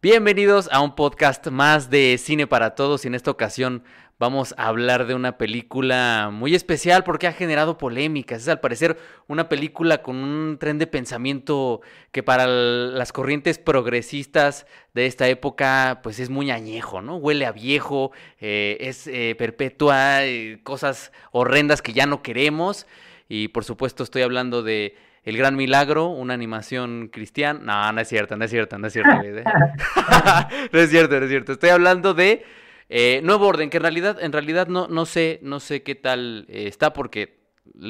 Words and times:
Bienvenidos 0.00 0.68
a 0.70 0.80
un 0.80 0.94
podcast 0.94 1.48
más 1.48 1.90
de 1.90 2.18
Cine 2.18 2.46
para 2.46 2.76
Todos 2.76 3.04
y 3.04 3.08
en 3.08 3.16
esta 3.16 3.32
ocasión 3.32 3.82
vamos 4.20 4.54
a 4.56 4.68
hablar 4.68 5.08
de 5.08 5.16
una 5.16 5.38
película 5.38 6.30
muy 6.32 6.54
especial 6.54 7.02
porque 7.02 7.26
ha 7.26 7.32
generado 7.32 7.78
polémicas. 7.78 8.42
Es 8.42 8.48
al 8.48 8.60
parecer 8.60 8.96
una 9.26 9.48
película 9.48 10.00
con 10.00 10.14
un 10.14 10.56
tren 10.60 10.78
de 10.78 10.86
pensamiento 10.86 11.80
que 12.12 12.22
para 12.22 12.46
las 12.46 13.12
corrientes 13.12 13.58
progresistas 13.58 14.66
de 14.94 15.06
esta 15.06 15.26
época 15.26 15.98
pues 16.04 16.20
es 16.20 16.30
muy 16.30 16.52
añejo, 16.52 17.02
¿no? 17.02 17.16
Huele 17.16 17.44
a 17.44 17.50
viejo, 17.50 18.12
eh, 18.38 18.76
es 18.78 19.08
eh, 19.08 19.34
perpetua, 19.36 20.24
eh, 20.24 20.60
cosas 20.62 21.10
horrendas 21.32 21.82
que 21.82 21.92
ya 21.92 22.06
no 22.06 22.22
queremos 22.22 22.86
y 23.28 23.48
por 23.48 23.64
supuesto 23.64 24.04
estoy 24.04 24.22
hablando 24.22 24.62
de 24.62 24.94
el 25.24 25.36
Gran 25.36 25.56
Milagro, 25.56 26.08
una 26.08 26.34
animación 26.34 27.08
cristiana. 27.12 27.60
No, 27.62 27.92
no 27.92 28.00
es 28.00 28.08
cierto, 28.08 28.36
no 28.36 28.44
es 28.44 28.50
cierto, 28.50 28.78
no 28.78 28.86
es 28.86 28.92
cierto. 28.92 29.10
no 30.72 30.78
es 30.78 30.90
cierto, 30.90 31.18
no 31.18 31.24
es 31.24 31.30
cierto. 31.30 31.52
Estoy 31.52 31.70
hablando 31.70 32.14
de 32.14 32.44
eh, 32.88 33.20
Nuevo 33.22 33.46
Orden, 33.46 33.70
que 33.70 33.76
en 33.76 33.82
realidad, 33.82 34.18
en 34.20 34.32
realidad 34.32 34.68
no, 34.68 34.88
no 34.88 35.06
sé, 35.06 35.40
no 35.42 35.60
sé 35.60 35.82
qué 35.82 35.94
tal 35.94 36.46
eh, 36.48 36.66
está, 36.66 36.92
porque 36.92 37.38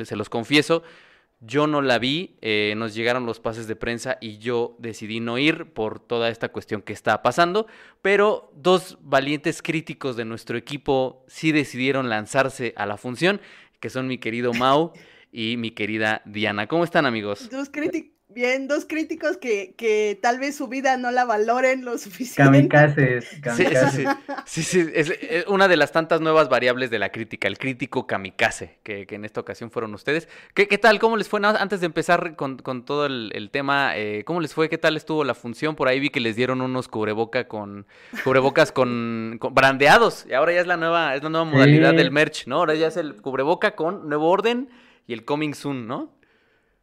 se 0.04 0.16
los 0.16 0.28
confieso, 0.28 0.82
yo 1.40 1.68
no 1.68 1.82
la 1.82 1.98
vi, 2.00 2.36
eh, 2.40 2.74
nos 2.76 2.94
llegaron 2.94 3.24
los 3.24 3.38
pases 3.38 3.68
de 3.68 3.76
prensa 3.76 4.18
y 4.20 4.38
yo 4.38 4.74
decidí 4.80 5.20
no 5.20 5.38
ir 5.38 5.72
por 5.72 6.00
toda 6.00 6.30
esta 6.30 6.48
cuestión 6.48 6.82
que 6.82 6.92
está 6.92 7.22
pasando, 7.22 7.68
pero 8.02 8.50
dos 8.56 8.98
valientes 9.02 9.62
críticos 9.62 10.16
de 10.16 10.24
nuestro 10.24 10.58
equipo 10.58 11.24
sí 11.28 11.52
decidieron 11.52 12.08
lanzarse 12.08 12.74
a 12.76 12.86
la 12.86 12.96
función, 12.96 13.40
que 13.78 13.88
son 13.88 14.08
mi 14.08 14.18
querido 14.18 14.52
Mau 14.52 14.92
y 15.32 15.56
mi 15.56 15.70
querida 15.72 16.22
Diana. 16.24 16.66
¿Cómo 16.66 16.84
están 16.84 17.06
amigos? 17.06 17.48
Dos 17.50 17.70
críticos. 17.70 18.18
Bien, 18.30 18.68
dos 18.68 18.84
críticos 18.84 19.38
que, 19.38 19.74
que, 19.76 20.18
tal 20.20 20.38
vez 20.38 20.54
su 20.54 20.68
vida 20.68 20.98
no 20.98 21.10
la 21.10 21.24
valoren 21.24 21.84
lo 21.86 21.96
suficiente. 21.96 22.68
Kamikazes. 22.68 23.26
Sí, 24.44 24.62
sí, 24.62 24.62
sí, 24.62 24.90
es, 24.94 25.12
una 25.48 25.66
de 25.66 25.78
las 25.78 25.92
tantas 25.92 26.20
nuevas 26.20 26.50
variables 26.50 26.90
de 26.90 26.98
la 26.98 27.10
crítica, 27.10 27.48
el 27.48 27.56
crítico 27.56 28.06
kamikaze, 28.06 28.80
que, 28.82 29.06
que 29.06 29.14
en 29.14 29.24
esta 29.24 29.40
ocasión 29.40 29.70
fueron 29.70 29.94
ustedes. 29.94 30.28
¿Qué, 30.52 30.68
qué 30.68 30.76
tal? 30.76 30.98
¿Cómo 30.98 31.16
les 31.16 31.28
fue? 31.28 31.40
antes 31.42 31.80
de 31.80 31.86
empezar 31.86 32.36
con, 32.36 32.58
con 32.58 32.84
todo 32.84 33.06
el, 33.06 33.48
tema, 33.50 33.96
eh, 33.96 34.24
¿cómo 34.24 34.42
les 34.42 34.52
fue? 34.52 34.68
¿Qué 34.68 34.78
tal 34.78 34.98
estuvo 34.98 35.24
la 35.24 35.34
función? 35.34 35.74
Por 35.74 35.88
ahí 35.88 35.98
vi 35.98 36.10
que 36.10 36.20
les 36.20 36.36
dieron 36.36 36.60
unos 36.60 36.86
cubreboca 36.88 37.48
con, 37.48 37.86
cubrebocas 38.24 38.72
con, 38.72 39.40
brandeados, 39.52 40.26
y 40.28 40.34
ahora 40.34 40.52
ya 40.52 40.60
es 40.60 40.66
la 40.66 40.76
nueva, 40.76 41.16
es 41.16 41.22
la 41.22 41.30
nueva 41.30 41.46
modalidad 41.46 41.94
del 41.94 42.10
merch, 42.10 42.46
¿no? 42.46 42.56
Ahora 42.56 42.74
ya 42.74 42.88
es 42.88 42.98
el 42.98 43.16
cubreboca 43.16 43.74
con 43.74 44.08
nuevo 44.08 44.28
orden 44.28 44.68
y 45.08 45.14
el 45.14 45.24
Coming 45.24 45.54
Soon, 45.54 45.88
¿no? 45.88 46.14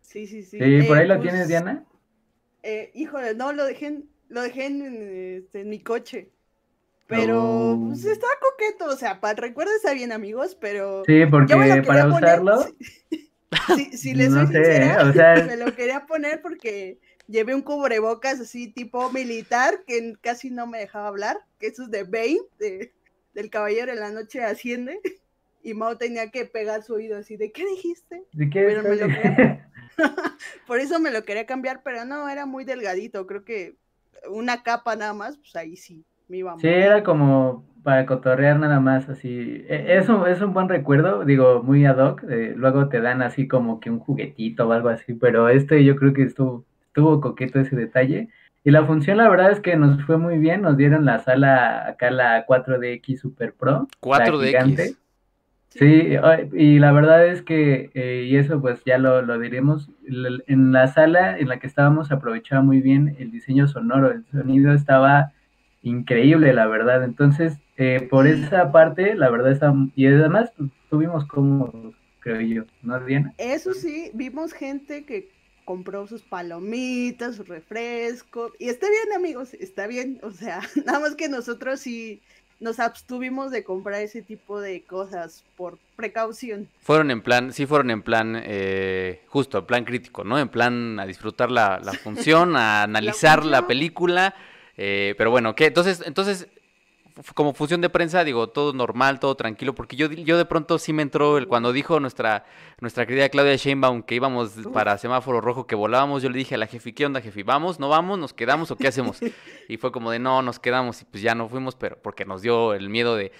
Sí, 0.01 0.27
sí, 0.27 0.43
sí. 0.43 0.57
Sí, 0.59 0.87
por 0.87 0.97
ahí 0.97 1.07
lo 1.07 1.15
pues, 1.17 1.29
tienes, 1.29 1.47
Diana. 1.47 1.85
Eh, 2.63 2.91
híjole, 2.95 3.35
no, 3.35 3.53
lo 3.53 3.63
dejé 3.63 3.85
en, 3.85 4.09
lo 4.29 4.41
dejé 4.41 4.65
en, 4.65 5.37
este, 5.37 5.63
mi 5.63 5.79
coche. 5.79 6.31
Pero 7.05 7.77
pues 7.79 8.03
oh. 8.03 8.11
estaba 8.11 8.33
coqueto, 8.41 8.87
o 8.87 8.97
sea, 8.97 9.21
para 9.21 9.39
recuerdo 9.39 9.71
está 9.75 9.93
bien, 9.93 10.11
amigos, 10.11 10.57
pero. 10.59 11.03
Sí, 11.05 11.23
porque 11.27 11.55
para 11.85 12.07
usarlo. 12.07 12.65
Si, 13.93 14.15
les 14.15 14.33
soy 14.33 14.47
sincera, 14.47 15.07
o 15.07 15.13
sea... 15.13 15.35
me 15.47 15.55
lo 15.55 15.73
quería 15.75 16.05
poner 16.07 16.41
porque 16.41 16.99
llevé 17.27 17.53
un 17.55 17.61
cubrebocas 17.61 18.39
así 18.41 18.67
tipo 18.67 19.11
militar 19.11 19.83
que 19.85 20.15
casi 20.19 20.49
no 20.49 20.67
me 20.67 20.79
dejaba 20.79 21.07
hablar, 21.07 21.37
que 21.59 21.67
eso 21.67 21.83
es 21.83 21.91
de 21.91 22.03
Bane, 22.03 22.41
de, 22.57 22.91
del 23.33 23.49
Caballero 23.49 23.93
de 23.93 23.99
la 23.99 24.11
Noche 24.11 24.43
Asciende 24.43 24.99
y 25.65 25.73
Mao 25.73 25.97
tenía 25.97 26.29
que 26.29 26.45
pegar 26.45 26.83
su 26.83 26.93
oído 26.93 27.17
así 27.17 27.37
de 27.37 27.51
¿qué 27.51 27.65
dijiste? 27.65 28.23
¿De 28.33 28.49
qué? 28.51 28.67
Por 30.67 30.79
eso 30.79 30.99
me 30.99 31.11
lo 31.11 31.23
quería 31.23 31.47
cambiar, 31.47 31.81
pero 31.83 32.05
no, 32.05 32.29
era 32.29 32.45
muy 32.45 32.65
delgadito, 32.65 33.25
creo 33.25 33.43
que 33.43 33.75
una 34.29 34.61
capa 34.61 34.95
nada 34.95 35.13
más, 35.13 35.37
pues 35.37 35.55
ahí 35.55 35.75
sí, 35.75 36.05
me 36.27 36.37
iba 36.37 36.55
Sí, 36.59 36.67
era 36.67 37.03
como 37.03 37.65
para 37.81 38.05
cotorrear 38.05 38.59
nada 38.59 38.79
más, 38.79 39.09
así. 39.09 39.65
E, 39.67 39.97
eso 39.97 40.27
es 40.27 40.39
un 40.41 40.53
buen 40.53 40.69
recuerdo, 40.69 41.25
digo, 41.25 41.63
muy 41.63 41.85
ad 41.85 41.97
hoc. 41.97 42.23
Eh, 42.29 42.53
luego 42.55 42.87
te 42.89 43.01
dan 43.01 43.21
así 43.21 43.47
como 43.47 43.79
que 43.79 43.89
un 43.89 43.99
juguetito 43.99 44.67
o 44.67 44.71
algo 44.71 44.89
así, 44.89 45.13
pero 45.13 45.49
este 45.49 45.83
yo 45.83 45.95
creo 45.95 46.13
que 46.13 46.23
estuvo, 46.23 46.63
estuvo 46.87 47.21
coqueto 47.21 47.59
ese 47.59 47.75
detalle. 47.75 48.29
Y 48.63 48.71
la 48.71 48.85
función, 48.85 49.17
la 49.17 49.29
verdad 49.29 49.51
es 49.51 49.59
que 49.59 49.75
nos 49.75 50.03
fue 50.03 50.17
muy 50.17 50.39
bien. 50.39 50.63
Nos 50.63 50.77
dieron 50.77 51.05
la 51.05 51.19
sala, 51.19 51.87
acá 51.87 52.09
la 52.09 52.47
4DX 52.47 53.17
Super 53.17 53.53
Pro. 53.53 53.87
4DX. 54.01 54.97
Sí, 55.77 56.15
y 56.53 56.79
la 56.79 56.91
verdad 56.93 57.27
es 57.27 57.41
que, 57.41 57.89
eh, 57.93 58.25
y 58.29 58.37
eso 58.37 58.61
pues 58.61 58.81
ya 58.85 58.97
lo, 58.97 59.21
lo, 59.21 59.37
diremos, 59.37 59.91
en 60.07 60.71
la 60.71 60.87
sala 60.87 61.37
en 61.37 61.49
la 61.49 61.59
que 61.59 61.67
estábamos 61.67 62.13
aprovechaba 62.13 62.61
muy 62.61 62.79
bien 62.79 63.17
el 63.19 63.29
diseño 63.29 63.67
sonoro, 63.67 64.11
el 64.11 64.25
sonido 64.31 64.71
estaba 64.73 65.33
increíble, 65.81 66.53
la 66.53 66.67
verdad. 66.67 67.03
Entonces, 67.03 67.57
eh, 67.75 68.07
por 68.09 68.25
esa 68.25 68.71
parte, 68.71 69.15
la 69.15 69.29
verdad 69.29 69.51
está, 69.51 69.73
y 69.95 70.07
además 70.07 70.53
pues, 70.57 70.71
tuvimos 70.89 71.25
como, 71.25 71.93
creo 72.21 72.39
yo, 72.39 72.63
¿no, 72.81 72.97
Diana? 73.01 73.33
Eso 73.37 73.73
sí, 73.73 74.11
vimos 74.13 74.53
gente 74.53 75.05
que 75.05 75.29
compró 75.65 76.07
sus 76.07 76.21
palomitas, 76.21 77.35
su 77.35 77.43
refresco, 77.43 78.53
y 78.59 78.69
está 78.69 78.87
bien, 78.87 79.13
amigos, 79.13 79.53
está 79.55 79.87
bien, 79.87 80.19
o 80.23 80.31
sea, 80.31 80.61
nada 80.85 80.99
más 81.01 81.15
que 81.15 81.27
nosotros 81.27 81.81
sí 81.81 82.21
nos 82.59 82.79
abstuvimos 82.79 83.51
de 83.51 83.63
comprar 83.63 84.01
ese 84.01 84.21
tipo 84.21 84.59
de 84.59 84.83
cosas 84.83 85.43
por 85.55 85.77
precaución. 85.95 86.69
Fueron 86.81 87.11
en 87.11 87.21
plan, 87.21 87.53
sí 87.53 87.65
fueron 87.65 87.91
en 87.91 88.01
plan, 88.01 88.41
eh, 88.43 89.21
justo, 89.27 89.59
en 89.59 89.65
plan 89.65 89.85
crítico, 89.85 90.23
¿no? 90.23 90.39
En 90.39 90.49
plan 90.49 90.99
a 90.99 91.05
disfrutar 91.05 91.51
la, 91.51 91.79
la 91.83 91.93
función, 92.03 92.55
a 92.55 92.83
analizar 92.83 93.45
la, 93.45 93.67
película. 93.67 94.35
Eh, 94.77 95.15
pero 95.17 95.31
bueno, 95.31 95.55
¿qué? 95.55 95.67
Entonces, 95.67 96.03
entonces 96.05 96.47
como 97.33 97.53
función 97.53 97.81
de 97.81 97.89
prensa, 97.89 98.23
digo, 98.23 98.49
todo 98.49 98.73
normal, 98.73 99.19
todo 99.19 99.35
tranquilo, 99.35 99.73
porque 99.73 99.95
yo, 99.95 100.11
yo 100.11 100.37
de 100.37 100.45
pronto 100.45 100.77
sí 100.77 100.91
me 100.91 101.01
entró 101.01 101.37
el, 101.37 101.47
cuando 101.47 101.71
dijo 101.71 101.99
nuestra, 101.99 102.45
nuestra 102.81 103.05
querida 103.05 103.29
Claudia 103.29 103.55
Sheinbaum 103.55 104.03
que 104.03 104.15
íbamos 104.15 104.53
para 104.73 104.97
semáforo 104.97 105.39
rojo, 105.39 105.65
que 105.65 105.75
volábamos, 105.75 106.23
yo 106.23 106.29
le 106.29 106.37
dije 106.37 106.55
a 106.55 106.57
la 106.57 106.67
jefe, 106.67 106.93
¿qué 106.93 107.05
onda, 107.05 107.21
jefe? 107.21 107.43
¿Vamos? 107.43 107.79
¿No 107.79 107.87
vamos? 107.87 108.19
¿Nos 108.19 108.33
quedamos 108.33 108.71
o 108.71 108.75
qué 108.75 108.87
hacemos? 108.87 109.19
Y 109.67 109.77
fue 109.77 109.91
como 109.91 110.11
de, 110.11 110.19
no, 110.19 110.41
nos 110.41 110.59
quedamos 110.59 111.01
y 111.01 111.05
pues 111.05 111.23
ya 111.23 111.33
no 111.33 111.49
fuimos, 111.49 111.75
pero 111.75 111.97
porque 112.01 112.23
nos 112.25 112.41
dio 112.41 112.73
el 112.73 112.89
miedo 112.89 113.15
de 113.15 113.31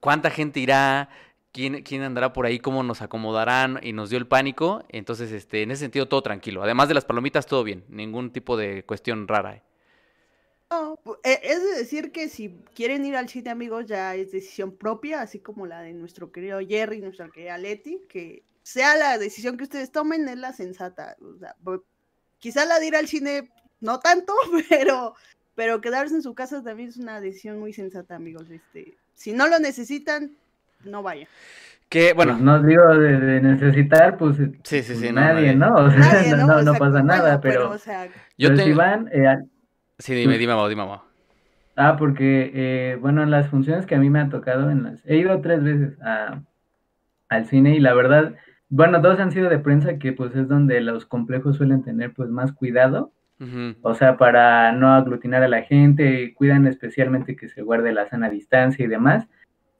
cuánta 0.00 0.30
gente 0.30 0.60
irá, 0.60 1.10
quién, 1.52 1.82
quién 1.82 2.02
andará 2.02 2.32
por 2.32 2.46
ahí, 2.46 2.58
cómo 2.58 2.82
nos 2.82 3.02
acomodarán 3.02 3.80
y 3.82 3.92
nos 3.92 4.08
dio 4.08 4.18
el 4.18 4.26
pánico. 4.26 4.84
Entonces, 4.88 5.30
este, 5.32 5.62
en 5.62 5.72
ese 5.72 5.80
sentido, 5.80 6.08
todo 6.08 6.22
tranquilo. 6.22 6.62
Además 6.62 6.88
de 6.88 6.94
las 6.94 7.04
palomitas, 7.04 7.46
todo 7.46 7.64
bien, 7.64 7.84
ningún 7.88 8.30
tipo 8.30 8.56
de 8.56 8.84
cuestión 8.84 9.28
rara. 9.28 9.56
¿eh? 9.56 9.62
E, 11.22 11.40
es 11.42 11.62
decir 11.78 12.12
que 12.12 12.28
si 12.28 12.56
quieren 12.74 13.04
ir 13.04 13.16
al 13.16 13.28
cine, 13.28 13.50
amigos, 13.50 13.86
ya 13.86 14.14
es 14.14 14.32
decisión 14.32 14.72
propia, 14.72 15.20
así 15.20 15.38
como 15.38 15.66
la 15.66 15.80
de 15.80 15.92
nuestro 15.92 16.32
querido 16.32 16.58
Jerry, 16.60 17.00
nuestra 17.00 17.28
querida 17.28 17.58
Leti, 17.58 18.00
que 18.08 18.42
sea 18.62 18.96
la 18.96 19.18
decisión 19.18 19.56
que 19.56 19.64
ustedes 19.64 19.92
tomen, 19.92 20.28
es 20.28 20.38
la 20.38 20.52
sensata. 20.52 21.16
quizá 22.38 22.64
la 22.64 22.78
de 22.78 22.86
ir 22.86 22.96
al 22.96 23.08
cine 23.08 23.50
no 23.80 24.00
tanto, 24.00 24.32
pero, 24.68 25.14
pero 25.54 25.80
quedarse 25.80 26.14
en 26.14 26.22
su 26.22 26.34
casa 26.34 26.62
también 26.62 26.88
es 26.88 26.96
una 26.96 27.20
decisión 27.20 27.58
muy 27.58 27.72
sensata, 27.72 28.16
amigos. 28.16 28.50
Este, 28.50 28.94
si 29.14 29.32
no 29.32 29.46
lo 29.46 29.58
necesitan, 29.58 30.32
no 30.84 31.02
vayan. 31.02 31.28
Que 31.88 32.12
bueno, 32.14 32.32
pues 32.32 32.42
no 32.42 32.62
digo 32.62 32.86
de, 32.96 33.40
necesitar, 33.40 34.16
pues, 34.16 34.36
sí, 34.64 34.82
sí, 34.82 34.96
sí, 34.96 35.12
nadie, 35.12 35.54
¿no? 35.54 35.88
no, 36.62 36.74
pasa 36.78 37.02
nada, 37.02 37.40
pero, 37.40 37.76
yo 38.36 38.54
te... 38.54 38.64
si 38.64 38.72
van, 38.72 39.08
eh, 39.12 39.44
Sí, 39.98 40.14
dime, 40.14 40.38
dime, 40.38 40.54
dime, 40.68 40.84
Ah, 41.76 41.96
porque, 41.98 42.50
eh, 42.54 42.96
bueno, 43.00 43.22
en 43.22 43.30
las 43.30 43.48
funciones 43.48 43.86
que 43.86 43.94
a 43.94 43.98
mí 43.98 44.10
me 44.10 44.20
han 44.20 44.30
tocado, 44.30 44.70
en 44.70 44.84
las, 44.84 45.04
he 45.06 45.16
ido 45.16 45.40
tres 45.40 45.62
veces 45.62 45.98
al 47.28 47.46
cine 47.46 47.74
y 47.76 47.80
la 47.80 47.94
verdad, 47.94 48.34
bueno, 48.68 49.00
dos 49.00 49.18
han 49.18 49.32
sido 49.32 49.48
de 49.48 49.58
prensa, 49.58 49.98
que 49.98 50.12
pues 50.12 50.34
es 50.36 50.48
donde 50.48 50.80
los 50.80 51.06
complejos 51.06 51.56
suelen 51.56 51.82
tener 51.82 52.12
pues 52.12 52.28
más 52.30 52.52
cuidado, 52.52 53.12
o 53.82 53.94
sea, 53.94 54.16
para 54.16 54.72
no 54.72 54.94
aglutinar 54.94 55.42
a 55.42 55.48
la 55.48 55.62
gente, 55.62 56.32
cuidan 56.34 56.66
especialmente 56.66 57.36
que 57.36 57.48
se 57.48 57.60
guarde 57.60 57.92
la 57.92 58.08
sana 58.08 58.30
distancia 58.30 58.84
y 58.84 58.88
demás. 58.88 59.28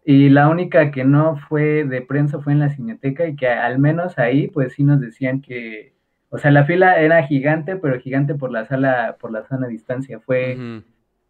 Y 0.05 0.29
la 0.29 0.51
única 0.51 0.91
que 0.91 1.05
no 1.05 1.37
fue 1.49 1.85
de 1.85 2.03
prensa 2.03 2.41
fue 2.41 2.53
en 2.53 2.59
la 2.59 2.69
cineteca 2.69 3.27
y 3.27 3.37
que 3.37 3.49
al 3.49 3.79
menos 3.79 4.19
ahí 4.19 4.49
pues 4.49 4.75
sí 4.75 4.85
nos 4.85 5.01
decían 5.01 5.41
que 5.41 5.94
o 6.35 6.39
sea, 6.39 6.51
la 6.51 6.65
fila 6.65 7.01
era 7.01 7.23
gigante, 7.29 7.77
pero 7.77 8.01
gigante 8.01 8.35
por 8.35 8.51
la 8.51 8.65
sala, 8.67 9.17
por 9.21 9.31
la 9.31 9.45
sana 9.45 9.69
distancia. 9.69 10.19
Fue 10.19 10.83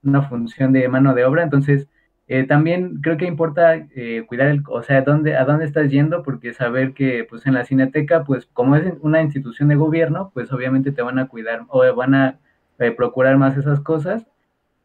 una 0.02 0.22
función 0.22 0.72
de 0.72 0.88
mano 0.88 1.12
de 1.12 1.26
obra. 1.26 1.42
Entonces, 1.42 1.88
eh, 2.26 2.44
también 2.44 3.02
creo 3.02 3.18
que 3.18 3.26
importa 3.26 3.74
eh, 3.74 4.24
cuidar 4.26 4.46
el, 4.48 4.62
o 4.66 4.82
sea, 4.82 5.02
dónde, 5.02 5.36
a 5.36 5.44
dónde 5.44 5.66
estás 5.66 5.90
yendo, 5.90 6.22
porque 6.22 6.54
saber 6.54 6.94
que, 6.94 7.26
pues, 7.28 7.44
en 7.44 7.52
la 7.52 7.66
Cineteca, 7.66 8.24
pues, 8.24 8.46
como 8.46 8.76
es 8.76 8.94
una 9.02 9.20
institución 9.20 9.68
de 9.68 9.74
gobierno, 9.74 10.30
pues, 10.32 10.50
obviamente 10.54 10.90
te 10.90 11.02
van 11.02 11.18
a 11.18 11.28
cuidar 11.28 11.66
o 11.68 11.94
van 11.94 12.14
a 12.14 12.38
eh, 12.78 12.90
procurar 12.90 13.36
más 13.36 13.58
esas 13.58 13.80
cosas 13.80 14.26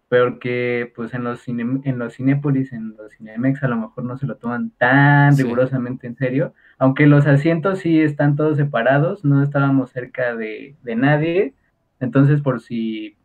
porque 0.10 0.92
pues 0.96 1.14
en 1.14 1.24
los 1.24 1.48
en 1.48 2.00
los 2.00 2.16
Cinépolis, 2.16 2.74
en 2.74 2.96
los 2.98 3.14
Cinemex 3.16 3.62
a 3.64 3.68
lo 3.68 3.78
mejor 3.78 4.04
no 4.04 4.18
se 4.18 4.26
lo 4.26 4.38
toman 4.38 4.72
tan 4.72 5.38
rigurosamente 5.38 6.08
en 6.08 6.16
serio, 6.16 6.54
aunque 6.80 7.06
los 7.06 7.28
asientos 7.28 7.80
sí 7.80 8.02
están 8.02 8.36
todos 8.36 8.58
separados, 8.58 9.24
no 9.24 9.44
estábamos 9.44 9.92
cerca 9.92 10.36
de, 10.36 10.76
de 10.82 10.96
nadie, 10.96 11.54
entonces 12.00 12.42
por 12.42 12.62
si 12.62 13.18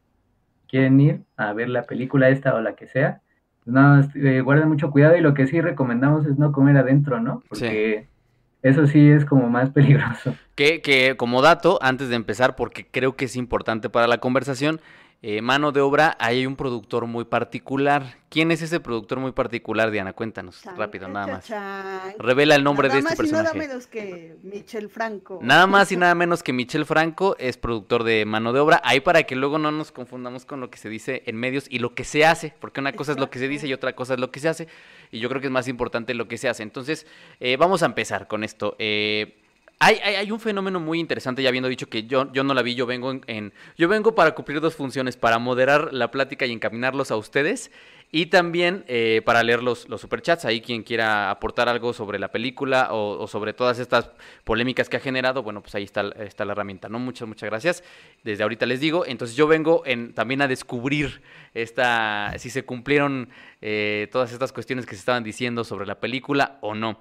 quieren 0.68 1.00
ir 1.00 1.20
a 1.36 1.52
ver 1.52 1.68
la 1.68 1.84
película 1.84 2.28
esta 2.28 2.54
o 2.54 2.60
la 2.60 2.74
que 2.74 2.88
sea, 2.88 3.22
no, 3.64 4.00
eh, 4.16 4.40
guarden 4.40 4.68
mucho 4.68 4.90
cuidado 4.90 5.16
y 5.16 5.20
lo 5.20 5.34
que 5.34 5.46
sí 5.46 5.60
recomendamos 5.60 6.26
es 6.26 6.36
no 6.36 6.52
comer 6.52 6.76
adentro, 6.76 7.20
¿no? 7.20 7.42
Porque 7.48 8.08
eso 8.62 8.86
sí 8.86 9.08
es 9.08 9.24
como 9.24 9.48
más 9.48 9.70
peligroso. 9.70 10.34
Que, 10.54 10.82
que 10.82 11.16
como 11.16 11.40
dato, 11.40 11.78
antes 11.80 12.08
de 12.08 12.16
empezar, 12.16 12.56
porque 12.56 12.86
creo 12.90 13.16
que 13.16 13.26
es 13.26 13.36
importante 13.36 13.88
para 13.88 14.06
la 14.06 14.18
conversación, 14.18 14.80
eh, 15.26 15.40
mano 15.40 15.72
de 15.72 15.80
obra, 15.80 16.18
hay 16.20 16.44
un 16.44 16.54
productor 16.54 17.06
muy 17.06 17.24
particular. 17.24 18.18
¿Quién 18.28 18.50
es 18.50 18.60
ese 18.60 18.78
productor 18.78 19.20
muy 19.20 19.32
particular, 19.32 19.90
Diana? 19.90 20.12
Cuéntanos 20.12 20.62
rápido, 20.76 21.08
nada 21.08 21.26
más. 21.26 22.14
Revela 22.18 22.56
el 22.56 22.62
nombre 22.62 22.90
de 22.90 22.98
este 22.98 23.16
personaje. 23.16 23.44
nada 23.44 23.54
menos 23.54 23.86
que 23.86 24.36
Michel 24.42 24.90
Franco. 24.90 25.38
Nada 25.40 25.66
más 25.66 25.90
y 25.92 25.96
nada 25.96 26.14
menos 26.14 26.42
que 26.42 26.52
Michel 26.52 26.84
Franco 26.84 27.36
es 27.38 27.56
productor 27.56 28.04
de 28.04 28.26
mano 28.26 28.52
de 28.52 28.60
obra. 28.60 28.82
Ahí 28.84 29.00
para 29.00 29.22
que 29.22 29.34
luego 29.34 29.58
no 29.58 29.72
nos 29.72 29.92
confundamos 29.92 30.44
con 30.44 30.60
lo 30.60 30.68
que 30.68 30.76
se 30.76 30.90
dice 30.90 31.22
en 31.24 31.36
medios 31.36 31.68
y 31.70 31.78
lo 31.78 31.94
que 31.94 32.04
se 32.04 32.26
hace, 32.26 32.52
porque 32.60 32.80
una 32.80 32.92
cosa 32.92 33.12
es 33.12 33.18
lo 33.18 33.30
que 33.30 33.38
se 33.38 33.48
dice 33.48 33.66
y 33.66 33.72
otra 33.72 33.94
cosa 33.94 34.12
es 34.12 34.20
lo 34.20 34.30
que 34.30 34.40
se 34.40 34.50
hace. 34.50 34.68
Y 35.10 35.20
yo 35.20 35.30
creo 35.30 35.40
que 35.40 35.46
es 35.46 35.52
más 35.52 35.68
importante 35.68 36.12
lo 36.12 36.28
que 36.28 36.36
se 36.36 36.50
hace. 36.50 36.62
Entonces, 36.62 37.06
eh, 37.40 37.56
vamos 37.56 37.82
a 37.82 37.86
empezar 37.86 38.28
con 38.28 38.44
esto. 38.44 38.76
Eh, 38.78 39.40
hay, 39.78 39.96
hay, 39.96 40.30
un 40.30 40.40
fenómeno 40.40 40.80
muy 40.80 41.00
interesante, 41.00 41.42
ya 41.42 41.48
habiendo 41.48 41.68
dicho 41.68 41.88
que 41.88 42.04
yo, 42.04 42.32
yo 42.32 42.44
no 42.44 42.54
la 42.54 42.62
vi, 42.62 42.74
yo 42.74 42.86
vengo 42.86 43.12
en, 43.26 43.52
Yo 43.76 43.88
vengo 43.88 44.14
para 44.14 44.34
cumplir 44.34 44.60
dos 44.60 44.74
funciones, 44.74 45.16
para 45.16 45.38
moderar 45.38 45.92
la 45.92 46.10
plática 46.10 46.46
y 46.46 46.52
encaminarlos 46.52 47.10
a 47.10 47.16
ustedes, 47.16 47.70
y 48.10 48.26
también 48.26 48.84
eh, 48.86 49.22
para 49.24 49.42
leer 49.42 49.62
los, 49.62 49.88
los 49.88 50.00
superchats, 50.00 50.44
ahí 50.44 50.60
quien 50.60 50.84
quiera 50.84 51.30
aportar 51.30 51.68
algo 51.68 51.92
sobre 51.92 52.20
la 52.20 52.30
película 52.30 52.90
o, 52.92 53.26
sobre 53.26 53.52
todas 53.52 53.80
estas 53.80 54.10
polémicas 54.44 54.88
que 54.88 54.96
ha 54.96 55.00
generado, 55.00 55.42
bueno, 55.42 55.60
pues 55.60 55.74
ahí 55.74 55.82
está, 55.82 56.02
está 56.20 56.44
la 56.44 56.52
herramienta, 56.52 56.88
¿no? 56.88 57.00
Muchas, 57.00 57.26
muchas 57.26 57.50
gracias. 57.50 57.82
Desde 58.22 58.44
ahorita 58.44 58.66
les 58.66 58.78
digo, 58.78 59.04
entonces 59.04 59.36
yo 59.36 59.48
vengo 59.48 59.82
en, 59.84 60.14
también 60.14 60.42
a 60.42 60.48
descubrir 60.48 61.22
esta, 61.54 62.32
si 62.38 62.50
se 62.50 62.64
cumplieron 62.64 63.30
eh, 63.60 64.08
todas 64.12 64.32
estas 64.32 64.52
cuestiones 64.52 64.86
que 64.86 64.94
se 64.94 65.00
estaban 65.00 65.24
diciendo 65.24 65.64
sobre 65.64 65.84
la 65.84 65.98
película 65.98 66.58
o 66.60 66.76
no. 66.76 67.00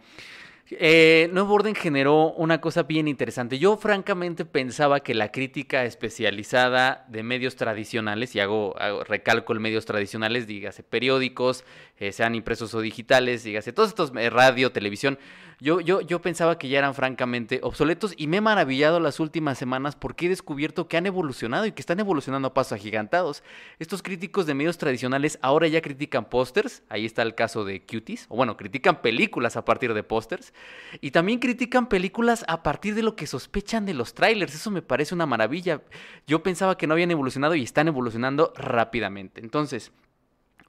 Eh, 0.71 1.30
Nuevo 1.33 1.56
Orden 1.56 1.75
generó 1.75 2.31
una 2.31 2.62
cosa 2.62 2.83
bien 2.83 3.07
interesante. 3.07 3.60
Yo 3.60 3.75
francamente 3.77 4.45
pensaba 4.45 5.01
que 5.01 5.13
la 5.13 5.31
crítica 5.31 5.83
especializada 5.83 7.06
de 7.10 7.21
medios 7.21 7.56
tradicionales, 7.56 8.36
y 8.36 8.39
hago, 8.39 8.75
recalco 9.06 9.54
el 9.54 9.60
medios 9.60 9.86
tradicionales, 9.86 10.48
dígase 10.48 10.81
periódicos, 10.81 11.65
eh, 11.98 12.12
sean 12.12 12.36
impresos 12.36 12.74
o 12.74 12.81
digitales, 12.81 13.44
dígase 13.44 13.74
todos 13.74 13.90
estos, 13.90 14.12
eh, 14.16 14.30
radio, 14.30 14.72
televisión, 14.72 15.18
yo, 15.60 15.80
yo, 15.80 16.01
yo 16.01 16.22
pensaba 16.22 16.57
que 16.57 16.68
ya 16.68 16.80
eran 16.80 16.94
francamente 16.94 17.60
obsoletos 17.63 18.13
y 18.18 18.28
me 18.28 18.38
he 18.38 18.42
maravillado 18.42 19.00
las 19.00 19.19
últimas 19.19 19.57
semanas 19.57 19.95
porque 19.95 20.25
he 20.25 20.30
descubierto 20.30 20.88
que 20.88 20.98
han 20.98 21.06
evolucionado 21.06 21.66
y 21.66 21.72
que 21.72 21.81
están 21.81 22.00
evolucionando 22.00 22.50
a 22.50 22.54
pasos 22.54 22.74
agigantados. 22.74 23.44
Estos 23.80 24.01
críticos 24.04 24.45
de 24.45 24.56
medios 24.56 24.78
tradicionales 24.78 25.40
ahora 25.42 25.68
ya 25.68 25.81
critican 25.81 26.25
pósters, 26.25 26.84
ahí 26.90 27.06
está 27.06 27.22
el 27.22 27.36
caso 27.36 27.63
de 27.63 27.81
Cuties, 27.81 28.25
o 28.30 28.36
bueno, 28.36 28.57
critican 28.57 29.01
películas 29.01 29.56
a 29.56 29.63
partir 29.63 29.94
de 29.94 30.04
pósters, 30.04 30.54
y 31.00 31.12
también 31.12 31.39
critican 31.39 31.88
películas 31.88 32.44
a 32.48 32.63
partir 32.63 32.96
de 32.96 33.04
lo 33.04 33.16
que 33.16 33.28
sospechan 33.28 33.86
de 33.86 33.94
los 33.94 34.13
trailers, 34.13 34.56
eso 34.56 34.72
me 34.72 34.81
parece 34.81 35.16
una 35.16 35.25
maravilla. 35.25 35.81
Yo 36.28 36.44
pensaba 36.44 36.78
que 36.78 36.88
no 36.88 36.94
habían 36.94 37.12
evolucionado 37.12 37.56
y 37.56 37.63
están 37.63 37.88
evolucionando 37.88 38.54
rápidamente. 38.57 39.39
Entonces, 39.42 39.92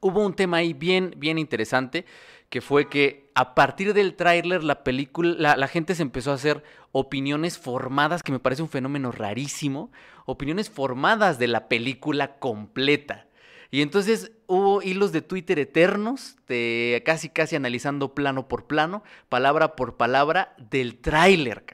hubo 0.05 0.21
un 0.21 0.35
tema 0.35 0.59
ahí 0.59 0.75
bien, 0.75 1.15
bien 1.17 1.39
interesante 1.39 2.05
que 2.51 2.61
fue 2.61 2.89
que 2.91 3.31
a 3.35 3.55
partir 3.55 3.95
del 3.95 4.15
tráiler 4.15 4.63
la 4.63 4.85
película, 4.85 5.57
la, 5.57 5.67
gente 5.67 5.95
se 5.95 6.03
empezó 6.03 6.31
a 6.31 6.35
hacer 6.35 6.63
opiniones 6.93 7.59
formadas, 7.59 8.23
que 8.23 8.31
me 8.31 8.39
parece 8.39 8.63
un 8.63 8.69
fenómeno 8.69 9.11
rarísimo, 9.13 9.91
opiniones 10.27 10.69
formadas 10.69 11.39
de 11.39 11.49
la 11.49 11.69
película 11.69 12.39
completa. 12.39 13.27
Y 13.71 13.81
entonces 13.81 14.31
hubo 14.47 14.83
hilos 14.83 15.11
de 15.11 15.23
Twitter 15.23 15.59
eternos, 15.59 16.37
de 16.47 17.03
casi 17.07 17.31
casi 17.31 17.57
analizando 17.57 18.15
plano 18.15 18.47
por 18.47 18.67
plano, 18.67 19.03
palabra 19.31 19.75
por 19.75 19.97
palabra 19.97 20.55
del 20.59 20.99
tráiler, 20.99 21.65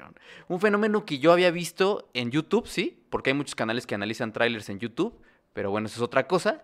Un 0.46 0.60
fenómeno 0.60 1.04
que 1.04 1.18
yo 1.18 1.32
había 1.32 1.50
visto 1.50 2.08
en 2.14 2.30
YouTube, 2.30 2.68
sí, 2.68 3.02
porque 3.10 3.30
hay 3.30 3.34
muchos 3.34 3.56
canales 3.56 3.86
que 3.86 3.96
analizan 3.96 4.32
trailers 4.32 4.70
en 4.70 4.78
YouTube, 4.78 5.20
pero 5.52 5.72
bueno, 5.72 5.88
eso 5.88 5.96
es 5.96 6.02
otra 6.02 6.28
cosa. 6.28 6.62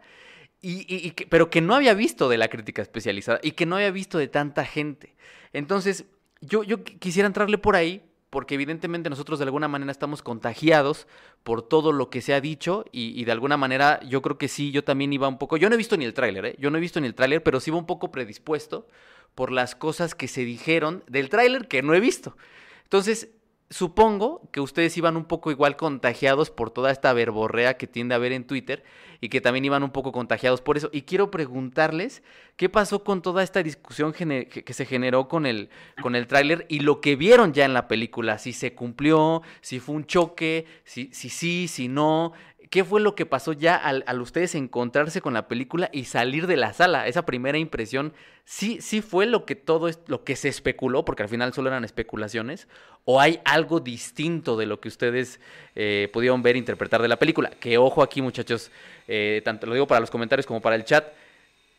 Y, 0.62 1.12
pero 1.28 1.48
que 1.50 1.60
no 1.60 1.74
había 1.74 1.94
visto 1.94 2.28
de 2.28 2.38
la 2.38 2.48
crítica 2.48 2.82
especializada 2.82 3.38
y 3.42 3.52
que 3.52 3.66
no 3.66 3.76
había 3.76 3.90
visto 3.90 4.18
de 4.18 4.26
tanta 4.26 4.64
gente. 4.64 5.14
Entonces, 5.52 6.06
yo, 6.40 6.64
yo 6.64 6.82
quisiera 6.82 7.26
entrarle 7.26 7.58
por 7.58 7.76
ahí, 7.76 8.02
porque 8.30 8.54
evidentemente 8.54 9.08
nosotros 9.08 9.38
de 9.38 9.44
alguna 9.44 9.68
manera 9.68 9.92
estamos 9.92 10.22
contagiados 10.22 11.06
por 11.42 11.62
todo 11.62 11.92
lo 11.92 12.10
que 12.10 12.20
se 12.20 12.34
ha 12.34 12.40
dicho 12.40 12.84
y, 12.90 13.24
de 13.24 13.32
alguna 13.32 13.56
manera 13.56 14.00
yo 14.02 14.20
creo 14.20 14.36
que 14.36 14.48
sí, 14.48 14.72
yo 14.72 14.84
también 14.84 15.12
iba 15.12 15.28
un 15.28 15.38
poco, 15.38 15.56
yo 15.56 15.68
no 15.68 15.74
he 15.74 15.78
visto 15.78 15.96
ni 15.96 16.04
el 16.04 16.12
tráiler, 16.12 16.44
¿eh? 16.44 16.56
yo 16.58 16.70
no 16.70 16.78
he 16.78 16.80
visto 16.80 17.00
ni 17.00 17.06
el 17.06 17.14
tráiler, 17.14 17.42
pero 17.42 17.60
sí 17.60 17.70
iba 17.70 17.78
un 17.78 17.86
poco 17.86 18.10
predispuesto 18.10 18.88
por 19.34 19.52
las 19.52 19.74
cosas 19.74 20.14
que 20.14 20.28
se 20.28 20.44
dijeron 20.44 21.04
del 21.06 21.28
tráiler 21.28 21.68
que 21.68 21.82
no 21.82 21.94
he 21.94 22.00
visto. 22.00 22.36
Entonces, 22.82 23.30
supongo 23.70 24.48
que 24.52 24.60
ustedes 24.60 24.96
iban 24.96 25.16
un 25.16 25.24
poco 25.24 25.50
igual 25.50 25.76
contagiados 25.76 26.50
por 26.50 26.70
toda 26.70 26.90
esta 26.90 27.12
verborrea 27.12 27.76
que 27.76 27.86
tiende 27.86 28.14
a 28.14 28.16
haber 28.16 28.32
en 28.32 28.46
Twitter 28.46 28.84
y 29.20 29.28
que 29.28 29.40
también 29.40 29.64
iban 29.64 29.82
un 29.82 29.90
poco 29.90 30.12
contagiados 30.12 30.60
por 30.60 30.76
eso. 30.76 30.88
Y 30.92 31.02
quiero 31.02 31.30
preguntarles 31.30 32.22
qué 32.56 32.68
pasó 32.68 33.02
con 33.02 33.22
toda 33.22 33.42
esta 33.42 33.62
discusión 33.62 34.12
que 34.12 34.72
se 34.72 34.86
generó 34.86 35.28
con 35.28 35.46
el, 35.46 35.70
con 36.00 36.14
el 36.14 36.26
tráiler 36.26 36.66
y 36.68 36.80
lo 36.80 37.00
que 37.00 37.16
vieron 37.16 37.52
ya 37.52 37.64
en 37.64 37.74
la 37.74 37.88
película, 37.88 38.38
si 38.38 38.52
se 38.52 38.74
cumplió, 38.74 39.42
si 39.60 39.80
fue 39.80 39.96
un 39.96 40.06
choque, 40.06 40.66
si, 40.84 41.10
si 41.12 41.28
sí, 41.28 41.68
si 41.68 41.88
no, 41.88 42.32
¿Qué 42.70 42.84
fue 42.84 43.00
lo 43.00 43.14
que 43.14 43.26
pasó 43.26 43.52
ya 43.52 43.76
al, 43.76 44.20
ustedes 44.20 44.54
encontrarse 44.54 45.20
con 45.20 45.34
la 45.34 45.46
película 45.46 45.88
y 45.92 46.04
salir 46.04 46.46
de 46.46 46.56
la 46.56 46.72
sala? 46.72 47.06
Esa 47.06 47.24
primera 47.24 47.58
impresión, 47.58 48.12
¿sí, 48.44 48.80
sí 48.80 49.02
fue 49.02 49.26
lo 49.26 49.44
que 49.44 49.54
todo 49.54 49.88
lo 50.06 50.24
que 50.24 50.36
se 50.36 50.48
especuló, 50.48 51.04
porque 51.04 51.22
al 51.22 51.28
final 51.28 51.52
solo 51.52 51.68
eran 51.68 51.84
especulaciones, 51.84 52.66
o 53.04 53.20
hay 53.20 53.40
algo 53.44 53.78
distinto 53.78 54.56
de 54.56 54.66
lo 54.66 54.80
que 54.80 54.88
ustedes 54.88 55.40
eh, 55.76 56.08
pudieron 56.12 56.42
ver 56.42 56.56
e 56.56 56.58
interpretar 56.58 57.00
de 57.02 57.08
la 57.08 57.18
película? 57.18 57.50
Que 57.50 57.78
ojo 57.78 58.02
aquí, 58.02 58.20
muchachos, 58.20 58.70
eh, 59.06 59.42
tanto 59.44 59.66
lo 59.66 59.74
digo 59.74 59.86
para 59.86 60.00
los 60.00 60.10
comentarios 60.10 60.46
como 60.46 60.60
para 60.60 60.76
el 60.76 60.84
chat. 60.84 61.06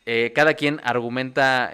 Eh, 0.06 0.32
cada 0.34 0.54
quien 0.54 0.80
argumenta 0.84 1.70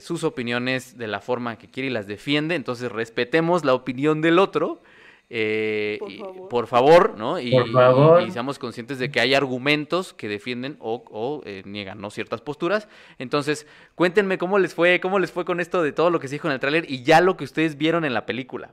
sus 0.00 0.24
opiniones 0.24 0.98
de 0.98 1.06
la 1.06 1.20
forma 1.20 1.56
que 1.56 1.68
quiere 1.68 1.88
y 1.88 1.92
las 1.92 2.08
defiende, 2.08 2.56
entonces 2.56 2.90
respetemos 2.90 3.64
la 3.64 3.74
opinión 3.74 4.20
del 4.22 4.40
otro 4.40 4.82
eh, 5.30 5.98
por, 6.50 6.66
favor. 6.66 7.16
¿no? 7.18 7.38
Y, 7.40 7.52
seamos 8.30 8.58
conscientes 8.58 8.98
de 8.98 9.10
que 9.10 9.20
hay 9.20 9.34
argumentos 9.34 10.14
que 10.14 10.28
defienden 10.28 10.76
o, 10.80 11.42
eh, 11.44 11.62
niegan 11.64 12.00
¿no? 12.00 12.10
ciertas 12.10 12.40
posturas. 12.40 12.88
Entonces, 13.18 13.66
cuéntenme 13.94 14.38
cómo 14.38 14.58
les 14.58 14.74
fue, 14.74 15.00
cómo 15.00 15.18
les 15.18 15.32
fue 15.32 15.44
con 15.44 15.60
esto 15.60 15.82
de 15.82 15.92
todo 15.92 16.10
lo 16.10 16.20
que 16.20 16.28
se 16.28 16.36
dijo 16.36 16.48
en 16.48 16.54
el 16.54 16.60
tráiler 16.60 16.90
y 16.90 17.02
ya 17.02 17.20
lo 17.20 17.36
que 17.36 17.44
ustedes 17.44 17.76
vieron 17.76 18.04
en 18.04 18.14
la 18.14 18.26
película. 18.26 18.72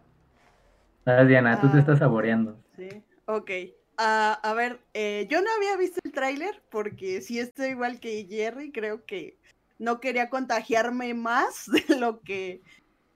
Ah, 1.06 1.24
Diana, 1.24 1.60
tú 1.60 1.70
te 1.70 1.80
estás 1.80 2.00
saboreando. 2.00 2.58
Sí, 2.76 2.90
ok. 3.26 3.52
Ah, 3.98 4.40
a 4.44 4.54
ver, 4.54 4.80
eh, 4.94 5.28
yo 5.30 5.42
no 5.42 5.48
había 5.58 5.78
visto 5.78 6.00
el 6.04 6.12
tráiler 6.12 6.62
porque 6.70 7.22
si 7.22 7.40
estoy 7.40 7.70
igual 7.70 8.00
que 8.00 8.26
Jerry, 8.30 8.72
creo 8.72 9.06
que 9.06 9.38
no 9.80 10.00
quería 10.00 10.30
contagiarme 10.30 11.14
más 11.14 11.66
de 11.88 11.98
lo 11.98 12.22
que 12.22 12.62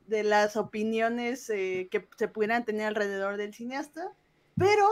de 0.08 0.24
las 0.24 0.56
opiniones 0.56 1.50
eh, 1.50 1.88
que 1.92 2.08
se 2.18 2.28
pudieran 2.28 2.66
tener 2.66 2.88
alrededor 2.88 3.38
del 3.38 3.54
cineasta, 3.54 4.12
pero 4.58 4.88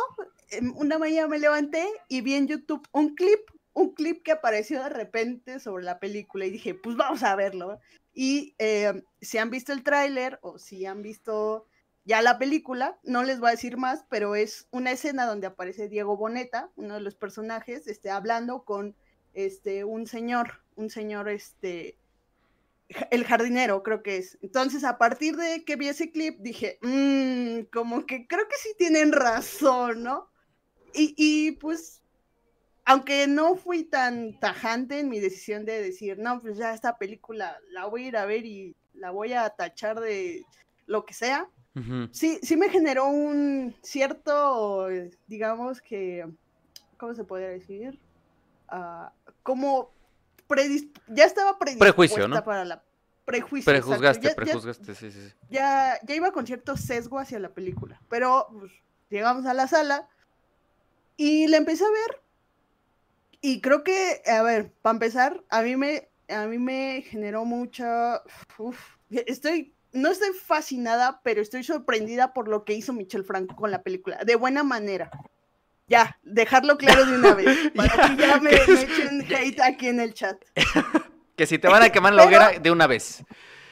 em, 0.49 0.73
una 0.75 0.97
mañana 0.97 1.27
me 1.27 1.39
levanté 1.39 1.87
y 2.07 2.21
vi 2.21 2.35
en 2.35 2.47
YouTube 2.47 2.87
un 2.91 3.15
clip, 3.15 3.39
un 3.73 3.93
clip 3.93 4.23
que 4.23 4.31
apareció 4.31 4.83
de 4.83 4.89
repente 4.89 5.59
sobre 5.59 5.83
la 5.83 5.99
película 5.99 6.45
y 6.45 6.51
dije, 6.51 6.73
pues 6.73 6.95
vamos 6.95 7.23
a 7.23 7.35
verlo. 7.35 7.79
Y 8.13 8.55
em, 8.57 9.03
si 9.21 9.37
han 9.37 9.49
visto 9.49 9.73
el 9.73 9.83
tráiler 9.83 10.39
o 10.41 10.59
si 10.59 10.85
han 10.85 11.01
visto 11.01 11.67
ya 12.05 12.21
la 12.21 12.37
película, 12.37 12.99
no 13.03 13.23
les 13.23 13.39
voy 13.39 13.49
a 13.49 13.51
decir 13.51 13.77
más, 13.77 14.05
pero 14.09 14.35
es 14.35 14.67
una 14.71 14.91
escena 14.91 15.25
donde 15.25 15.47
aparece 15.47 15.87
Diego 15.87 16.17
Boneta, 16.17 16.69
uno 16.75 16.95
de 16.95 16.99
los 16.99 17.15
personajes, 17.15 17.87
este, 17.87 18.09
hablando 18.09 18.63
con 18.63 18.95
este, 19.33 19.85
un 19.85 20.05
señor, 20.05 20.61
un 20.75 20.89
señor 20.89 21.29
este, 21.29 21.97
el 23.11 23.25
jardinero, 23.25 23.83
creo 23.83 24.03
que 24.03 24.17
es. 24.17 24.37
Entonces, 24.41 24.83
a 24.83 24.97
partir 24.97 25.35
de 25.35 25.63
que 25.63 25.75
vi 25.75 25.87
ese 25.87 26.11
clip, 26.11 26.39
dije, 26.39 26.79
mmm, 26.81 27.65
como 27.71 28.05
que 28.05 28.27
creo 28.27 28.47
que 28.47 28.55
sí 28.57 28.69
tienen 28.77 29.11
razón, 29.11 30.03
¿no? 30.03 30.29
Y, 30.95 31.53
pues, 31.53 32.03
aunque 32.85 33.25
no 33.27 33.55
fui 33.55 33.83
tan 33.83 34.39
tajante 34.39 34.99
en 34.99 35.09
mi 35.09 35.19
decisión 35.19 35.65
de 35.65 35.81
decir, 35.81 36.19
no, 36.19 36.39
pues 36.39 36.57
ya 36.57 36.73
esta 36.73 36.97
película 36.97 37.57
la 37.71 37.87
voy 37.87 38.05
a 38.05 38.07
ir 38.09 38.17
a 38.17 38.25
ver 38.25 38.45
y 38.45 38.75
la 38.93 39.09
voy 39.09 39.33
a 39.33 39.49
tachar 39.49 39.99
de 39.99 40.45
lo 40.85 41.05
que 41.05 41.15
sea, 41.15 41.49
sí, 42.11 42.39
sí 42.43 42.55
me 42.55 42.69
generó 42.69 43.07
un 43.07 43.75
cierto, 43.81 44.87
digamos 45.25 45.81
que, 45.81 46.27
¿cómo 46.97 47.15
se 47.15 47.23
podría 47.23 47.49
decir? 47.49 47.99
Uh, 48.71 49.07
como 49.41 49.91
ya 51.07 51.25
estaba 51.25 51.57
prejuicio, 51.57 52.27
¿no? 52.27 52.43
para 52.43 52.65
la 52.65 52.83
prejuicio. 53.25 53.71
Prejuzgaste, 53.71 54.27
ya, 54.27 54.35
prejuzgaste, 54.35 54.95
sí, 54.95 55.11
sí, 55.11 55.33
Ya, 55.49 55.99
ya 56.03 56.15
iba 56.15 56.31
con 56.31 56.45
cierto 56.45 56.75
sesgo 56.77 57.19
hacia 57.19 57.39
la 57.39 57.53
película, 57.53 58.01
pero 58.09 58.47
pues, 58.51 58.71
llegamos 59.09 59.45
a 59.45 59.53
la 59.53 59.67
sala 59.67 60.07
y 61.15 61.47
la 61.47 61.57
empecé 61.57 61.85
a 61.85 61.89
ver 61.89 62.21
Y 63.41 63.61
creo 63.61 63.83
que, 63.83 64.21
a 64.25 64.41
ver, 64.41 64.71
para 64.81 64.93
empezar, 64.93 65.43
a 65.49 65.61
mí 65.61 65.75
me, 65.75 66.09
a 66.29 66.47
mí 66.47 66.57
me 66.57 67.03
generó 67.07 67.45
mucha... 67.45 68.21
uf, 68.57 68.77
estoy, 69.09 69.73
no 69.91 70.09
estoy 70.09 70.33
fascinada, 70.33 71.21
pero 71.23 71.41
estoy 71.41 71.63
sorprendida 71.63 72.33
por 72.33 72.47
lo 72.47 72.65
que 72.65 72.73
hizo 72.73 72.93
Michel 72.93 73.23
Franco 73.23 73.55
con 73.55 73.71
la 73.71 73.83
película, 73.83 74.23
de 74.25 74.35
buena 74.35 74.63
manera. 74.63 75.11
Ya, 75.93 76.17
dejarlo 76.23 76.75
claro 76.75 77.05
de 77.05 77.17
una 77.19 77.35
vez, 77.35 77.71
para 77.75 78.15
que 78.15 78.15
ya 78.19 78.39
me, 78.39 78.49
me 78.49 78.81
echen 78.81 79.21
hate 79.31 79.61
aquí 79.61 79.87
en 79.87 79.99
el 79.99 80.13
chat. 80.15 80.43
Que 81.35 81.47
si 81.47 81.57
te 81.57 81.67
van 81.67 81.81
a 81.81 81.89
quemar 81.89 82.13
la 82.13 82.25
hoguera, 82.25 82.59
de 82.59 82.69
una 82.69 82.85
vez. 82.85 83.23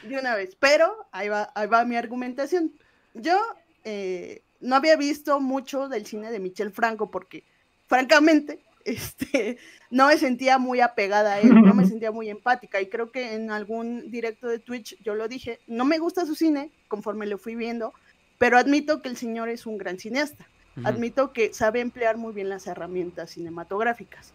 De 0.02 0.18
una 0.18 0.34
vez. 0.34 0.56
Pero 0.58 1.06
ahí 1.12 1.28
va, 1.28 1.52
ahí 1.54 1.68
va 1.68 1.84
mi 1.84 1.94
argumentación. 1.94 2.72
Yo 3.14 3.38
eh, 3.84 4.42
no 4.58 4.74
había 4.74 4.96
visto 4.96 5.38
mucho 5.38 5.88
del 5.88 6.04
cine 6.04 6.32
de 6.32 6.40
Michel 6.40 6.72
Franco 6.72 7.08
porque, 7.12 7.44
francamente, 7.86 8.64
este, 8.84 9.58
no 9.90 10.08
me 10.08 10.18
sentía 10.18 10.58
muy 10.58 10.80
apegada 10.80 11.34
a 11.34 11.40
él, 11.40 11.54
no 11.54 11.72
me 11.72 11.86
sentía 11.86 12.10
muy 12.10 12.30
empática. 12.30 12.80
Y 12.80 12.88
creo 12.88 13.12
que 13.12 13.34
en 13.34 13.52
algún 13.52 14.10
directo 14.10 14.48
de 14.48 14.58
Twitch 14.58 14.96
yo 15.00 15.14
lo 15.14 15.28
dije, 15.28 15.60
no 15.68 15.84
me 15.84 15.98
gusta 15.98 16.26
su 16.26 16.34
cine 16.34 16.72
conforme 16.88 17.26
lo 17.26 17.38
fui 17.38 17.54
viendo, 17.54 17.94
pero 18.38 18.58
admito 18.58 19.02
que 19.02 19.08
el 19.08 19.16
señor 19.16 19.48
es 19.48 19.66
un 19.66 19.78
gran 19.78 20.00
cineasta. 20.00 20.48
Ujú. 20.76 20.86
Admito 20.88 21.32
que 21.32 21.52
sabe 21.52 21.80
emplear 21.80 22.16
muy 22.16 22.32
bien 22.32 22.48
las 22.48 22.66
herramientas 22.66 23.30
cinematográficas. 23.30 24.32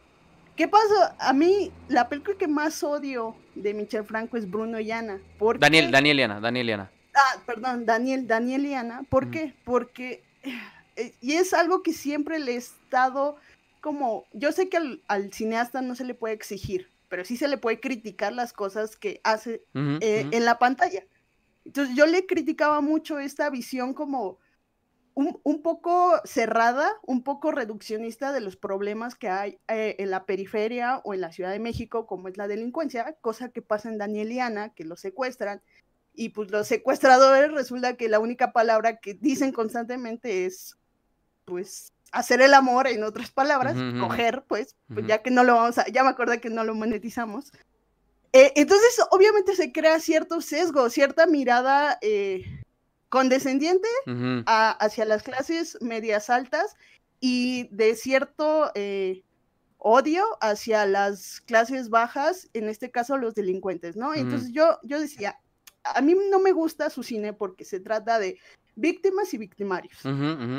¿Qué 0.56 0.68
pasa? 0.68 1.16
A 1.20 1.34
mí, 1.34 1.72
la 1.88 2.10
película 2.10 2.38
que 2.38 2.48
más 2.48 2.84
odio 2.84 3.36
de 3.56 3.74
Michel 3.74 4.04
Franco 4.06 4.38
es 4.38 4.50
Bruno 4.50 4.80
y 4.80 4.92
Ana. 4.92 5.20
porque- 5.38 5.60
Daniel, 5.60 5.92
Daniel 5.92 6.20
y 6.20 6.24
Ana, 6.24 6.40
Daniel 6.40 6.70
y 6.70 6.72
Ana. 6.72 6.92
Ah, 7.16 7.42
perdón, 7.46 7.86
Daniel, 7.86 8.28
Daniel 8.28 8.66
y 8.66 8.74
Ana. 8.74 9.04
¿Por 9.10 9.24
Ujú. 9.26 9.32
qué? 9.34 9.54
Porque. 9.64 10.24
eh, 10.96 11.14
Y 11.22 11.34
es 11.34 11.54
algo 11.54 11.84
que 11.84 11.94
siempre 11.94 12.40
le 12.40 12.54
he 12.54 12.58
estado 12.58 13.38
como. 13.82 14.26
Yo 14.34 14.52
sé 14.52 14.68
que 14.70 14.78
al, 14.78 15.02
al 15.08 15.32
cineasta 15.32 15.82
no 15.82 15.94
se 15.96 16.04
le 16.06 16.14
puede 16.16 16.34
exigir, 16.34 16.90
pero 17.10 17.24
sí 17.24 17.38
se 17.38 17.48
le 17.48 17.58
puede 17.60 17.80
criticar 17.80 18.34
las 18.34 18.52
cosas 18.54 18.96
que 18.96 19.22
hace 19.24 19.62
Ujú, 19.76 19.98
eh, 20.02 20.24
ujú. 20.26 20.36
en 20.38 20.46
la 20.46 20.58
pantalla. 20.58 21.04
Entonces 21.66 21.96
yo 21.96 22.06
le 22.08 22.26
criticaba 22.26 22.82
mucho 22.82 23.20
esta 23.20 23.50
visión 23.52 23.94
como 23.94 24.40
un, 25.18 25.40
un 25.42 25.64
poco 25.64 26.14
cerrada, 26.26 26.92
un 27.02 27.24
poco 27.24 27.52
reduccionista 27.52 28.32
de 28.34 28.40
los 28.40 28.56
problemas 28.56 29.16
que 29.16 29.30
hay 29.30 29.58
eh, 29.68 29.96
en 29.98 30.12
la 30.12 30.28
periferia 30.28 31.02
o 31.04 31.16
en 31.16 31.22
la 31.22 31.32
Ciudad 31.32 31.50
de 31.50 31.58
México, 31.58 32.06
como 32.06 32.28
es 32.28 32.38
la 32.38 32.48
delincuencia, 32.48 33.18
cosa 33.20 33.50
que 33.50 33.64
pasa 33.64 33.90
en 33.90 33.98
Daniel 33.98 34.32
y 34.32 34.40
Ana, 34.40 34.70
que 34.76 34.86
los 34.86 35.00
secuestran. 35.00 35.64
Y 36.14 36.30
pues 36.30 36.52
los 36.52 36.68
secuestradores 36.68 37.52
resulta 37.52 37.98
que 37.98 38.10
la 38.10 38.20
única 38.20 38.52
palabra 38.52 38.98
que 38.98 39.16
dicen 39.16 39.52
constantemente 39.52 40.46
es, 40.46 40.78
pues, 41.46 41.94
hacer 42.12 42.40
el 42.42 42.54
amor, 42.54 42.86
en 42.86 43.04
otras 43.04 43.32
palabras, 43.32 43.76
coger, 44.00 44.44
pues, 44.48 44.76
pues 44.94 45.08
ya 45.08 45.24
que 45.24 45.32
no 45.32 45.44
lo 45.44 45.56
vamos 45.56 45.80
a, 45.80 45.88
ya 45.88 46.04
me 46.04 46.10
acordé 46.10 46.40
que 46.40 46.52
no 46.52 46.64
lo 46.64 46.76
monetizamos. 46.76 47.52
Eh, 48.34 48.54
entonces, 48.56 49.00
obviamente 49.10 49.56
se 49.56 49.72
crea 49.72 50.00
cierto 50.00 50.42
sesgo, 50.42 50.92
cierta 50.92 51.26
mirada 51.26 51.98
eh, 52.02 52.46
condescendiente 53.10 53.88
a- 54.46 54.72
hacia 54.72 55.06
las 55.06 55.24
clases 55.24 55.78
medias 55.82 56.30
altas 56.30 56.76
y 57.20 57.68
de 57.72 57.96
cierto 57.96 58.72
eh, 58.76 59.24
odio 59.78 60.26
hacia 60.42 60.86
las 60.86 61.42
clases 61.42 61.90
bajas, 61.90 62.50
en 62.54 62.68
este 62.70 62.92
caso 62.92 63.18
los 63.18 63.34
delincuentes, 63.36 63.96
¿no? 63.96 64.14
Entonces 64.22 64.52
yo, 64.52 64.80
yo 64.84 65.00
decía, 65.00 65.40
a 65.84 66.02
mí 66.02 66.16
no 66.30 66.40
me 66.40 66.52
gusta 66.52 66.90
su 66.90 67.04
cine 67.04 67.34
porque 67.34 67.64
se 67.64 67.80
trata 67.80 68.20
de 68.20 68.38
víctimas 68.76 69.34
y 69.34 69.38
victimarios. 69.38 70.04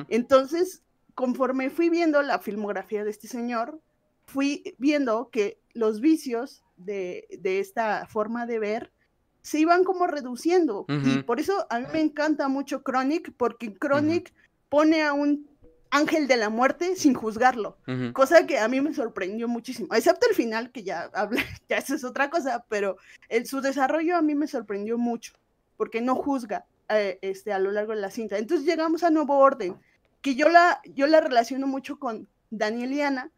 Entonces, 0.09 0.83
conforme 1.15 1.69
fui 1.71 1.91
viendo 1.91 2.23
la 2.23 2.39
filmografía 2.39 3.05
de 3.05 3.11
este 3.11 3.29
señor, 3.29 3.81
fui 4.27 4.75
viendo 4.79 5.29
que 5.31 5.59
los 5.75 6.01
vicios 6.01 6.63
de, 6.77 7.27
de 7.41 7.61
esta 7.61 8.07
forma 8.07 8.47
de 8.47 8.59
ver 8.59 8.93
se 9.43 9.61
iban 9.61 9.85
como 9.85 10.07
reduciendo. 10.07 10.85
Y 10.89 11.23
por 11.23 11.41
eso 11.41 11.67
a 11.71 11.79
mí 11.81 11.87
me 11.93 12.01
encanta 12.01 12.49
mucho 12.49 12.83
Chronic, 12.83 13.33
porque 13.37 13.75
Chronic 13.75 14.33
pone 14.69 15.03
a 15.03 15.13
un 15.13 15.49
ángel 15.91 16.29
de 16.29 16.37
la 16.37 16.51
muerte 16.51 16.97
sin 16.97 17.15
juzgarlo, 17.15 17.79
cosa 18.13 18.47
que 18.47 18.59
a 18.59 18.69
mí 18.69 18.81
me 18.81 18.95
sorprendió 18.95 19.49
muchísimo, 19.49 19.95
excepto 19.95 20.27
el 20.29 20.35
final, 20.35 20.71
que 20.71 20.83
ya 20.83 21.11
habla, 21.15 21.43
ya 21.69 21.79
eso 21.79 21.95
es 21.95 22.05
otra 22.05 22.31
cosa, 22.31 22.65
pero 22.69 22.97
el, 23.29 23.47
su 23.47 23.61
desarrollo 23.61 24.17
a 24.17 24.23
mí 24.23 24.35
me 24.35 24.47
sorprendió 24.47 24.99
mucho, 24.99 25.33
porque 25.77 26.01
no 26.01 26.15
juzga 26.15 26.67
eh, 26.89 27.19
este, 27.23 27.53
a 27.53 27.59
lo 27.59 27.71
largo 27.71 27.93
de 27.95 28.01
la 28.01 28.11
cinta. 28.11 28.39
Entonces 28.39 28.67
llegamos 28.67 29.03
a 29.03 29.11
Nuevo 29.11 29.39
Orden, 29.39 29.77
que 30.21 30.35
yo 30.35 30.49
la, 30.49 30.81
yo 30.95 31.07
la 31.07 31.21
relaciono 31.21 31.67
mucho 31.67 31.99
con 31.99 32.29
Daniel 32.51 32.93
y 32.93 33.03
Ana, 33.03 33.31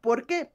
¿por 0.00 0.26
qué? 0.26 0.50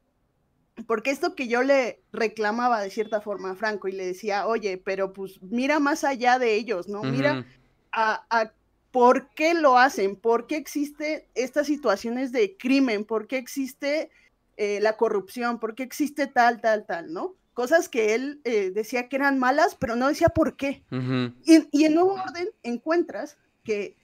Porque 0.87 1.11
esto 1.11 1.35
que 1.35 1.47
yo 1.47 1.63
le 1.63 2.01
reclamaba 2.11 2.81
de 2.81 2.89
cierta 2.89 3.21
forma 3.21 3.51
a 3.51 3.55
Franco 3.55 3.87
y 3.87 3.93
le 3.93 4.05
decía, 4.05 4.47
oye, 4.47 4.77
pero 4.77 5.13
pues 5.13 5.41
mira 5.41 5.79
más 5.79 6.03
allá 6.03 6.39
de 6.39 6.55
ellos, 6.55 6.87
¿no? 6.87 7.03
Mira 7.03 7.45
a, 7.91 8.25
a 8.29 8.51
por 8.91 9.29
qué 9.29 9.53
lo 9.53 9.77
hacen, 9.77 10.15
por 10.15 10.47
qué 10.47 10.57
existen 10.57 11.23
estas 11.33 11.67
situaciones 11.67 12.31
de 12.31 12.57
crimen, 12.57 13.05
por 13.05 13.27
qué 13.27 13.37
existe 13.37 14.09
eh, 14.57 14.79
la 14.81 14.97
corrupción, 14.97 15.59
por 15.59 15.75
qué 15.75 15.83
existe 15.83 16.27
tal, 16.27 16.61
tal, 16.61 16.85
tal, 16.85 17.11
¿no? 17.13 17.35
Cosas 17.53 17.89
que 17.89 18.15
él 18.15 18.41
eh, 18.43 18.71
decía 18.71 19.09
que 19.09 19.15
eran 19.15 19.39
malas, 19.39 19.75
pero 19.75 19.95
no 19.95 20.07
decía 20.07 20.29
por 20.29 20.55
qué. 20.55 20.83
Y, 21.45 21.67
y 21.71 21.85
en 21.85 21.95
Nuevo 21.95 22.13
Orden 22.13 22.49
encuentras 22.63 23.37
que 23.63 23.95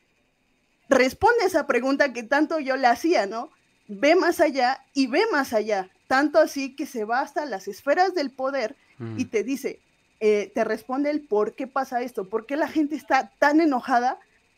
responde 0.89 1.43
a 1.43 1.47
esa 1.47 1.67
pregunta 1.67 2.13
que 2.13 2.23
tanto 2.23 2.59
yo 2.59 2.75
le 2.77 2.87
hacía, 2.87 3.25
¿no? 3.25 3.51
Ve 3.87 4.15
más 4.15 4.39
allá 4.39 4.83
y 4.93 5.07
ve 5.07 5.23
más 5.31 5.53
allá, 5.53 5.89
tanto 6.07 6.39
así 6.39 6.75
que 6.75 6.85
se 6.85 7.05
va 7.05 7.21
hasta 7.21 7.45
las 7.45 7.67
esferas 7.67 8.13
del 8.13 8.31
poder 8.31 8.75
y 8.99 9.03
Ujú. 9.03 9.29
te 9.29 9.43
dice, 9.43 9.79
eh, 10.19 10.51
te 10.55 10.63
responde 10.63 11.11
el 11.11 11.21
por 11.21 11.53
qué 11.53 11.67
pasa 11.67 12.01
esto, 12.01 12.27
por 12.27 12.45
qué 12.45 12.55
la 12.55 12.67
gente 12.67 12.95
está 12.95 13.31
tan 13.37 13.61
enojada 13.61 14.17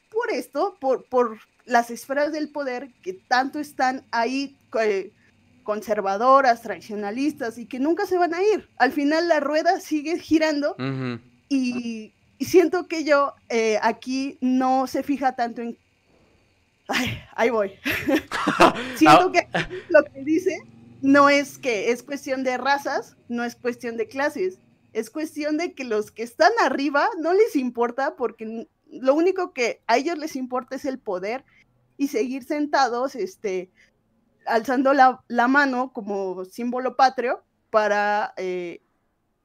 por 0.09 0.31
esto, 0.31 0.77
por, 0.79 1.05
por 1.05 1.39
las 1.65 1.91
esferas 1.91 2.31
del 2.31 2.49
poder 2.49 2.89
que 3.03 3.13
tanto 3.13 3.59
están 3.59 4.05
ahí 4.11 4.57
eh, 4.79 5.11
conservadoras, 5.63 6.61
tradicionalistas 6.61 7.57
y 7.57 7.65
que 7.65 7.79
nunca 7.79 8.05
se 8.05 8.17
van 8.17 8.33
a 8.33 8.41
ir. 8.41 8.69
Al 8.77 8.91
final 8.91 9.27
la 9.27 9.39
rueda 9.39 9.79
sigue 9.79 10.17
girando 10.17 10.75
y, 11.49 12.13
y 12.37 12.45
siento 12.45 12.87
que 12.87 13.03
yo 13.03 13.33
eh, 13.49 13.77
aquí 13.81 14.37
no 14.41 14.87
se 14.87 15.03
fija 15.03 15.33
tanto 15.33 15.61
en... 15.61 15.77
Ay, 16.87 17.19
ahí 17.35 17.49
voy. 17.49 17.73
siento 18.95 19.31
que 19.31 19.47
aquí 19.51 19.75
lo 19.89 20.03
que 20.05 20.23
dice 20.23 20.57
no 21.01 21.29
es 21.29 21.57
que 21.57 21.91
es 21.91 22.03
cuestión 22.03 22.43
de 22.43 22.57
razas, 22.57 23.15
no 23.27 23.43
es 23.43 23.55
cuestión 23.55 23.97
de 23.97 24.07
clases, 24.07 24.59
es 24.93 25.09
cuestión 25.09 25.57
de 25.57 25.73
que 25.73 25.83
los 25.83 26.11
que 26.11 26.23
están 26.23 26.51
arriba 26.61 27.07
no 27.19 27.33
les 27.33 27.55
importa 27.55 28.15
porque 28.15 28.67
lo 28.91 29.13
único 29.13 29.53
que 29.53 29.81
a 29.87 29.97
ellos 29.97 30.17
les 30.17 30.35
importa 30.35 30.75
es 30.75 30.85
el 30.85 30.99
poder 30.99 31.45
y 31.97 32.07
seguir 32.07 32.43
sentados, 32.43 33.15
este, 33.15 33.71
alzando 34.45 34.93
la, 34.93 35.23
la 35.27 35.47
mano 35.47 35.93
como 35.93 36.45
símbolo 36.45 36.95
patrio 36.95 37.43
para 37.69 38.33
eh, 38.37 38.81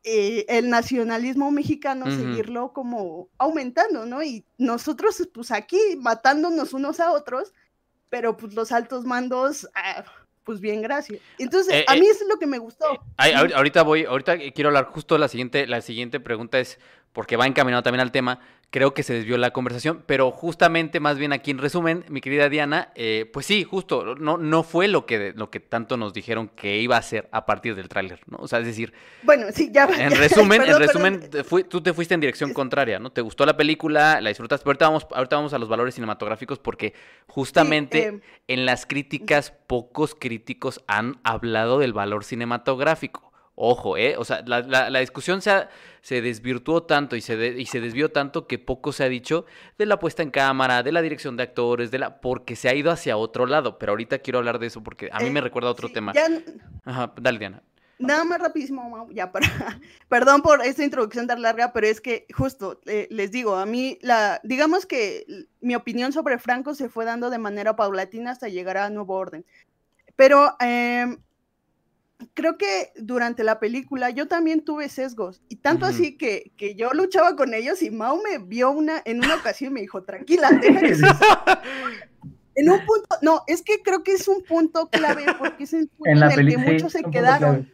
eh, 0.05 0.45
el 0.49 0.71
nacionalismo 0.71 1.51
mexicano 1.51 2.07
seguirlo 2.07 2.73
como 2.73 3.29
aumentando, 3.39 4.07
¿no? 4.07 4.23
Y 4.23 4.45
nosotros, 4.59 5.27
pues 5.33 5.51
aquí, 5.51 5.79
matándonos 5.99 6.73
unos 6.75 7.01
a 7.01 7.13
otros, 7.13 7.53
pero 8.11 8.37
pues 8.37 8.55
los 8.55 8.71
altos 8.71 9.05
mandos, 9.05 9.69
ah, 9.75 10.05
pues 10.45 10.61
bien, 10.61 10.83
gracias. 10.83 11.21
Entonces, 11.39 11.75
Eh, 11.75 11.85
a 11.89 11.97
eh, 11.97 12.01
mí 12.01 12.07
eso 12.07 12.23
es 12.25 12.29
lo 12.29 12.39
que 12.39 12.47
me 12.47 12.59
gustó. 12.59 13.01
Ay, 13.17 13.33
ahori- 13.33 13.55
ahorita 13.55 13.83
voy, 13.83 14.05
ahorita 14.05 14.37
quiero 14.55 14.69
hablar 14.69 14.85
justo 14.87 15.17
la 15.19 15.29
siguiente, 15.29 15.67
la 15.67 15.81
siguiente 15.81 16.21
pregunta 16.21 16.59
es, 16.61 16.79
porque 17.13 17.37
va 17.37 17.47
encaminado 17.47 17.83
también 17.83 18.01
al 18.03 18.13
tema, 18.13 18.41
creo 18.75 18.93
que 18.93 19.05
se 19.05 19.15
desvió 19.15 19.39
la 19.39 19.53
conversación, 19.53 20.03
pero 20.05 20.33
justamente, 20.33 20.99
más 20.99 21.17
bien 21.17 21.33
aquí 21.33 21.53
en 21.53 21.59
resumen, 21.59 22.05
mi 22.09 22.21
querida 22.21 22.49
Diana, 22.49 22.91
eh, 22.97 23.31
pues 23.33 23.47
sí, 23.47 23.63
justo, 23.63 24.17
no, 24.17 24.37
no 24.37 24.65
fue 24.65 24.89
lo 24.89 25.07
que, 25.07 25.33
lo 25.37 25.49
que 25.49 25.61
tanto 25.61 25.97
nos 25.97 26.13
dijeron 26.13 26.49
que 26.49 26.79
iba 26.79 26.97
a 26.97 27.03
ser 27.03 27.29
a 27.31 27.47
partir 27.47 27.77
del 27.77 27.89
tráiler, 27.89 28.19
¿no? 28.27 28.39
O 28.41 28.49
sea, 28.49 28.59
es 28.59 28.67
decir, 28.67 28.93
Bueno, 29.23 29.47
sí, 29.55 29.71
ya. 29.73 29.85
en 29.97 30.11
resumen, 30.17 30.61
perdón, 30.67 30.83
en 30.83 30.89
resumen, 30.89 31.31
fui- 31.45 31.63
tú 31.63 31.81
te 31.83 31.93
fuiste 31.93 32.15
en 32.15 32.21
dirección 32.21 32.53
contraria, 32.53 32.99
¿no? 32.99 33.11
Te 33.13 33.21
gustó 33.21 33.47
la 33.47 33.57
película, 33.57 34.21
la 34.21 34.31
disfrutaste, 34.31 34.65
pero 34.65 34.71
ahorita 34.73 34.87
vamos, 34.89 35.07
ahorita 35.13 35.37
vamos 35.37 35.53
a 35.55 35.59
los 35.59 35.69
valores 35.69 35.95
cinematográficos 35.95 36.59
porque 36.59 36.95
justamente 37.29 38.09
eh, 38.09 38.21
en 38.49 38.67
las 38.67 38.87
críticas 38.87 39.53
pocos 39.69 40.17
críticos 40.19 40.81
han 40.89 41.21
hablado 41.23 41.79
del 41.79 41.93
valor 41.93 42.25
cinematográfico. 42.25 43.33
Ojo, 43.57 43.97
¿eh? 43.97 44.17
O 44.19 44.25
sea, 44.25 44.43
la, 44.47 44.61
la- 44.63 44.91
la 44.91 44.99
discusión 44.99 45.41
se, 45.41 45.51
ha- 45.51 45.69
se 46.03 46.21
desvirtuó 46.21 46.83
tanto 46.83 47.15
y 47.17 47.21
se, 47.21 47.37
de- 47.37 47.61
y 47.61 47.67
se 47.67 47.81
desvió 47.81 48.11
tanto 48.11 48.47
que 48.49 48.59
poco 48.59 48.93
se 48.93 49.05
ha 49.05 49.09
dicho 49.09 49.47
de 49.79 49.87
la 49.87 49.99
puesta 50.01 50.23
en 50.25 50.31
cámara, 50.31 50.83
de 50.83 50.91
la 50.93 51.03
dirección 51.03 51.37
de 51.37 51.45
actores, 51.45 51.91
de 51.93 51.99
la 51.99 52.21
porque 52.21 52.57
se 52.57 52.69
ha 52.69 52.75
ido 52.75 52.91
hacia 52.91 53.17
otro 53.17 53.47
lado. 53.47 53.79
Pero 53.79 53.93
ahorita 53.93 54.19
quiero 54.19 54.39
hablar 54.41 54.59
de 54.59 54.67
eso 54.67 54.83
porque 54.83 55.09
a 55.13 55.21
mí 55.21 55.27
eh, 55.27 55.31
me 55.31 55.41
recuerda 55.41 55.69
a 55.69 55.73
otro 55.73 55.87
sí, 55.89 55.95
tema. 55.95 56.13
ya, 56.13 56.27
Ajá, 56.85 57.13
dale, 57.21 57.39
Diana. 57.39 57.63
Nada 57.97 58.25
más 58.25 58.41
rapidísimo, 58.41 59.07
ya 59.13 59.31
para, 59.31 59.47
perdón 60.09 60.43
por 60.43 60.61
esta 60.65 60.83
introducción 60.83 61.29
tan 61.29 61.41
larga, 61.41 61.73
pero 61.73 61.87
es 61.87 62.01
que 62.01 62.27
justo 62.37 62.81
eh, 62.87 63.07
les 63.13 63.31
digo, 63.31 63.55
a 63.55 63.67
mí 63.67 63.99
la, 64.03 64.41
digamos 64.43 64.85
que 64.85 65.25
mi 65.61 65.77
opinión 65.77 66.13
sobre 66.13 66.39
Franco 66.41 66.75
se 66.75 66.89
fue 66.89 67.05
dando 67.05 67.31
de 67.31 67.39
manera 67.39 67.77
paulatina 67.77 68.33
hasta 68.33 68.49
llegar 68.49 68.79
a 68.79 68.91
Nuevo 68.91 69.15
Orden. 69.15 69.45
Pero 70.17 70.57
em, 70.59 71.19
creo 72.35 72.57
que 72.57 72.93
durante 72.97 73.45
la 73.45 73.59
película 73.59 74.11
yo 74.11 74.27
también 74.27 74.65
tuve 74.65 74.89
sesgos, 74.89 75.43
y 75.49 75.57
tanto 75.57 75.87
así 75.87 76.17
que, 76.17 76.53
que, 76.57 76.75
yo 76.75 76.93
luchaba 76.93 77.37
con 77.37 77.55
ellos 77.55 77.83
y 77.83 77.91
Mao 77.91 78.21
me 78.23 78.39
vio 78.39 78.71
una, 78.71 79.03
en 79.05 79.19
una 79.19 79.37
ocasión 79.37 79.73
y 79.73 79.75
me 79.75 79.81
dijo, 79.81 80.03
tranquila, 80.03 80.51
En 82.57 82.71
un 82.71 82.79
punto, 82.87 83.17
no, 83.21 83.43
es 83.49 83.63
que 83.63 83.83
creo 83.83 84.05
que 84.05 84.13
es 84.13 84.29
un 84.29 84.43
punto 84.45 84.89
clave 84.89 85.25
porque 85.39 85.65
es 85.65 85.73
el 85.73 85.89
punto 85.89 86.11
en, 86.11 86.23
el 86.23 86.49
que 86.49 86.57
muchos 86.57 86.93
se 86.93 87.03
quedaron. 87.03 87.69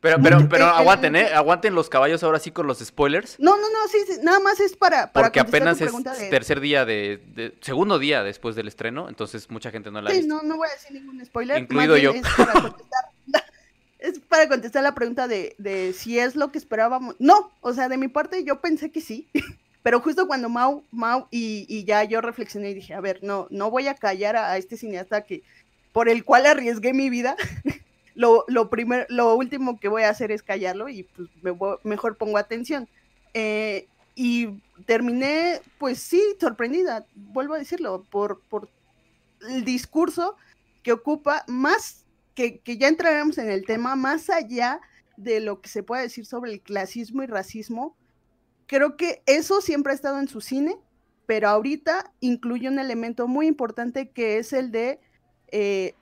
Pero, 0.00 0.18
pero, 0.22 0.48
pero 0.50 0.66
aguanten, 0.66 1.16
¿eh? 1.16 1.28
Aguanten 1.32 1.74
los 1.74 1.88
caballos 1.88 2.22
ahora 2.22 2.38
sí 2.38 2.50
con 2.50 2.66
los 2.66 2.78
spoilers. 2.78 3.38
No, 3.38 3.56
no, 3.56 3.70
no, 3.70 3.88
sí, 3.88 4.20
nada 4.22 4.38
más 4.38 4.60
es 4.60 4.76
para. 4.76 5.10
para 5.10 5.26
Porque 5.26 5.40
apenas 5.40 5.80
es 5.80 5.90
tercer 6.28 6.60
día 6.60 6.84
de, 6.84 7.54
Segundo 7.62 7.98
día 7.98 8.22
después 8.22 8.54
del 8.54 8.68
estreno, 8.68 9.08
entonces 9.08 9.50
mucha 9.50 9.70
gente 9.70 9.90
no 9.90 10.02
la 10.02 10.10
ha 10.10 10.12
sí, 10.14 10.26
no, 10.26 10.42
no 10.42 10.58
voy 10.58 10.68
a 10.68 10.72
decir 10.72 10.92
ningún 10.92 11.24
spoiler. 11.24 11.58
Incluido 11.58 11.96
yo. 11.96 12.12
Es 12.12 12.22
para, 12.36 12.52
contestar, 12.52 13.04
es 14.04 14.20
para 14.20 14.48
contestar 14.48 14.82
la 14.82 14.94
pregunta 14.94 15.26
de, 15.26 15.54
de 15.58 15.94
si 15.94 16.18
es 16.18 16.36
lo 16.36 16.52
que 16.52 16.58
esperábamos. 16.58 17.16
No, 17.18 17.50
o 17.62 17.72
sea, 17.72 17.88
de 17.88 17.96
mi 17.96 18.08
parte 18.08 18.44
yo 18.44 18.60
pensé 18.60 18.90
que 18.90 19.00
sí. 19.00 19.28
Pero 19.82 20.00
justo 20.00 20.26
cuando 20.26 20.48
Mau, 20.48 20.82
Mau 20.90 21.26
y, 21.30 21.66
y, 21.68 21.84
ya 21.84 22.04
yo 22.04 22.20
reflexioné 22.20 22.70
y 22.70 22.74
dije, 22.74 22.94
a 22.94 23.00
ver, 23.00 23.20
no, 23.22 23.46
no 23.50 23.70
voy 23.70 23.86
a 23.88 23.94
callar 23.94 24.36
a, 24.36 24.56
este 24.56 24.76
cineasta 24.76 25.22
que 25.22 25.42
por 25.92 26.08
el 26.08 26.24
cual 26.24 26.46
arriesgué 26.46 26.92
mi 26.92 27.10
vida. 27.10 27.36
lo, 28.14 28.44
lo, 28.48 28.70
lo 29.08 29.34
último 29.34 29.78
que 29.80 29.88
voy 29.88 30.02
a 30.02 30.10
hacer 30.10 30.32
es 30.32 30.42
callarlo 30.42 30.88
y 30.88 31.04
pues 31.04 31.28
mejor 31.82 32.16
pongo 32.16 32.38
atención. 32.38 32.88
Eh, 33.32 33.88
y 34.14 34.60
terminé, 34.86 35.60
pues 35.78 35.98
sí, 35.98 36.22
sorprendida, 36.40 37.06
vuelvo 37.14 37.54
a 37.54 37.58
decirlo, 37.58 38.04
por, 38.10 38.40
por 38.48 38.68
el 39.48 39.64
discurso 39.64 40.36
que 40.82 40.92
ocupa 40.92 41.44
más, 41.48 42.03
que, 42.34 42.60
que 42.60 42.78
ya 42.78 42.88
entraremos 42.88 43.38
en 43.38 43.50
el 43.50 43.64
tema, 43.64 43.96
más 43.96 44.30
allá 44.30 44.80
de 45.16 45.40
lo 45.40 45.60
que 45.60 45.68
se 45.68 45.82
puede 45.82 46.02
decir 46.02 46.26
sobre 46.26 46.52
el 46.52 46.60
clasismo 46.60 47.22
y 47.22 47.26
racismo, 47.26 47.96
creo 48.66 48.96
que 48.96 49.22
eso 49.26 49.60
siempre 49.60 49.92
ha 49.92 49.94
estado 49.94 50.18
en 50.18 50.28
su 50.28 50.40
cine, 50.40 50.76
pero 51.26 51.48
ahorita 51.48 52.12
incluye 52.20 52.68
un 52.68 52.78
elemento 52.78 53.28
muy 53.28 53.46
importante 53.46 54.10
que 54.10 54.38
es 54.38 54.52
el 54.52 54.70
de 54.70 55.00
eh, 55.48 55.94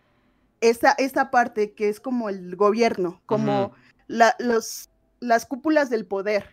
esta, 0.60 0.92
esta 0.92 1.30
parte 1.30 1.72
que 1.72 1.88
es 1.88 2.00
como 2.00 2.28
el 2.28 2.56
gobierno, 2.56 3.20
como 3.26 3.72
la, 4.06 4.34
los, 4.38 4.90
las 5.20 5.46
cúpulas 5.46 5.90
del 5.90 6.06
poder, 6.06 6.48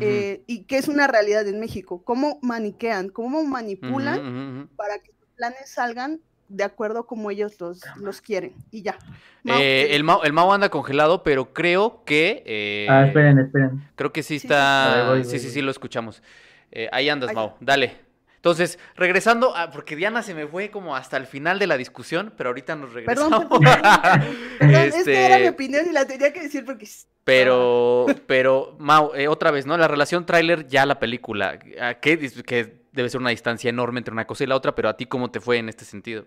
eh, 0.00 0.42
y 0.48 0.64
que 0.64 0.76
es 0.76 0.88
una 0.88 1.06
realidad 1.06 1.46
en 1.46 1.60
México, 1.60 2.02
cómo 2.02 2.40
maniquean, 2.42 3.10
cómo 3.10 3.44
manipulan 3.44 4.68
para 4.74 4.98
que 4.98 5.12
sus 5.12 5.28
planes 5.36 5.70
salgan 5.70 6.20
de 6.48 6.64
acuerdo 6.64 7.06
como 7.06 7.30
ellos 7.30 7.60
los, 7.60 7.80
los 7.96 8.20
quieren, 8.20 8.54
y 8.70 8.82
ya. 8.82 8.98
Eh, 9.44 9.88
el, 9.90 10.04
Mao, 10.04 10.22
el 10.24 10.36
anda 10.36 10.68
congelado, 10.68 11.22
pero 11.22 11.52
creo 11.52 12.02
que... 12.04 12.42
Eh, 12.46 12.86
ah, 12.88 13.06
esperen, 13.06 13.38
esperen. 13.38 13.82
Creo 13.96 14.12
que 14.12 14.22
sí 14.22 14.36
está... 14.36 15.14
Sí, 15.24 15.38
sí, 15.38 15.50
sí, 15.50 15.62
lo 15.62 15.70
escuchamos. 15.70 16.22
ahí 16.92 17.08
andas, 17.08 17.32
Mao, 17.34 17.56
dale. 17.60 18.04
Entonces, 18.44 18.78
regresando, 18.94 19.56
a, 19.56 19.70
porque 19.70 19.96
Diana 19.96 20.22
se 20.22 20.34
me 20.34 20.46
fue 20.46 20.70
como 20.70 20.94
hasta 20.94 21.16
el 21.16 21.26
final 21.26 21.58
de 21.58 21.66
la 21.66 21.78
discusión, 21.78 22.30
pero 22.36 22.50
ahorita 22.50 22.76
nos 22.76 22.92
regresamos. 22.92 23.46
Perdón, 23.46 23.60
perdón. 24.58 24.74
Esta 24.74 25.10
era 25.26 25.38
mi 25.38 25.48
opinión 25.48 25.86
y 25.88 25.92
la 25.92 26.06
tenía 26.06 26.30
que 26.30 26.42
decir 26.42 26.62
porque... 26.62 26.86
Pero, 27.24 28.04
pero, 28.26 28.76
Mau, 28.78 29.14
eh, 29.14 29.28
otra 29.28 29.50
vez, 29.50 29.64
¿no? 29.64 29.78
La 29.78 29.88
relación 29.88 30.26
tráiler 30.26 30.66
ya 30.66 30.84
la 30.84 30.98
película, 30.98 31.58
¿qué? 31.58 32.18
Que 32.44 32.83
debe 32.94 33.08
ser 33.08 33.20
una 33.20 33.30
distancia 33.30 33.68
enorme 33.68 33.98
entre 33.98 34.12
una 34.12 34.26
cosa 34.26 34.44
y 34.44 34.46
la 34.46 34.56
otra, 34.56 34.74
pero 34.74 34.88
a 34.88 34.96
ti, 34.96 35.06
¿cómo 35.06 35.30
te 35.30 35.40
fue 35.40 35.58
en 35.58 35.68
este 35.68 35.84
sentido? 35.84 36.26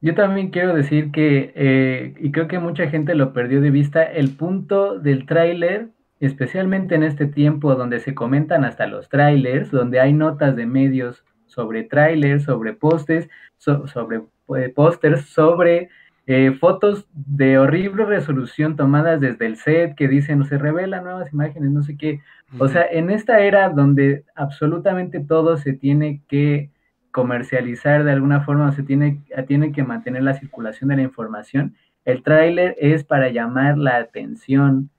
Yo 0.00 0.14
también 0.14 0.50
quiero 0.50 0.74
decir 0.74 1.10
que, 1.12 1.52
eh, 1.54 2.14
y 2.18 2.30
creo 2.30 2.48
que 2.48 2.58
mucha 2.58 2.88
gente 2.88 3.14
lo 3.14 3.32
perdió 3.32 3.60
de 3.60 3.70
vista, 3.70 4.02
el 4.02 4.36
punto 4.36 4.98
del 4.98 5.26
tráiler 5.26 5.88
especialmente 6.20 6.94
en 6.94 7.02
este 7.02 7.26
tiempo 7.26 7.74
donde 7.74 8.00
se 8.00 8.14
comentan 8.14 8.64
hasta 8.64 8.86
los 8.86 9.08
trailers, 9.08 9.70
donde 9.70 10.00
hay 10.00 10.12
notas 10.12 10.56
de 10.56 10.66
medios 10.66 11.24
sobre 11.46 11.84
trailers, 11.84 12.44
sobre 12.44 12.72
postes, 12.72 13.28
sobre 13.58 14.22
eh, 14.56 14.72
pósters, 14.74 15.26
sobre 15.26 15.88
eh, 16.26 16.52
fotos 16.58 17.06
de 17.12 17.58
horrible 17.58 18.06
resolución 18.06 18.76
tomadas 18.76 19.20
desde 19.20 19.46
el 19.46 19.56
set 19.56 19.94
que 19.94 20.08
dicen 20.08 20.44
se 20.44 20.56
revelan 20.56 21.04
nuevas 21.04 21.32
imágenes, 21.32 21.70
no 21.70 21.82
sé 21.82 21.96
qué. 21.96 22.20
O 22.58 22.68
sea, 22.68 22.86
en 22.90 23.10
esta 23.10 23.40
era 23.40 23.68
donde 23.68 24.24
absolutamente 24.34 25.20
todo 25.20 25.56
se 25.56 25.72
tiene 25.72 26.22
que 26.28 26.70
comercializar 27.10 28.04
de 28.04 28.12
alguna 28.12 28.40
forma, 28.40 28.72
se 28.72 28.82
tiene, 28.82 29.22
tiene 29.46 29.72
que 29.72 29.84
mantener 29.84 30.22
la 30.22 30.34
circulación 30.34 30.88
de 30.90 30.96
la 30.96 31.02
información, 31.02 31.76
el 32.04 32.22
tráiler 32.22 32.76
es 32.78 33.04
para 33.04 33.30
llamar 33.30 33.78
la 33.78 33.96
atención. 33.96 34.90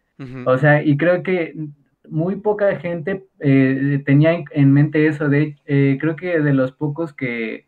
O 0.46 0.58
sea, 0.58 0.82
y 0.82 0.96
creo 0.96 1.24
que 1.24 1.54
muy 2.10 2.38
poca 2.38 2.78
gente 2.78 3.26
eh, 3.40 4.02
tenía 4.06 4.44
en 4.52 4.72
mente 4.72 5.08
eso. 5.08 5.28
De, 5.28 5.58
eh, 5.66 5.98
creo 6.00 6.16
que 6.16 6.40
de 6.40 6.54
los 6.54 6.72
pocos 6.72 7.14
que, 7.14 7.68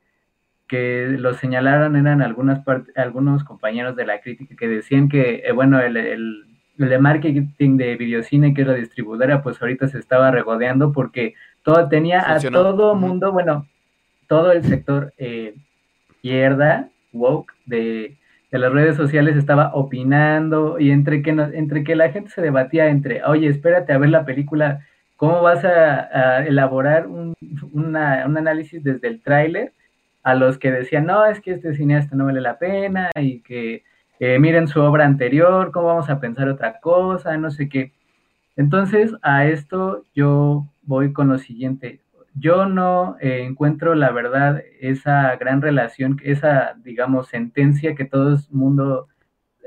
que 0.68 1.08
lo 1.20 1.34
señalaron 1.34 1.96
eran 1.96 2.22
algunas 2.22 2.62
algunos 2.96 3.44
compañeros 3.44 3.96
de 3.96 4.06
la 4.06 4.22
crítica 4.22 4.56
que 4.56 4.68
decían 4.68 5.10
que, 5.10 5.44
eh, 5.46 5.52
bueno, 5.52 5.80
el, 5.80 5.98
el, 5.98 6.47
de 6.78 7.00
marketing 7.00 7.78
de 7.78 7.96
videocine, 7.96 8.54
que 8.54 8.62
era 8.62 8.74
distribuidora, 8.74 9.42
pues 9.42 9.62
ahorita 9.62 9.88
se 9.88 10.00
estaba 10.00 10.32
regodeando 10.32 10.92
porque 10.92 11.34
todo 11.64 11.88
tenía 11.90 12.34
a 12.34 12.40
todo 12.40 12.96
mundo, 12.96 13.32
bueno, 13.32 13.68
todo 14.28 14.52
el 14.52 14.64
sector 14.64 15.14
izquierda, 16.22 16.90
woke, 17.12 17.54
de 17.66 18.18
de 18.52 18.60
las 18.60 18.72
redes 18.72 18.96
sociales 18.96 19.36
estaba 19.36 19.72
opinando 19.74 20.80
y 20.80 20.92
entre 20.92 21.22
que, 21.22 21.32
entre 21.32 21.84
que 21.84 21.96
la 21.96 22.12
gente 22.12 22.30
se 22.30 22.42
debatía 22.42 22.88
entre, 22.88 23.24
oye, 23.26 23.48
espérate 23.48 23.92
a 23.92 23.98
ver 23.98 24.10
la 24.10 24.26
película, 24.26 24.86
¿cómo 25.18 25.42
vas 25.42 25.66
a, 25.66 26.46
elaborar 26.46 27.08
un, 27.08 27.36
análisis 27.96 28.84
desde 28.84 29.08
el 29.08 29.22
tráiler? 29.22 29.74
A 30.24 30.36
los 30.36 30.58
que 30.58 30.72
decían, 30.72 31.06
no, 31.06 31.26
es 31.26 31.40
que 31.40 31.52
este 31.52 31.76
cineasta 31.76 32.16
no 32.16 32.26
vale 32.26 32.42
la 32.42 32.58
pena 32.58 33.12
y 33.16 33.42
que 33.42 33.84
eh, 34.20 34.40
miren 34.40 34.68
su 34.68 34.82
obra 34.82 35.06
anterior, 35.06 35.72
¿cómo 35.72 35.88
vamos 35.88 36.10
a 36.10 36.20
pensar 36.20 36.50
otra 36.50 36.80
cosa? 36.80 37.38
No 37.38 37.52
sé 37.52 37.70
qué. 37.70 37.94
Entonces, 38.56 39.14
a 39.22 39.46
esto 39.48 40.04
yo 40.16 40.68
voy 40.84 41.14
con 41.14 41.30
lo 41.30 41.38
siguiente 41.38 42.02
yo 42.40 42.66
no 42.68 43.18
eh, 43.20 43.44
encuentro 43.44 43.96
la 43.96 44.12
verdad 44.12 44.62
esa 44.80 45.36
gran 45.38 45.62
relación, 45.62 46.20
esa, 46.24 46.76
digamos, 46.84 47.28
sentencia 47.28 47.96
que 47.96 48.06
todo 48.06 48.34
el 48.34 48.40
mundo 48.52 49.08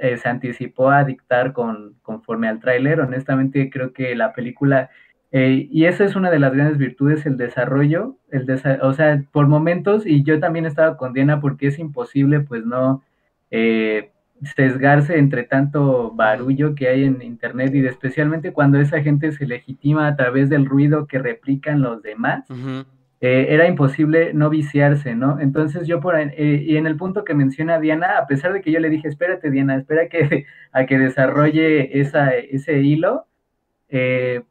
eh, 0.01 0.17
se 0.19 0.29
anticipó 0.29 0.91
a 0.91 1.05
dictar 1.05 1.53
con, 1.53 1.97
conforme 2.03 2.49
al 2.49 2.61
tráiler. 2.61 3.01
Honestamente, 3.01 3.71
creo 3.71 3.93
que 3.93 4.15
la 4.15 4.33
película, 4.33 4.91
y 5.33 5.85
esa 5.85 6.05
es 6.05 6.17
una 6.17 6.31
de 6.31 6.41
las 6.41 6.53
grandes 6.53 6.79
virtudes, 6.79 7.25
el 7.27 7.37
desarrollo, 7.37 8.17
el 8.31 8.47
o 8.83 8.93
sea, 8.95 9.23
por 9.31 9.47
momentos, 9.47 10.05
y 10.07 10.25
yo 10.25 10.41
también 10.41 10.67
estaba 10.67 10.97
con 10.97 11.13
Diana 11.13 11.41
porque 11.41 11.69
es 11.69 11.79
imposible, 11.79 12.41
pues, 12.41 12.65
no 12.67 13.03
sesgarse 14.43 15.19
entre 15.19 15.45
tanto 15.45 16.13
barullo 16.13 16.75
que 16.75 16.89
hay 16.89 17.05
en 17.05 17.23
internet 17.23 17.75
y 17.75 17.87
especialmente 17.87 18.53
cuando 18.53 18.81
esa 18.81 19.03
gente 19.03 19.33
se 19.33 19.47
legitima 19.47 20.07
a 20.07 20.17
través 20.17 20.49
del 20.49 20.67
ruido 20.67 21.07
que 21.07 21.19
replican 21.19 21.83
los 21.83 22.03
demás, 22.03 22.45
eh, 23.23 23.49
era 23.51 23.69
imposible 23.69 24.33
no 24.33 24.49
viciarse, 24.49 25.15
¿no? 25.15 25.41
Entonces 25.41 25.87
yo 25.87 26.01
por 26.01 26.19
eh, 26.19 26.65
y 26.67 26.77
en 26.77 26.87
el 26.87 26.97
punto 26.97 27.23
que 27.23 27.35
menciona 27.35 27.79
Diana, 27.79 28.17
a 28.17 28.27
pesar 28.27 28.55
de 28.55 28.63
que 28.63 28.73
yo 28.73 28.81
le 28.81 28.89
dije, 28.89 29.09
espérate 29.09 29.51
Diana, 29.51 29.77
espera 29.77 30.09
que, 30.09 30.47
a 30.73 30.87
que 30.87 30.99
desarrolle 30.99 32.01
esa, 32.01 32.31
ese 32.31 32.79
hilo, 32.81 33.27
eh, 33.91 34.43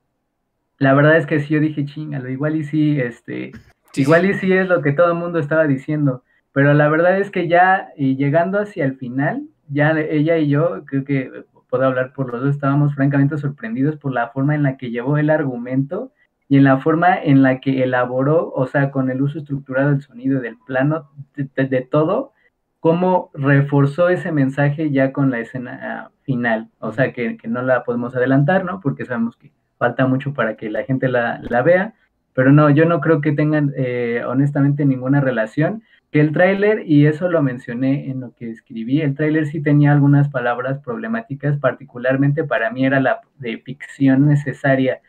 la 0.78 0.93
verdad 0.93 1.17
es 1.17 1.25
que 1.25 1.39
sí, 1.39 1.56
yo 1.56 1.60
dije, 1.60 1.84
chingalo, 1.86 2.30
igual 2.30 2.56
y 2.56 2.63
sí, 2.63 2.99
este, 2.99 3.54
igual 3.95 4.25
y 4.30 4.36
sí. 4.36 4.54
es 4.54 4.67
lo 4.67 4.84
que 4.84 4.91
todo 4.91 5.13
el 5.13 5.17
mundo 5.17 5.39
estaba 5.39 5.65
diciendo, 5.65 6.23
pero 6.54 6.75
la 6.75 6.89
verdad 6.89 7.19
es 7.19 7.32
que 7.32 7.47
ya 7.47 7.89
y 7.97 8.17
llegando 8.17 8.60
hacia 8.60 8.86
el 8.86 8.97
final, 8.97 9.47
ya 9.69 9.91
ella 9.91 10.38
y 10.38 10.49
yo, 10.49 10.84
creo 10.86 11.03
que 11.03 11.45
puedo 11.69 11.86
hablar 11.86 12.13
por 12.13 12.32
los 12.32 12.41
dos, 12.41 12.55
estábamos 12.55 12.95
francamente 12.95 13.38
sorprendidos 13.38 13.95
por 13.97 14.12
la 14.12 14.29
forma 14.29 14.55
en 14.55 14.63
la 14.63 14.77
que 14.77 14.91
llevó 14.91 15.17
el 15.17 15.29
argumento 15.29 16.12
y 16.47 16.58
en 16.58 16.63
la 16.63 16.79
forma 16.79 17.15
en 17.15 17.43
la 17.43 17.60
que 17.60 17.84
elaboró, 17.84 18.51
o 18.51 18.65
sea, 18.65 18.89
con 18.89 19.12
el 19.12 19.21
uso 19.21 19.38
estructurado 19.38 19.91
del 19.91 20.01
sonido, 20.01 20.41
del 20.41 20.58
plano, 20.65 21.12
de, 21.36 21.82
todo, 21.82 22.34
cómo 22.79 23.29
reforzó 23.36 24.10
ese 24.10 24.32
mensaje 24.32 24.89
ya 24.89 25.13
con 25.13 25.29
la 25.29 25.39
escena 25.39 26.10
final. 26.23 26.69
O 26.79 26.91
sea, 26.91 27.13
que, 27.13 27.38
no 27.47 27.62
la 27.62 27.84
podemos 27.84 28.15
adelantar, 28.15 28.65
¿no? 28.65 28.79
Porque 28.79 29.05
sabemos 29.05 29.38
que 29.38 29.51
falta 29.77 30.08
mucho 30.08 30.34
para 30.34 30.58
que 30.58 30.71
la 30.71 30.84
gente 30.84 31.08
la, 31.08 31.62
vea, 31.63 31.93
pero 32.34 32.51
no, 32.51 32.71
yo 32.71 32.86
no 32.86 32.99
creo 32.99 33.21
que 33.21 33.32
tengan 33.32 33.71
eh, 33.77 34.23
honestamente 34.25 34.86
ninguna 34.86 35.21
relación 35.21 35.84
que 35.98 35.98
el 36.12 36.32
tráiler, 36.32 36.84
y 36.88 37.06
eso 37.06 37.30
lo 37.30 37.43
mencioné 37.43 38.10
en 38.10 38.22
lo 38.22 38.34
que 38.34 38.50
escribí, 38.50 39.02
el 39.02 39.15
tráiler 39.15 39.45
sí 39.45 39.62
tenía 39.62 39.91
algunas 39.91 40.30
palabras 40.30 40.80
problemáticas, 40.80 41.58
particularmente 41.58 42.43
para 42.43 42.72
mí 42.72 42.86
era 42.86 43.00
la 43.00 43.22
de 43.38 43.58
ficción 43.60 44.28
necesaria. 44.28 45.02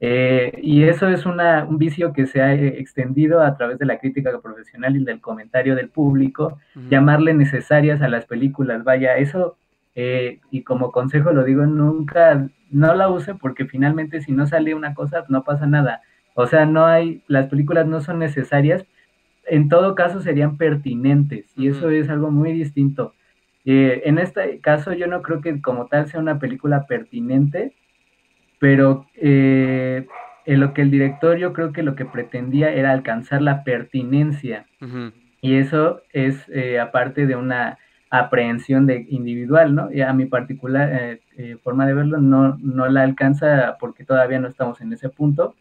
Eh, 0.00 0.60
y 0.62 0.84
eso 0.84 1.08
es 1.08 1.26
una, 1.26 1.64
un 1.64 1.76
vicio 1.76 2.12
que 2.12 2.26
se 2.26 2.40
ha 2.40 2.54
eh, 2.54 2.78
extendido 2.78 3.42
a 3.42 3.56
través 3.56 3.78
de 3.78 3.86
la 3.86 3.98
crítica 3.98 4.40
profesional 4.40 4.96
y 4.96 5.04
del 5.04 5.20
comentario 5.20 5.74
del 5.74 5.88
público, 5.88 6.58
llamarle 6.88 7.34
necesarias 7.34 8.00
a 8.00 8.08
las 8.08 8.24
películas. 8.26 8.84
Vaya, 8.84 9.16
eso 9.16 9.56
eh, 10.00 10.38
y 10.52 10.62
como 10.62 10.92
consejo 10.92 11.32
lo 11.32 11.42
digo, 11.42 11.66
nunca, 11.66 12.48
no 12.70 12.94
la 12.94 13.08
use 13.10 13.34
porque 13.34 13.64
finalmente 13.66 14.20
si 14.20 14.30
no 14.30 14.46
sale 14.46 14.76
una 14.76 14.94
cosa, 14.94 15.24
no 15.28 15.42
pasa 15.42 15.66
nada. 15.66 16.02
O 16.34 16.46
sea, 16.46 16.66
no 16.66 16.86
hay, 16.86 17.24
las 17.26 17.48
películas 17.48 17.88
no 17.88 18.00
son 18.00 18.20
necesarias, 18.20 18.86
en 19.48 19.68
todo 19.68 19.94
caso 19.94 20.20
serían 20.20 20.56
pertinentes 20.56 21.46
y 21.56 21.68
eso 21.68 21.90
es 21.90 22.08
algo 22.08 22.30
muy 22.30 22.52
distinto. 22.52 23.14
Eh, 23.64 24.02
en 24.06 24.18
este 24.18 24.60
caso 24.60 24.92
yo 24.92 25.06
no 25.06 25.22
creo 25.22 25.40
que 25.40 25.60
como 25.60 25.86
tal 25.86 26.06
sea 26.06 26.20
una 26.20 26.38
película 26.38 26.86
pertinente, 26.86 27.74
pero 28.58 29.06
eh, 29.14 30.06
en 30.46 30.60
lo 30.60 30.72
que 30.72 30.82
el 30.82 30.90
director 30.90 31.36
yo 31.36 31.52
creo 31.52 31.72
que 31.72 31.82
lo 31.82 31.94
que 31.94 32.04
pretendía 32.04 32.72
era 32.72 32.92
alcanzar 32.92 33.42
la 33.42 33.64
pertinencia 33.64 34.66
y 35.40 35.56
eso 35.56 36.00
es 36.12 36.48
eh, 36.48 36.80
aparte 36.80 37.26
de 37.26 37.36
una 37.36 37.78
aprehensión 38.10 38.86
de 38.86 39.06
individual, 39.10 39.74
¿no? 39.74 39.92
Y 39.92 40.00
a 40.00 40.14
mi 40.14 40.24
particular 40.24 41.18
forma 41.62 41.86
de 41.86 41.92
verlo 41.92 42.18
no, 42.18 42.56
no 42.58 42.88
la 42.88 43.02
alcanza 43.02 43.76
porque 43.78 44.04
todavía 44.04 44.40
no 44.40 44.48
estamos 44.48 44.80
en 44.80 44.92
ese 44.94 45.10
punto, 45.10 45.54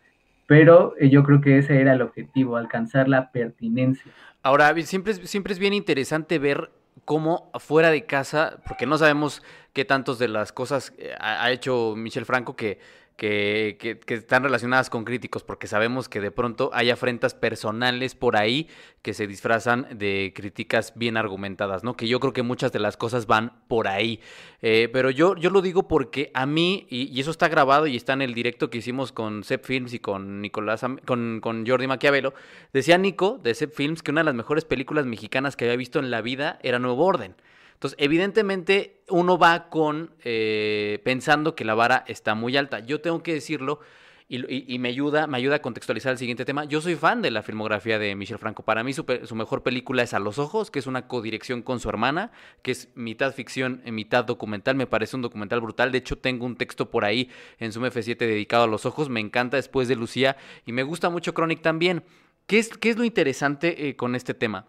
pero 0.47 0.97
yo 0.99 1.23
creo 1.23 1.41
que 1.41 1.59
ese 1.59 1.79
era 1.79 1.93
el 1.93 2.01
objetivo, 2.01 2.57
alcanzar 2.57 3.07
la 3.07 3.31
pertinencia. 3.31 4.11
Ahora, 4.41 4.73
siempre 4.81 5.13
siempre 5.13 5.53
es 5.53 5.59
bien 5.59 5.73
interesante 5.73 6.39
ver 6.39 6.71
cómo 7.05 7.51
fuera 7.59 7.91
de 7.91 8.05
casa, 8.05 8.57
porque 8.67 8.85
no 8.85 8.97
sabemos 8.97 9.43
qué 9.73 9.85
tantos 9.85 10.17
de 10.17 10.29
las 10.29 10.51
cosas 10.51 10.93
eh, 10.97 11.13
ha 11.19 11.51
hecho 11.51 11.93
Michel 11.95 12.25
Franco 12.25 12.55
que 12.55 12.79
que, 13.17 13.99
que, 14.05 14.13
están 14.13 14.43
relacionadas 14.43 14.91
con 14.91 15.03
críticos, 15.03 15.43
porque 15.43 15.65
sabemos 15.65 16.07
que 16.07 16.21
de 16.21 16.29
pronto 16.29 16.69
hay 16.71 16.91
afrentas 16.91 17.33
personales 17.33 18.13
por 18.13 18.37
ahí 18.37 18.69
que 19.01 19.15
se 19.15 19.25
disfrazan 19.25 19.87
de 19.97 20.33
críticas 20.35 20.93
bien 20.95 21.17
argumentadas, 21.17 21.83
¿no? 21.83 21.97
Que 21.97 22.07
yo 22.07 22.19
creo 22.19 22.31
que 22.31 22.43
muchas 22.43 22.71
de 22.71 22.77
las 22.77 22.95
cosas 22.95 23.25
van 23.25 23.63
por 23.67 23.87
ahí. 23.87 24.19
Eh, 24.61 24.87
pero 24.93 25.09
yo, 25.09 25.35
yo 25.35 25.49
lo 25.49 25.63
digo 25.63 25.87
porque 25.87 26.29
a 26.35 26.45
mí, 26.45 26.85
y, 26.91 27.19
eso 27.19 27.31
está 27.31 27.47
grabado 27.47 27.87
y 27.87 27.95
está 27.95 28.13
en 28.13 28.21
el 28.21 28.35
directo 28.35 28.69
que 28.69 28.77
hicimos 28.77 29.11
con 29.11 29.43
Sep 29.43 29.65
Films 29.65 29.95
y 29.95 29.99
con 29.99 30.39
Nicolás, 30.39 30.85
con, 31.05 31.39
con 31.41 31.65
Jordi 31.65 31.87
Maquiavelo, 31.87 32.35
decía 32.71 32.99
Nico 32.99 33.39
de 33.41 33.55
Sep 33.55 33.73
Films 33.73 34.03
que 34.03 34.11
una 34.11 34.21
de 34.21 34.25
las 34.25 34.35
mejores 34.35 34.63
películas 34.63 35.07
mexicanas 35.07 35.55
que 35.55 35.65
había 35.65 35.77
visto 35.77 35.97
en 35.97 36.11
la 36.11 36.21
vida 36.21 36.59
era 36.61 36.77
Nuevo 36.77 37.03
Orden. 37.03 37.35
Entonces, 37.77 37.95
evidentemente, 38.01 39.03
uno 39.07 39.37
va 39.37 39.69
con 39.69 40.15
eh, 40.23 40.99
pensando 41.05 41.53
que 41.53 41.63
la 41.63 41.75
vara 41.75 42.03
está 42.07 42.33
muy 42.33 42.57
alta. 42.57 42.79
Yo 42.79 43.01
tengo 43.01 43.21
que 43.21 43.35
decirlo 43.35 43.81
y, 44.29 44.79
me 44.79 44.89
ayuda, 44.89 45.27
me 45.27 45.37
ayuda 45.37 45.57
a 45.57 45.61
contextualizar 45.61 46.11
el 46.11 46.17
siguiente 46.17 46.43
tema. 46.43 46.65
Yo 46.65 46.81
soy 46.81 46.95
fan 46.95 47.21
de 47.21 47.29
la 47.29 47.43
filmografía 47.43 47.99
de 47.99 48.15
Michel 48.15 48.39
Franco. 48.39 48.63
Para 48.63 48.83
mí, 48.83 48.93
su, 48.93 49.05
mejor 49.35 49.61
película 49.61 50.01
es 50.01 50.15
A 50.15 50.19
los 50.19 50.39
Ojos, 50.39 50.71
que 50.71 50.79
es 50.79 50.87
una 50.87 51.07
codirección 51.07 51.61
con 51.61 51.79
su 51.79 51.87
hermana, 51.87 52.31
que 52.63 52.71
es 52.71 52.89
mitad 52.95 53.31
ficción, 53.31 53.83
y 53.85 53.91
mitad 53.91 54.25
documental. 54.25 54.75
Me 54.75 54.87
parece 54.87 55.15
un 55.15 55.21
documental 55.21 55.61
brutal. 55.61 55.91
De 55.91 55.99
hecho, 55.99 56.17
tengo 56.17 56.47
un 56.47 56.57
texto 56.57 56.89
por 56.89 57.05
ahí 57.05 57.29
en 57.59 57.71
su 57.71 57.79
F7 57.79 58.17
dedicado 58.17 58.63
a 58.63 58.67
los 58.67 58.87
ojos. 58.87 59.07
Me 59.07 59.19
encanta 59.19 59.55
después 59.55 59.87
de 59.87 59.95
Lucía 59.95 60.35
y 60.65 60.71
me 60.71 60.81
gusta 60.81 61.11
mucho 61.11 61.35
Chronic 61.35 61.61
también. 61.61 62.03
¿Qué 62.47 62.57
es, 62.57 62.69
qué 62.69 62.89
es 62.89 62.97
lo 62.97 63.03
interesante 63.03 63.87
eh, 63.87 63.95
con 63.95 64.15
este 64.15 64.33
tema? 64.33 64.65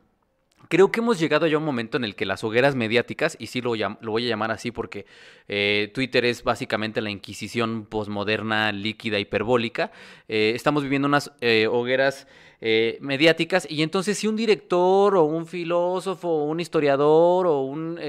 Creo 0.68 0.92
que 0.92 1.00
hemos 1.00 1.18
llegado 1.18 1.46
ya 1.46 1.56
a 1.56 1.58
un 1.58 1.64
momento 1.64 1.96
en 1.96 2.04
el 2.04 2.14
que 2.14 2.26
las 2.26 2.44
hogueras 2.44 2.74
mediáticas, 2.74 3.36
y 3.40 3.46
sí 3.46 3.62
lo, 3.62 3.74
lo 3.74 4.10
voy 4.10 4.26
a 4.26 4.28
llamar 4.28 4.50
así 4.50 4.70
porque 4.70 5.06
eh, 5.48 5.90
Twitter 5.94 6.26
es 6.26 6.44
básicamente 6.44 7.00
la 7.00 7.08
inquisición 7.08 7.86
posmoderna, 7.86 8.70
líquida, 8.72 9.18
hiperbólica, 9.18 9.92
eh, 10.28 10.52
estamos 10.54 10.82
viviendo 10.82 11.08
unas 11.08 11.32
eh, 11.40 11.66
hogueras 11.70 12.26
mediáticas 13.00 13.68
y 13.70 13.84
entonces 13.84 14.18
si 14.18 14.26
un 14.26 14.34
director 14.34 15.14
o 15.14 15.22
un 15.22 15.46
filósofo 15.46 16.28
o 16.28 16.44
un 16.46 16.58
historiador 16.58 17.46
o 17.46 17.62
un 17.62 18.00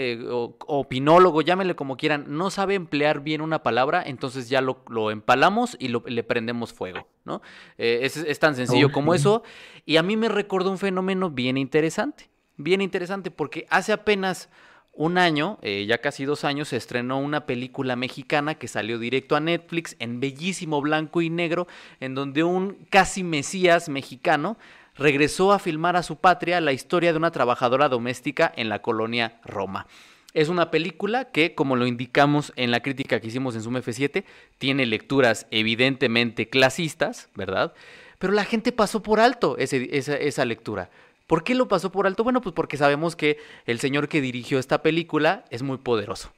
opinólogo, 0.65 1.43
llámenle 1.43 1.75
como 1.75 1.97
quieran, 1.97 2.25
no 2.29 2.49
sabe 2.49 2.73
emplear 2.73 3.19
bien 3.19 3.41
una 3.41 3.61
palabra, 3.61 4.01
entonces 4.03 4.49
ya 4.49 4.61
lo, 4.61 5.11
empalamos 5.11 5.77
y 5.79 5.89
le 5.89 6.23
prendemos 6.23 6.73
fuego, 6.73 7.07
¿no? 7.25 7.43
Es, 7.77 8.17
es, 8.17 8.39
tan 8.39 8.55
sencillo 8.55 8.91
como 8.91 9.13
eso 9.13 9.43
y 9.85 9.97
a 9.97 10.01
mí 10.01 10.17
me 10.17 10.29
recordó 10.29 10.71
un 10.71 10.79
fenómeno 10.79 11.29
bien 11.29 11.55
interesante 11.55 12.27
bien 12.59 12.81
interesante 12.81 13.31
porque 13.31 13.65
hace 13.69 13.93
apenas 13.93 14.49
un 14.93 15.17
año, 15.17 15.57
eh, 15.61 15.85
ya 15.87 15.99
casi 15.99 16.25
dos 16.25 16.43
años, 16.43 16.67
se 16.67 16.77
estrenó 16.77 17.19
una 17.19 17.45
película 17.45 17.95
mexicana 17.95 18.55
que 18.55 18.67
salió 18.67 18.99
directo 18.99 19.37
a 19.37 19.39
Netflix 19.39 19.95
en 19.99 20.19
bellísimo 20.19 20.81
blanco 20.81 21.21
y 21.21 21.29
negro, 21.29 21.67
en 22.01 22.15
donde 22.15 22.43
un 22.43 22.85
casi 22.89 23.23
mesías 23.23 23.87
mexicano 23.87 24.57
regresó 24.97 25.53
a 25.53 25.59
filmar 25.59 25.95
a 25.95 26.03
su 26.03 26.17
patria 26.17 26.59
la 26.59 26.73
historia 26.73 27.13
de 27.13 27.17
una 27.17 27.31
trabajadora 27.31 27.87
doméstica 27.87 28.51
en 28.55 28.67
la 28.67 28.81
colonia 28.81 29.39
Roma. 29.45 29.87
Es 30.33 30.49
una 30.49 30.69
película 30.69 31.31
que, 31.31 31.55
como 31.55 31.77
lo 31.77 31.87
indicamos 31.87 32.51
en 32.57 32.69
la 32.69 32.81
crítica 32.81 33.21
que 33.21 33.27
hicimos 33.27 33.55
en 33.55 33.63
Zoom 33.63 33.77
F7, 33.77 34.25
tiene 34.57 34.85
lecturas 34.85 35.47
evidentemente 35.49 36.49
clasistas, 36.49 37.29
¿verdad? 37.35 37.73
Pero 38.19 38.33
la 38.33 38.43
gente 38.43 38.73
pasó 38.73 39.01
por 39.01 39.21
alto 39.21 39.55
esa 39.57 40.45
lectura. 40.45 40.89
¿Por 41.29 41.43
qué 41.43 41.53
lo 41.53 41.67
pasó 41.67 41.91
por 41.91 42.07
alto? 42.07 42.23
Bueno, 42.23 42.41
pues 42.41 42.55
porque 42.55 42.75
sabemos 42.75 43.15
que 43.15 43.37
el 43.67 43.79
señor 43.79 44.09
que 44.09 44.19
dirigió 44.19 44.57
esta 44.57 44.81
película 44.81 45.45
es 45.51 45.61
muy 45.61 45.77
poderoso. 45.77 46.33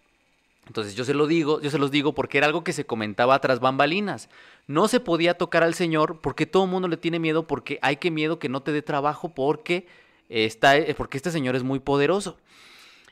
Entonces 0.68 0.96
yo 0.96 1.06
se 1.06 1.14
lo 1.14 1.28
digo, 1.28 1.62
yo 1.62 1.70
se 1.70 1.78
los 1.78 1.92
digo 1.92 2.14
porque 2.14 2.38
era 2.38 2.48
algo 2.48 2.66
que 2.66 2.74
se 2.74 2.86
comentaba 2.86 3.40
tras 3.40 3.62
bambalinas. 3.62 4.28
No 4.68 4.90
se 4.90 5.00
podía 5.00 5.36
tocar 5.36 5.64
al 5.64 5.76
señor 5.76 6.20
porque 6.20 6.46
todo 6.46 6.66
el 6.66 6.72
mundo 6.72 6.90
le 6.90 6.98
tiene 6.98 7.20
miedo 7.20 7.48
porque 7.48 7.80
hay 7.82 7.96
que 7.96 8.12
miedo 8.12 8.38
que 8.38 8.50
no 8.50 8.64
te 8.64 8.74
dé 8.74 8.82
trabajo 8.82 9.30
porque 9.30 9.88
está, 10.28 10.74
porque 10.98 11.16
este 11.16 11.32
señor 11.32 11.56
es 11.56 11.64
muy 11.64 11.80
poderoso. 11.80 12.38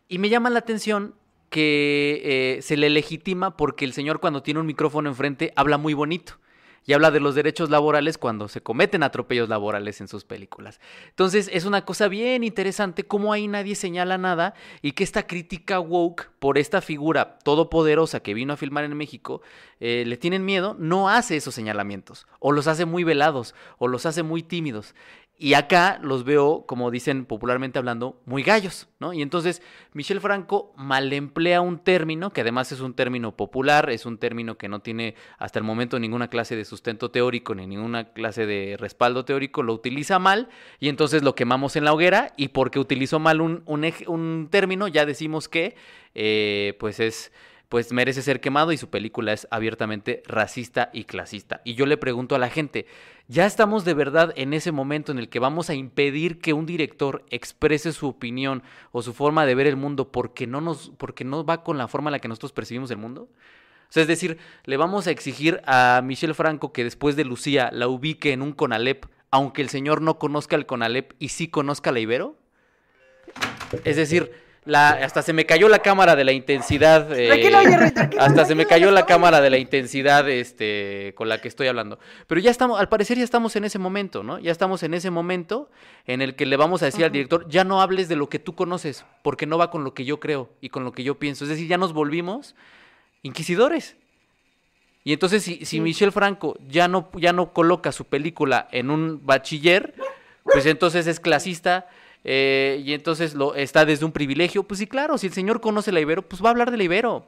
Y 0.10 0.18
me 0.18 0.28
llama 0.28 0.50
la 0.50 0.60
atención 0.60 1.16
que 1.50 2.58
eh, 2.58 2.62
se 2.62 2.76
le 2.76 2.90
legitima 2.90 3.56
porque 3.56 3.86
el 3.86 3.94
señor 3.94 4.20
cuando 4.20 4.44
tiene 4.44 4.60
un 4.60 4.66
micrófono 4.66 5.08
enfrente 5.08 5.54
habla 5.56 5.78
muy 5.78 5.94
bonito 5.94 6.40
y 6.90 6.94
habla 6.94 7.12
de 7.12 7.20
los 7.20 7.36
derechos 7.36 7.70
laborales 7.70 8.18
cuando 8.18 8.48
se 8.48 8.62
cometen 8.62 9.04
atropellos 9.04 9.48
laborales 9.48 10.02
en 10.02 10.08
sus 10.08 10.24
películas. 10.24 10.82
Entonces 11.10 11.48
es 11.54 11.66
una 11.66 11.86
cosa 11.86 12.08
bien 12.08 12.44
interesante 12.44 13.04
cómo 13.04 13.32
ahí 13.32 13.48
nadie 13.48 13.76
señala 13.76 14.18
nada 14.18 14.56
y 14.82 14.94
que 14.94 15.04
esta 15.04 15.28
crítica 15.28 15.80
woke 15.80 16.32
por 16.40 16.58
esta 16.58 16.82
figura 16.82 17.38
todopoderosa 17.44 18.22
que 18.22 18.34
vino 18.34 18.54
a 18.54 18.58
filmar 18.58 18.86
en 18.86 18.98
México 18.98 19.44
eh, 19.80 20.04
le 20.08 20.18
tienen 20.18 20.46
miedo, 20.46 20.76
no 20.80 21.10
hace 21.10 21.38
esos 21.38 21.54
señalamientos 21.54 22.26
o 22.40 22.52
los 22.52 22.66
hace 22.66 22.86
muy 22.86 23.04
velados 23.04 23.54
o 23.78 23.88
los 23.88 24.08
hace 24.08 24.24
muy 24.24 24.42
tímidos. 24.42 24.96
Y 25.42 25.54
acá 25.54 26.02
los 26.04 26.26
veo, 26.26 26.66
como 26.68 26.92
dicen 26.92 27.24
popularmente 27.24 27.80
hablando, 27.80 28.22
muy 28.26 28.44
gallos, 28.44 28.90
¿no? 29.00 29.14
Y 29.14 29.22
entonces 29.22 29.62
Michel 29.94 30.20
Franco 30.20 30.74
mal 30.76 31.14
emplea 31.14 31.62
un 31.62 31.80
término, 31.80 32.34
que 32.34 32.42
además 32.42 32.74
es 32.74 32.82
un 32.82 32.94
término 32.94 33.38
popular, 33.38 33.90
es 33.90 34.06
un 34.06 34.18
término 34.18 34.58
que 34.58 34.68
no 34.68 34.82
tiene 34.82 35.16
hasta 35.38 35.58
el 35.58 35.64
momento 35.64 35.98
ninguna 35.98 36.28
clase 36.28 36.58
de 36.58 36.66
sustento 36.66 37.10
teórico 37.10 37.56
ni 37.56 37.68
ninguna 37.68 38.12
clase 38.12 38.46
de 38.46 38.76
respaldo 38.78 39.24
teórico, 39.24 39.64
lo 39.64 39.74
utiliza 39.74 40.20
mal 40.20 40.50
y 40.78 40.90
entonces 40.90 41.24
lo 41.24 41.36
quemamos 41.36 41.78
en 41.78 41.86
la 41.86 41.94
hoguera 41.94 42.34
y 42.36 42.50
porque 42.50 42.78
utilizó 42.78 43.20
mal 43.20 43.40
un, 43.40 43.64
un, 43.66 44.50
término 44.52 44.90
ya 44.90 45.06
decimos 45.06 45.48
que 45.48 45.78
eh, 46.16 46.76
pues 46.82 47.00
es 47.00 47.32
pues 47.70 47.94
merece 47.94 48.24
ser 48.24 48.42
quemado 48.42 48.72
y 48.72 48.78
su 48.78 48.90
película 48.90 49.32
es 49.32 49.48
abiertamente 49.52 50.24
racista 50.26 50.90
y 50.92 51.04
clasista. 51.04 51.62
Y 51.64 51.76
yo 51.76 51.86
le 51.86 51.98
pregunto 51.98 52.34
a 52.34 52.40
la 52.40 52.50
gente, 52.50 52.88
¿ya 53.28 53.46
estamos 53.46 53.86
de 53.86 53.94
verdad 53.94 54.34
en 54.36 54.54
ese 54.54 54.72
momento 54.72 55.12
en 55.12 55.20
el 55.20 55.30
que 55.30 55.38
vamos 55.38 55.70
a 55.70 55.76
impedir 55.76 56.40
que 56.40 56.54
un 56.54 56.66
director 56.66 57.24
exprese 57.30 57.94
su 57.94 58.08
opinión 58.08 58.64
o 58.92 59.04
su 59.04 59.14
forma 59.14 59.46
de 59.46 59.54
ver 59.54 59.68
el 59.68 59.76
mundo 59.76 60.12
porque 60.12 60.48
no, 60.48 60.62
nos, 60.62 60.90
porque 60.98 61.24
no 61.24 61.46
va 61.46 61.64
con 61.64 61.78
la 61.78 61.88
forma 61.88 62.10
en 62.10 62.14
la 62.14 62.20
que 62.20 62.28
nosotros 62.28 62.54
percibimos 62.54 62.90
el 62.90 62.98
mundo? 62.98 63.30
O 63.90 63.92
sea, 63.92 64.02
es 64.02 64.08
decir, 64.08 64.40
le 64.66 64.78
vamos 64.78 65.06
a 65.06 65.12
exigir 65.12 65.62
a 65.66 66.02
Michelle 66.04 66.34
Franco 66.34 66.74
que 66.74 66.84
después 66.84 67.16
de 67.16 67.24
Lucía 67.24 67.70
la 67.72 67.88
ubique 67.88 68.34
en 68.34 68.42
un 68.42 68.54
Conalep, 68.54 69.06
aunque 69.30 69.62
el 69.62 69.70
señor 69.70 70.02
no 70.02 70.18
conozca 70.18 70.56
el 70.56 70.66
Conalep 70.66 71.14
y 71.20 71.30
sí 71.30 71.50
conozca 71.50 71.92
la 71.92 72.00
Ibero. 72.00 72.36
Es 73.84 73.96
decir, 73.96 74.32
hasta 74.76 75.22
se 75.22 75.34
me 75.34 75.46
cayó 75.46 75.70
la 75.70 75.80
cámara 75.80 76.16
de 76.16 76.24
la 76.24 76.32
intensidad. 76.32 77.12
Eh, 77.18 77.52
hasta 78.20 78.46
se 78.46 78.56
me 78.56 78.66
cayó 78.66 78.92
la 78.92 79.06
cámara 79.06 79.42
de 79.42 79.50
la 79.50 79.58
intensidad 79.58 80.30
este, 80.30 81.14
con 81.16 81.30
la 81.30 81.40
que 81.40 81.48
estoy 81.48 81.68
hablando. 81.68 82.00
Pero 82.28 82.42
ya 82.42 82.52
estamos, 82.52 82.80
al 82.80 82.90
parecer 82.90 83.18
ya 83.18 83.24
estamos 83.24 83.56
en 83.56 83.66
ese 83.66 83.80
momento, 83.80 84.24
¿no? 84.24 84.40
Ya 84.40 84.52
estamos 84.52 84.84
en 84.84 84.94
ese 84.94 85.10
momento 85.10 85.70
en 86.06 86.22
el 86.22 86.36
que 86.36 86.46
le 86.46 86.58
vamos 86.58 86.82
a 86.82 86.86
decir 86.86 87.06
al 87.06 87.12
director, 87.12 87.48
ya 87.50 87.64
no 87.64 87.82
hables 87.82 88.08
de 88.08 88.16
lo 88.16 88.30
que 88.30 88.40
tú 88.40 88.56
conoces, 88.56 89.06
porque 89.24 89.46
no 89.46 89.58
va 89.58 89.72
con 89.72 89.84
lo 89.84 89.94
que 89.94 90.06
yo 90.06 90.20
creo 90.20 90.50
y 90.62 90.70
con 90.70 90.84
lo 90.84 90.92
que 90.92 91.04
yo 91.04 91.20
pienso. 91.20 91.46
Es 91.46 91.50
decir, 91.50 91.68
ya 91.68 91.78
nos 91.78 91.94
volvimos 91.94 92.56
inquisidores. 93.24 93.96
Y 95.04 95.14
entonces, 95.14 95.44
si, 95.44 95.66
si 95.66 95.80
Michel 95.80 96.12
Franco 96.12 96.58
ya 96.68 96.88
no, 96.88 97.10
ya 97.16 97.34
no 97.34 97.54
coloca 97.54 97.92
su 97.92 98.06
película 98.06 98.68
en 98.72 98.90
un 98.90 99.26
bachiller, 99.26 99.96
pues 100.44 100.66
entonces 100.66 101.08
es 101.08 101.20
clasista 101.20 101.88
eh, 102.24 102.82
y 102.86 102.94
entonces 102.94 103.36
está 103.56 103.86
desde 103.86 104.06
un 104.06 104.12
privilegio. 104.12 104.64
Pues 104.64 104.80
sí, 104.80 104.88
claro, 104.88 105.18
si 105.18 105.28
el 105.28 105.34
señor 105.34 105.62
conoce 105.62 105.92
la 105.92 106.00
Ibero, 106.00 106.22
pues 106.22 106.44
va 106.44 106.48
a 106.48 106.52
hablar 106.52 106.72
de 106.72 106.78
la 106.78 106.84
Ibero. 106.84 107.26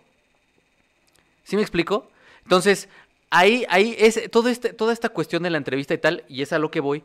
¿Sí 1.44 1.56
me 1.56 1.62
explico? 1.62 2.10
Entonces, 2.44 2.90
ahí, 3.30 3.66
ahí 3.70 3.96
es 3.98 4.30
todo 4.32 4.50
este, 4.50 4.74
toda 4.74 4.94
esta 4.94 5.10
cuestión 5.10 5.44
de 5.44 5.50
la 5.50 5.58
entrevista 5.58 5.94
y 5.94 5.98
tal, 5.98 6.24
y 6.28 6.42
es 6.42 6.54
a 6.54 6.60
lo 6.60 6.72
que 6.72 6.80
voy, 6.80 7.04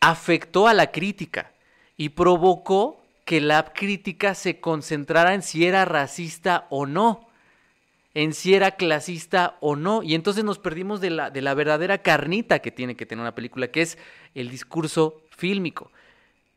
afectó 0.00 0.68
a 0.68 0.74
la 0.74 0.90
crítica 0.90 1.52
y 1.96 2.10
provocó 2.10 3.02
que 3.24 3.40
la 3.40 3.72
crítica 3.72 4.34
se 4.34 4.60
concentrara 4.60 5.34
en 5.34 5.42
si 5.42 5.64
era 5.64 5.84
racista 5.84 6.66
o 6.70 6.86
no, 6.86 7.28
en 8.14 8.34
si 8.34 8.54
era 8.54 8.72
clasista 8.72 9.56
o 9.60 9.76
no, 9.76 10.02
y 10.02 10.14
entonces 10.14 10.44
nos 10.44 10.58
perdimos 10.58 11.00
de 11.00 11.10
la, 11.10 11.30
de 11.30 11.40
la 11.40 11.54
verdadera 11.54 11.98
carnita 11.98 12.58
que 12.58 12.70
tiene 12.70 12.96
que 12.96 13.06
tener 13.06 13.22
una 13.22 13.34
película, 13.34 13.68
que 13.68 13.82
es 13.82 13.96
el 14.34 14.50
discurso 14.50 15.22
fílmico, 15.30 15.90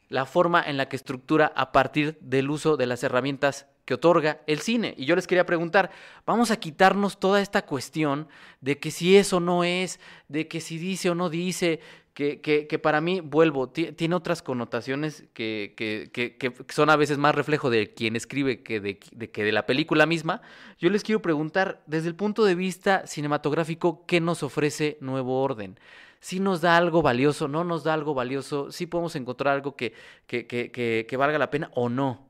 la 0.09 0.25
forma 0.25 0.61
en 0.61 0.77
la 0.77 0.87
que 0.87 0.95
estructura 0.95 1.51
a 1.55 1.71
partir 1.71 2.17
del 2.21 2.49
uso 2.49 2.77
de 2.77 2.85
las 2.85 3.03
herramientas 3.03 3.67
que 3.85 3.93
otorga 3.93 4.41
el 4.47 4.59
cine. 4.59 4.95
Y 4.97 5.05
yo 5.05 5.15
les 5.15 5.27
quería 5.27 5.45
preguntar, 5.45 5.91
vamos 6.25 6.51
a 6.51 6.57
quitarnos 6.57 7.19
toda 7.19 7.41
esta 7.41 7.65
cuestión 7.65 8.27
de 8.61 8.79
que 8.79 8.91
si 8.91 9.15
eso 9.15 9.39
no 9.39 9.63
es, 9.63 9.99
de 10.27 10.47
que 10.47 10.59
si 10.59 10.77
dice 10.77 11.09
o 11.09 11.15
no 11.15 11.29
dice, 11.29 11.79
que, 12.15 12.39
que, 12.39 12.79
para 12.79 13.01
mí, 13.01 13.19
vuelvo, 13.19 13.67
tiene 13.67 14.15
otras 14.15 14.41
connotaciones 14.41 15.25
que, 15.33 15.73
que, 15.75 16.53
son 16.69 16.89
a 16.89 16.95
veces 16.95 17.17
más 17.17 17.35
reflejo 17.35 17.69
de 17.69 17.93
quien 17.93 18.15
escribe 18.15 18.63
que 18.63 18.79
de, 18.79 18.97
que 18.97 19.43
de 19.43 19.51
la 19.51 19.65
película 19.65 20.05
misma. 20.05 20.41
Yo 20.79 20.89
les 20.89 21.03
quiero 21.03 21.21
preguntar, 21.21 21.83
desde 21.87 22.07
el 22.07 22.15
punto 22.15 22.45
de 22.45 22.55
vista 22.55 23.05
cinematográfico, 23.05 24.05
¿qué 24.07 24.21
nos 24.21 24.43
ofrece 24.43 24.97
Nuevo 25.01 25.43
Orden? 25.43 25.77
Si 26.25 26.39
nos 26.39 26.59
da 26.59 26.75
algo 26.75 27.03
valioso, 27.03 27.47
no 27.47 27.63
nos 27.63 27.83
da 27.83 27.93
algo 27.93 28.15
valioso, 28.15 28.71
si 28.71 28.87
podemos 28.87 29.15
encontrar 29.15 29.53
algo 29.53 29.75
que, 29.75 29.93
que, 30.25 30.47
que, 30.47 31.05
que 31.07 31.17
valga 31.17 31.37
la 31.37 31.51
pena 31.51 31.69
o 31.75 31.87
no. 31.87 32.25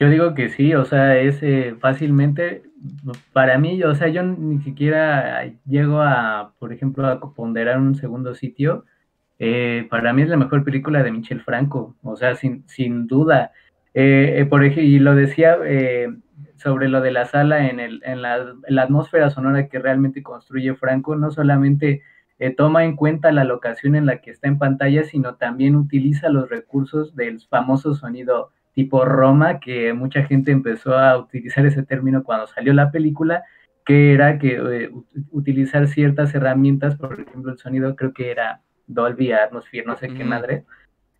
Yo 0.00 0.08
digo 0.08 0.32
que 0.34 0.48
sí, 0.48 0.72
o 0.72 0.86
sea, 0.86 1.18
es 1.18 1.42
eh, 1.42 1.76
fácilmente, 1.78 2.62
para 3.34 3.58
mí, 3.58 3.82
o 3.82 3.94
sea, 3.94 4.08
yo 4.08 4.22
ni 4.22 4.62
siquiera 4.62 5.44
llego 5.66 6.00
a, 6.00 6.54
por 6.58 6.72
ejemplo, 6.72 7.06
a 7.06 7.20
ponderar 7.20 7.78
un 7.78 7.96
segundo 7.96 8.34
sitio. 8.34 8.86
Eh, 9.38 9.86
para 9.90 10.14
mí 10.14 10.22
es 10.22 10.30
la 10.30 10.38
mejor 10.38 10.64
película 10.64 11.02
de 11.02 11.12
Michel 11.12 11.42
Franco, 11.42 11.94
o 12.02 12.16
sea, 12.16 12.34
sin, 12.34 12.66
sin 12.66 13.06
duda. 13.06 13.52
Eh, 13.92 14.46
por 14.48 14.64
ejemplo, 14.64 14.84
y 14.84 14.98
lo 14.98 15.14
decía 15.14 15.58
sobre 16.62 16.88
lo 16.88 17.00
de 17.00 17.12
la 17.12 17.26
sala 17.26 17.68
en, 17.68 17.80
el, 17.80 18.02
en, 18.04 18.22
la, 18.22 18.54
la, 18.68 18.82
atmósfera 18.82 19.30
sonora 19.30 19.68
que 19.68 19.78
realmente 19.78 20.22
construye 20.22 20.74
Franco, 20.74 21.16
no 21.16 21.30
solamente 21.30 22.02
toma 22.56 22.84
en 22.84 22.96
cuenta 22.96 23.30
la 23.30 23.44
locación 23.44 23.94
en 23.94 24.04
la 24.04 24.20
que 24.20 24.32
está 24.32 24.48
en 24.48 24.58
pantalla, 24.58 25.04
sino 25.04 25.36
también 25.36 25.76
utiliza 25.76 26.28
los 26.28 26.50
recursos 26.50 27.14
del 27.14 27.40
famoso 27.40 27.94
sonido 27.94 28.50
tipo 28.74 29.04
Roma, 29.04 29.60
que 29.60 29.92
mucha 29.92 30.24
gente 30.24 30.50
empezó 30.50 30.96
a 30.96 31.18
utilizar 31.18 31.66
ese 31.66 31.82
término 31.82 32.24
cuando 32.24 32.46
salió 32.46 32.72
la 32.72 32.90
película, 32.90 33.44
que 33.84 34.14
era 34.14 34.38
que 34.38 34.56
eh, 34.56 34.90
utilizar 35.30 35.86
ciertas 35.88 36.34
herramientas, 36.34 36.96
por 36.96 37.20
ejemplo, 37.20 37.52
el 37.52 37.58
sonido 37.58 37.96
creo 37.96 38.12
que 38.12 38.30
era 38.30 38.60
Dolby 38.86 39.32
Atmosphere, 39.32 39.86
no 39.86 39.96
sé 39.96 40.08
qué 40.08 40.24
madre. 40.24 40.64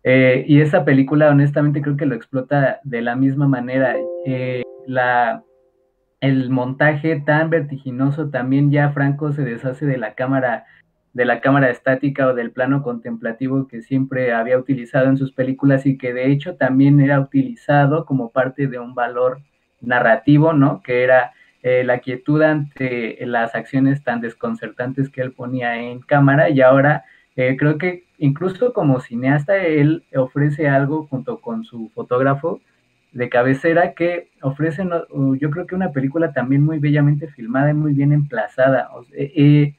Eh, 0.03 0.43
y 0.47 0.61
esa 0.61 0.83
película, 0.83 1.29
honestamente, 1.29 1.81
creo 1.81 1.95
que 1.95 2.05
lo 2.05 2.15
explota 2.15 2.79
de 2.83 3.01
la 3.01 3.15
misma 3.15 3.47
manera. 3.47 3.95
Eh, 4.25 4.63
la, 4.87 5.43
el 6.21 6.49
montaje 6.49 7.19
tan 7.19 7.49
vertiginoso, 7.49 8.29
también 8.29 8.71
ya 8.71 8.91
Franco 8.91 9.31
se 9.31 9.43
deshace 9.43 9.85
de 9.85 9.97
la 9.97 10.13
cámara 10.15 10.65
de 11.13 11.25
la 11.25 11.41
cámara 11.41 11.69
estática 11.69 12.27
o 12.27 12.33
del 12.33 12.51
plano 12.51 12.81
contemplativo 12.81 13.67
que 13.67 13.81
siempre 13.81 14.33
había 14.33 14.57
utilizado 14.57 15.05
en 15.07 15.17
sus 15.17 15.31
películas 15.31 15.85
y 15.85 15.97
que 15.97 16.11
de 16.11 16.31
hecho 16.31 16.55
también 16.55 16.99
era 16.99 17.19
utilizado 17.19 18.05
como 18.05 18.31
parte 18.31 18.67
de 18.67 18.79
un 18.79 18.95
valor 18.95 19.39
narrativo, 19.79 20.53
¿no? 20.53 20.81
Que 20.81 21.03
era 21.03 21.33
eh, 21.61 21.83
la 21.83 21.99
quietud 21.99 22.41
ante 22.41 23.17
las 23.25 23.53
acciones 23.53 24.03
tan 24.03 24.21
desconcertantes 24.21 25.09
que 25.09 25.21
él 25.21 25.33
ponía 25.33 25.79
en 25.81 25.99
cámara 25.99 26.49
y 26.49 26.61
ahora 26.61 27.05
eh, 27.35 27.57
creo 27.57 27.77
que 27.77 28.05
incluso 28.17 28.73
como 28.73 28.99
cineasta 28.99 29.57
él 29.57 30.03
ofrece 30.15 30.67
algo 30.67 31.07
junto 31.07 31.41
con 31.41 31.63
su 31.63 31.89
fotógrafo 31.93 32.59
de 33.13 33.29
cabecera 33.29 33.93
que 33.93 34.29
ofrece, 34.41 34.83
yo 35.39 35.49
creo 35.51 35.67
que 35.67 35.75
una 35.75 35.91
película 35.91 36.33
también 36.33 36.63
muy 36.63 36.79
bellamente 36.79 37.27
filmada 37.27 37.69
y 37.71 37.73
muy 37.75 37.93
bien 37.93 38.11
emplazada. 38.11 38.89
eh, 39.13 39.75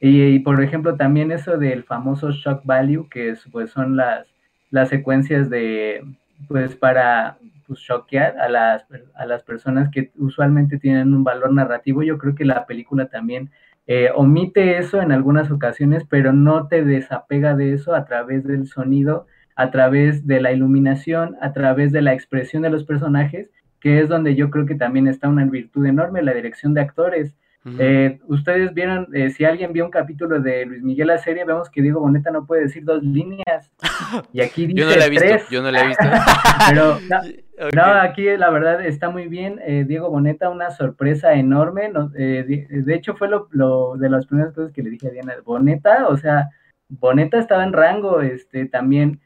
y, 0.00 0.38
por 0.40 0.62
ejemplo, 0.62 0.96
también 0.96 1.32
eso 1.32 1.56
del 1.58 1.82
famoso 1.84 2.30
shock 2.30 2.62
value, 2.64 3.08
que 3.08 3.30
es, 3.30 3.44
pues 3.50 3.70
son 3.70 3.96
las, 3.96 4.26
las 4.70 4.88
secuencias 4.88 5.50
de, 5.50 6.04
pues 6.48 6.76
para 6.76 7.38
pues, 7.66 7.80
shockear 7.80 8.38
a 8.38 8.48
las, 8.48 8.86
a 9.14 9.26
las 9.26 9.42
personas 9.42 9.90
que 9.90 10.12
usualmente 10.16 10.78
tienen 10.78 11.14
un 11.14 11.24
valor 11.24 11.52
narrativo. 11.52 12.02
Yo 12.02 12.18
creo 12.18 12.34
que 12.34 12.44
la 12.44 12.66
película 12.66 13.06
también 13.08 13.50
eh, 13.86 14.10
omite 14.14 14.78
eso 14.78 15.00
en 15.00 15.12
algunas 15.12 15.50
ocasiones, 15.50 16.04
pero 16.08 16.32
no 16.32 16.68
te 16.68 16.84
desapega 16.84 17.54
de 17.56 17.72
eso 17.72 17.94
a 17.94 18.04
través 18.04 18.44
del 18.44 18.66
sonido, 18.66 19.26
a 19.56 19.70
través 19.70 20.26
de 20.26 20.40
la 20.40 20.52
iluminación, 20.52 21.36
a 21.40 21.52
través 21.52 21.90
de 21.90 22.02
la 22.02 22.12
expresión 22.12 22.62
de 22.62 22.70
los 22.70 22.84
personajes, 22.84 23.50
que 23.80 24.00
es 24.00 24.08
donde 24.08 24.34
yo 24.34 24.50
creo 24.50 24.66
que 24.66 24.74
también 24.74 25.08
está 25.08 25.28
una 25.28 25.44
virtud 25.44 25.86
enorme, 25.86 26.22
la 26.22 26.34
dirección 26.34 26.74
de 26.74 26.82
actores. 26.82 27.34
Eh, 27.80 28.20
ustedes 28.28 28.72
vieron, 28.74 29.08
eh, 29.12 29.30
si 29.30 29.44
alguien 29.44 29.72
vio 29.72 29.84
un 29.84 29.90
capítulo 29.90 30.38
de 30.38 30.66
Luis 30.66 30.84
Miguel 30.84 31.08
la 31.08 31.18
serie, 31.18 31.44
vemos 31.44 31.68
que 31.68 31.82
Diego 31.82 31.98
Boneta 31.98 32.30
no 32.30 32.46
puede 32.46 32.62
decir 32.62 32.84
dos 32.84 33.02
líneas. 33.02 33.72
Y 34.32 34.40
aquí 34.40 34.66
dice 34.66 34.80
yo 34.80 34.88
no 34.88 34.94
la 34.94 35.06
he 35.06 35.10
visto, 35.10 35.26
tres. 35.26 35.48
yo 35.50 35.62
no 35.62 35.70
la 35.72 35.82
he 35.82 35.86
visto. 35.88 36.04
Pero 36.70 36.98
no, 37.74 37.82
aquí 38.00 38.24
la 38.36 38.50
verdad 38.50 38.84
está 38.84 39.10
muy 39.10 39.26
bien. 39.26 39.58
Eh, 39.66 39.84
Diego 39.84 40.10
Boneta, 40.10 40.48
una 40.48 40.70
sorpresa 40.70 41.34
enorme. 41.34 41.90
de, 42.12 42.94
hecho, 42.94 43.16
fue 43.16 43.28
lo, 43.28 43.96
de 43.96 44.10
las 44.10 44.26
primeras 44.26 44.52
cosas 44.52 44.70
que 44.70 44.84
le 44.84 44.90
dije 44.90 45.08
a 45.08 45.10
Diana. 45.10 45.34
Boneta, 45.44 46.06
o 46.06 46.16
sea, 46.16 46.50
Boneta 46.88 47.38
estaba 47.40 47.64
en 47.64 47.72
rango, 47.72 48.20
este, 48.20 48.66
también. 48.66 49.20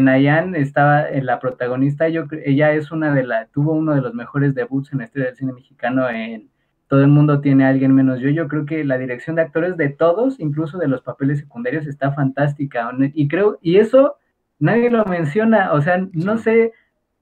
Nayan 0.00 0.54
estaba 0.54 1.08
en 1.08 1.24
la 1.26 1.40
protagonista, 1.40 2.08
yo, 2.08 2.24
ella 2.44 2.72
es 2.72 2.90
una 2.90 3.14
de 3.14 3.22
las, 3.24 3.50
tuvo 3.52 3.72
uno 3.72 3.94
de 3.94 4.02
los 4.02 4.12
mejores 4.12 4.54
debuts 4.54 4.92
en 4.92 4.98
la 4.98 5.04
historia 5.04 5.28
del 5.28 5.36
cine 5.36 5.52
mexicano 5.52 6.08
en 6.10 6.50
todo 6.92 7.00
el 7.00 7.08
mundo 7.08 7.40
tiene 7.40 7.64
a 7.64 7.70
alguien 7.70 7.94
menos 7.94 8.20
yo. 8.20 8.28
Yo 8.28 8.48
creo 8.48 8.66
que 8.66 8.84
la 8.84 8.98
dirección 8.98 9.34
de 9.34 9.40
actores 9.40 9.78
de 9.78 9.88
todos, 9.88 10.38
incluso 10.38 10.76
de 10.76 10.88
los 10.88 11.00
papeles 11.00 11.38
secundarios, 11.38 11.86
está 11.86 12.12
fantástica. 12.12 12.90
Y 13.14 13.28
creo, 13.28 13.58
y 13.62 13.78
eso 13.78 14.16
nadie 14.58 14.90
lo 14.90 15.06
menciona. 15.06 15.72
O 15.72 15.80
sea, 15.80 16.06
no 16.12 16.36
sé 16.36 16.72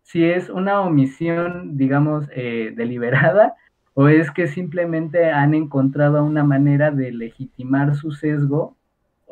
si 0.03 0.25
es 0.25 0.51
una 0.51 0.81
omisión, 0.81 1.77
digamos, 1.77 2.29
eh, 2.35 2.73
deliberada 2.77 3.55
o 3.95 4.09
es 4.09 4.33
que 4.33 4.49
simplemente 4.49 5.31
han 5.31 5.55
encontrado 5.55 6.25
una 6.25 6.43
manera 6.43 6.91
de 6.91 7.13
legitimar 7.13 7.95
su 7.95 8.11
sesgo 8.11 8.77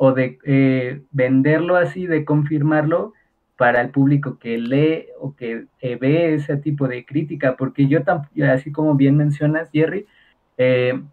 o 0.01 0.13
de 0.13 0.39
eh, 0.45 1.01
venderlo 1.11 1.75
así, 1.75 2.07
de 2.07 2.23
confirmarlo 2.23 3.11
para 3.57 3.81
el 3.81 3.89
público 3.89 4.39
que 4.39 4.57
lee 4.57 5.07
o 5.19 5.35
que 5.35 5.65
eh, 5.81 5.97
ve 5.97 6.35
ese 6.35 6.55
tipo 6.55 6.87
de 6.87 7.05
crítica, 7.05 7.57
porque 7.57 7.85
yo, 7.85 7.99
así 8.49 8.71
como 8.71 8.95
bien 8.95 9.17
mencionas, 9.17 9.69
Jerry, 9.73 10.05
eh, 10.57 11.03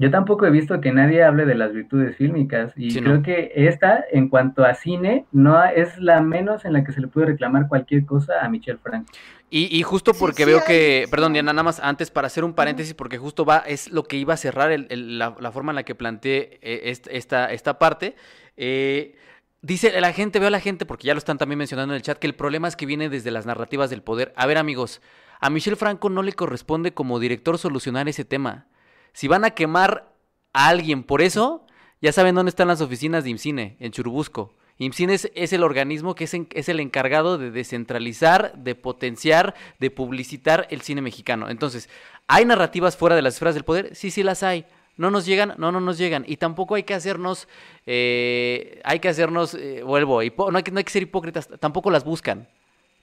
yo 0.00 0.10
tampoco 0.10 0.46
he 0.46 0.50
visto 0.50 0.80
que 0.80 0.92
nadie 0.92 1.22
hable 1.22 1.44
de 1.44 1.54
las 1.54 1.74
virtudes 1.74 2.16
fílmicas 2.16 2.72
y 2.74 2.98
creo 2.98 3.22
que 3.22 3.52
esta, 3.54 4.02
en 4.10 4.30
cuanto 4.30 4.64
a 4.64 4.72
cine, 4.72 5.26
no 5.30 5.62
es 5.62 5.98
la 5.98 6.22
menos 6.22 6.64
en 6.64 6.72
la 6.72 6.84
que 6.84 6.92
se 6.92 7.02
le 7.02 7.08
puede 7.08 7.26
reclamar 7.26 7.68
cualquier 7.68 8.06
cosa 8.06 8.42
a 8.42 8.48
Michel 8.48 8.78
Franco. 8.78 9.12
Y, 9.50 9.82
justo 9.82 10.14
porque 10.14 10.46
veo 10.46 10.60
que, 10.66 11.06
perdón 11.10 11.34
Diana, 11.34 11.52
nada 11.52 11.64
más 11.64 11.80
antes 11.80 12.10
para 12.10 12.28
hacer 12.28 12.44
un 12.44 12.54
paréntesis, 12.54 12.94
porque 12.94 13.18
justo 13.18 13.44
va, 13.44 13.58
es 13.58 13.90
lo 13.90 14.04
que 14.04 14.16
iba 14.16 14.32
a 14.32 14.38
cerrar 14.38 14.70
la, 14.88 15.52
forma 15.52 15.72
en 15.72 15.76
la 15.76 15.82
que 15.82 15.94
planteé 15.94 16.58
eh, 16.62 16.96
esta, 17.10 17.52
esta 17.52 17.78
parte. 17.78 18.16
Eh, 18.56 19.16
dice 19.60 20.00
la 20.00 20.14
gente, 20.14 20.38
veo 20.38 20.48
a 20.48 20.50
la 20.50 20.60
gente, 20.60 20.86
porque 20.86 21.08
ya 21.08 21.12
lo 21.12 21.18
están 21.18 21.36
también 21.36 21.58
mencionando 21.58 21.92
en 21.92 21.96
el 21.96 22.02
chat, 22.02 22.16
que 22.16 22.26
el 22.26 22.36
problema 22.36 22.68
es 22.68 22.76
que 22.76 22.86
viene 22.86 23.10
desde 23.10 23.30
las 23.30 23.44
narrativas 23.44 23.90
del 23.90 24.02
poder. 24.02 24.32
A 24.34 24.46
ver 24.46 24.56
amigos, 24.56 25.02
a 25.40 25.50
Michel 25.50 25.76
Franco 25.76 26.08
no 26.08 26.22
le 26.22 26.32
corresponde 26.32 26.94
como 26.94 27.18
director 27.18 27.58
solucionar 27.58 28.08
ese 28.08 28.24
tema. 28.24 28.69
Si 29.12 29.28
van 29.28 29.44
a 29.44 29.50
quemar 29.50 30.12
a 30.52 30.68
alguien 30.68 31.02
por 31.02 31.22
eso, 31.22 31.66
ya 32.00 32.12
saben 32.12 32.34
dónde 32.34 32.50
están 32.50 32.68
las 32.68 32.80
oficinas 32.80 33.24
de 33.24 33.30
IMCINE, 33.30 33.76
en 33.78 33.92
Churubusco. 33.92 34.54
IMCINE 34.78 35.12
es, 35.34 35.52
el 35.52 35.62
organismo 35.62 36.14
que 36.14 36.24
es, 36.24 36.68
el 36.68 36.80
encargado 36.80 37.36
de 37.36 37.50
descentralizar, 37.50 38.54
de 38.54 38.74
potenciar, 38.74 39.54
de 39.78 39.90
publicitar 39.90 40.66
el 40.70 40.80
cine 40.80 41.02
mexicano. 41.02 41.50
Entonces, 41.50 41.90
¿hay 42.26 42.46
narrativas 42.46 42.96
fuera 42.96 43.14
de 43.14 43.20
las 43.20 43.34
esferas 43.34 43.54
del 43.54 43.64
poder? 43.64 43.94
Sí, 43.94 44.10
sí 44.10 44.22
las 44.22 44.42
hay. 44.42 44.64
¿No 44.96 45.10
nos 45.10 45.26
llegan? 45.26 45.54
No, 45.58 45.70
no 45.70 45.80
nos 45.80 45.98
llegan. 45.98 46.24
Y 46.26 46.38
tampoco 46.38 46.76
hay 46.76 46.84
que 46.84 46.94
hacernos, 46.94 47.46
eh, 47.84 48.80
hay 48.84 49.00
que 49.00 49.08
hacernos, 49.10 49.54
eh, 49.54 49.82
vuelvo, 49.82 50.22
no 50.22 50.56
hay, 50.56 50.62
que, 50.62 50.70
no 50.70 50.78
hay 50.78 50.84
que 50.84 50.90
ser 50.90 51.02
hipócritas, 51.02 51.48
tampoco 51.60 51.90
las 51.90 52.04
buscan. 52.04 52.48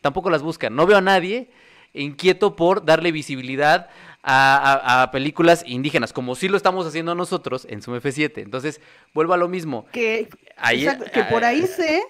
Tampoco 0.01 0.31
las 0.31 0.41
buscan. 0.41 0.75
No 0.75 0.87
veo 0.87 0.97
a 0.97 1.01
nadie 1.01 1.51
inquieto 1.93 2.55
por 2.55 2.85
darle 2.85 3.11
visibilidad 3.11 3.89
a, 4.23 5.09
películas 5.11 5.63
indígenas, 5.65 6.13
como 6.13 6.35
sí 6.35 6.47
lo 6.47 6.57
estamos 6.57 6.85
haciendo 6.85 7.15
nosotros 7.15 7.65
en 7.69 7.81
Sum 7.81 7.95
F7. 7.95 8.41
Entonces, 8.41 8.81
vuelvo 9.13 9.33
a 9.33 9.37
lo 9.37 9.47
mismo. 9.47 9.85
Que, 9.91 10.27
que 11.13 11.23
por 11.23 11.43
ahí 11.43 11.65
sé, 11.65 12.03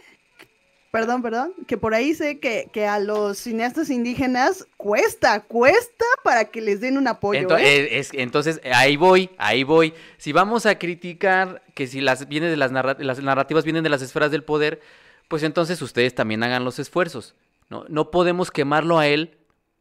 perdón, 0.91 1.21
perdón, 1.21 1.53
que 1.67 1.77
por 1.77 1.93
ahí 1.93 2.13
sé 2.15 2.39
que, 2.39 2.69
que, 2.71 2.87
a 2.87 2.99
los 2.99 3.37
cineastas 3.37 3.89
indígenas 3.89 4.67
cuesta, 4.77 5.41
cuesta 5.41 6.05
para 6.23 6.45
que 6.45 6.61
les 6.61 6.81
den 6.81 6.97
un 6.97 7.07
apoyo. 7.07 7.39
Entonces, 7.39 7.67
¿eh? 7.67 7.99
es, 7.99 8.09
entonces 8.13 8.61
ahí 8.73 8.97
voy, 8.97 9.29
ahí 9.37 9.63
voy. 9.63 9.93
Si 10.17 10.31
vamos 10.31 10.65
a 10.65 10.79
criticar 10.79 11.61
que 11.75 11.87
si 11.87 12.01
las, 12.01 12.27
viene 12.27 12.47
de 12.47 12.57
las, 12.57 12.71
las 12.71 13.19
narrativas 13.21 13.63
vienen 13.63 13.83
de 13.83 13.89
las 13.89 14.01
esferas 14.01 14.31
del 14.31 14.43
poder, 14.43 14.81
pues 15.27 15.43
entonces 15.43 15.81
ustedes 15.81 16.15
también 16.15 16.41
hagan 16.43 16.63
los 16.63 16.79
esfuerzos. 16.79 17.35
No, 17.69 17.85
no 17.89 18.11
podemos 18.11 18.49
quemarlo 18.49 18.97
a 18.97 19.07
él 19.07 19.36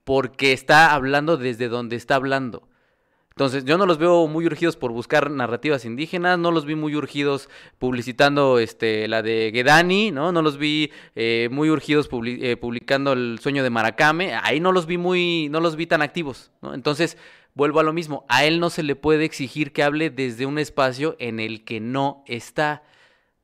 porque 0.07 0.53
está 0.53 0.95
hablando 0.95 1.37
desde 1.37 1.69
donde 1.69 1.97
está 1.97 2.15
hablando. 2.15 2.69
Entonces, 3.31 3.65
yo 3.65 3.77
no 3.77 3.87
los 3.87 3.99
veo 3.99 4.29
muy 4.29 4.47
urgidos 4.47 4.77
por 4.77 4.93
buscar 4.93 5.33
narrativas 5.33 5.85
indígenas, 5.85 6.39
no 6.39 6.53
los 6.53 6.65
vi 6.65 6.77
muy 6.77 6.95
urgidos 6.95 7.51
publicitando 7.79 8.61
este, 8.61 9.09
la 9.09 9.23
de 9.23 9.51
Gedani, 9.53 10.13
¿no? 10.13 10.31
No 10.31 10.43
los 10.43 10.59
vi 10.59 10.93
eh, 11.17 11.49
muy 11.51 11.71
urgidos 11.71 12.09
eh, 12.25 12.57
publicando 12.57 13.15
el 13.15 13.41
sueño 13.43 13.65
de 13.65 13.71
Maracame, 13.71 14.33
ahí 14.41 14.61
no 14.61 14.71
los 14.71 14.87
vi 14.87 14.97
muy, 14.97 15.49
no 15.51 15.59
los 15.59 15.75
vi 15.75 15.89
tan 15.89 16.03
activos. 16.03 16.53
Entonces, 16.63 17.19
vuelvo 17.55 17.81
a 17.81 17.83
lo 17.83 17.93
mismo, 17.93 18.25
a 18.29 18.45
él 18.45 18.61
no 18.61 18.71
se 18.71 18.85
le 18.85 18.95
puede 18.95 19.25
exigir 19.25 19.73
que 19.73 19.83
hable 19.83 20.11
desde 20.11 20.47
un 20.47 20.61
espacio 20.61 21.17
en 21.19 21.41
el 21.41 21.65
que 21.65 21.81
no 21.81 22.23
está. 22.27 22.85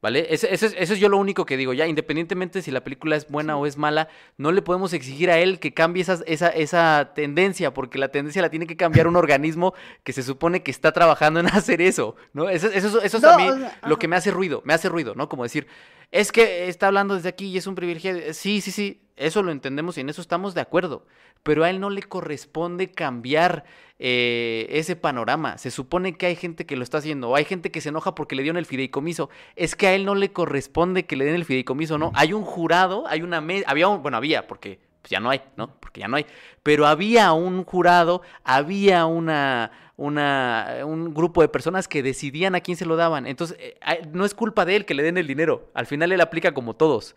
¿Vale? 0.02 0.26
Eso, 0.30 0.48
es, 0.48 0.98
yo 0.98 1.08
lo 1.08 1.16
único 1.16 1.46
que 1.46 1.56
digo. 1.56 1.72
Ya, 1.72 1.86
independientemente 1.86 2.60
si 2.60 2.72
la 2.72 2.82
película 2.82 3.14
es 3.14 3.28
buena 3.28 3.56
o 3.56 3.66
es 3.66 3.76
mala, 3.76 4.08
no 4.36 4.50
le 4.50 4.60
podemos 4.60 4.92
exigir 4.94 5.30
a 5.30 5.38
él 5.38 5.60
que 5.60 5.72
cambie 5.72 6.02
esa, 6.02 6.18
esa, 6.26 6.48
esa 6.48 7.12
tendencia, 7.14 7.72
porque 7.72 7.98
la 7.98 8.08
tendencia 8.08 8.42
la 8.42 8.50
tiene 8.50 8.66
que 8.66 8.76
cambiar 8.76 9.06
un 9.06 9.14
organismo 9.22 9.74
que 10.02 10.12
se 10.12 10.24
supone 10.24 10.64
que 10.64 10.72
está 10.72 10.90
trabajando 10.90 11.38
en 11.38 11.46
hacer 11.52 11.80
eso, 11.80 12.16
¿no? 12.32 12.48
Eso, 12.48 12.66
eso, 12.66 13.00
eso 13.00 13.16
es 13.16 13.24
a 13.24 13.36
mí 13.36 13.48
lo 13.86 13.96
que 14.00 14.08
me 14.08 14.16
hace 14.16 14.32
ruido, 14.32 14.60
me 14.64 14.74
hace 14.74 14.88
ruido, 14.88 15.14
¿no? 15.14 15.28
Como 15.28 15.44
decir, 15.44 15.68
es 16.10 16.32
que 16.32 16.66
está 16.66 16.88
hablando 16.88 17.14
desde 17.14 17.28
aquí 17.28 17.46
y 17.46 17.56
es 17.56 17.68
un 17.68 17.76
privilegio. 17.76 18.34
Sí, 18.34 18.60
sí, 18.60 18.72
sí, 18.72 19.01
eso 19.26 19.42
lo 19.42 19.52
entendemos 19.52 19.96
y 19.96 20.00
en 20.00 20.08
eso 20.08 20.20
estamos 20.20 20.54
de 20.54 20.60
acuerdo. 20.60 21.06
Pero 21.42 21.64
a 21.64 21.70
él 21.70 21.80
no 21.80 21.90
le 21.90 22.02
corresponde 22.02 22.90
cambiar 22.90 23.64
eh, 23.98 24.66
ese 24.70 24.96
panorama. 24.96 25.58
Se 25.58 25.70
supone 25.70 26.16
que 26.16 26.26
hay 26.26 26.36
gente 26.36 26.66
que 26.66 26.76
lo 26.76 26.82
está 26.82 26.98
haciendo, 26.98 27.30
o 27.30 27.36
hay 27.36 27.44
gente 27.44 27.70
que 27.70 27.80
se 27.80 27.90
enoja 27.90 28.14
porque 28.14 28.34
le 28.34 28.42
dieron 28.42 28.58
el 28.58 28.66
fideicomiso. 28.66 29.30
Es 29.56 29.76
que 29.76 29.86
a 29.86 29.94
él 29.94 30.04
no 30.04 30.14
le 30.14 30.32
corresponde 30.32 31.06
que 31.06 31.16
le 31.16 31.24
den 31.24 31.34
el 31.34 31.44
fideicomiso, 31.44 31.98
¿no? 31.98 32.12
Hay 32.14 32.32
un 32.32 32.44
jurado, 32.44 33.04
hay 33.06 33.22
una 33.22 33.40
mesa, 33.40 33.64
había 33.68 33.88
un, 33.88 34.02
bueno, 34.02 34.16
había, 34.16 34.46
porque 34.46 34.78
pues 35.00 35.10
ya 35.10 35.20
no 35.20 35.30
hay, 35.30 35.42
¿no? 35.56 35.74
Porque 35.80 36.00
ya 36.00 36.08
no 36.08 36.16
hay. 36.16 36.26
Pero 36.62 36.86
había 36.86 37.32
un 37.32 37.64
jurado, 37.64 38.22
había 38.44 39.06
una, 39.06 39.72
una, 39.96 40.78
un 40.84 41.12
grupo 41.12 41.42
de 41.42 41.48
personas 41.48 41.88
que 41.88 42.02
decidían 42.02 42.54
a 42.54 42.60
quién 42.60 42.76
se 42.76 42.86
lo 42.86 42.96
daban. 42.96 43.26
Entonces, 43.26 43.56
eh, 43.60 43.76
no 44.12 44.24
es 44.24 44.34
culpa 44.34 44.64
de 44.64 44.76
él 44.76 44.84
que 44.84 44.94
le 44.94 45.02
den 45.02 45.18
el 45.18 45.26
dinero. 45.26 45.70
Al 45.74 45.86
final 45.86 46.12
él 46.12 46.20
aplica 46.20 46.54
como 46.54 46.74
todos. 46.74 47.16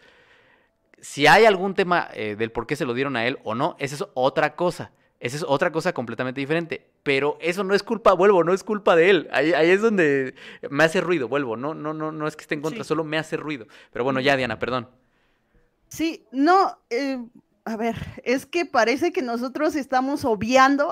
Si 1.05 1.27
hay 1.27 1.45
algún 1.45 1.75
tema 1.75 2.09
eh, 2.15 2.35
del 2.35 2.51
por 2.51 2.65
qué 2.65 2.75
se 2.75 2.83
lo 2.83 2.95
dieron 2.95 3.15
a 3.15 3.27
él 3.27 3.37
o 3.43 3.53
no, 3.53 3.75
esa 3.77 3.93
es 3.93 4.05
otra 4.15 4.55
cosa. 4.55 4.91
Esa 5.19 5.37
es 5.37 5.43
otra 5.47 5.71
cosa 5.71 5.93
completamente 5.93 6.41
diferente. 6.41 6.89
Pero 7.03 7.37
eso 7.39 7.63
no 7.63 7.75
es 7.75 7.83
culpa, 7.83 8.13
vuelvo, 8.13 8.43
no 8.43 8.53
es 8.53 8.63
culpa 8.63 8.95
de 8.95 9.11
él. 9.11 9.29
Ahí, 9.31 9.51
es 9.51 9.81
donde 9.81 10.33
me 10.67 10.83
hace 10.83 11.01
ruido, 11.01 11.27
vuelvo. 11.27 11.57
No, 11.57 11.75
no, 11.75 11.93
no, 11.93 12.11
no 12.11 12.27
es 12.27 12.35
que 12.35 12.41
esté 12.41 12.55
en 12.55 12.61
contra, 12.63 12.83
solo 12.83 13.03
me 13.03 13.19
hace 13.19 13.37
ruido. 13.37 13.67
Pero 13.93 14.03
bueno, 14.03 14.19
ya, 14.19 14.35
Diana, 14.35 14.57
perdón. 14.57 14.89
Sí, 15.89 16.25
no, 16.31 16.79
eh, 16.89 17.23
a 17.65 17.77
ver, 17.77 17.95
es 18.23 18.47
que 18.47 18.65
parece 18.65 19.13
que 19.13 19.21
nosotros 19.21 19.75
estamos 19.75 20.25
obviando, 20.25 20.91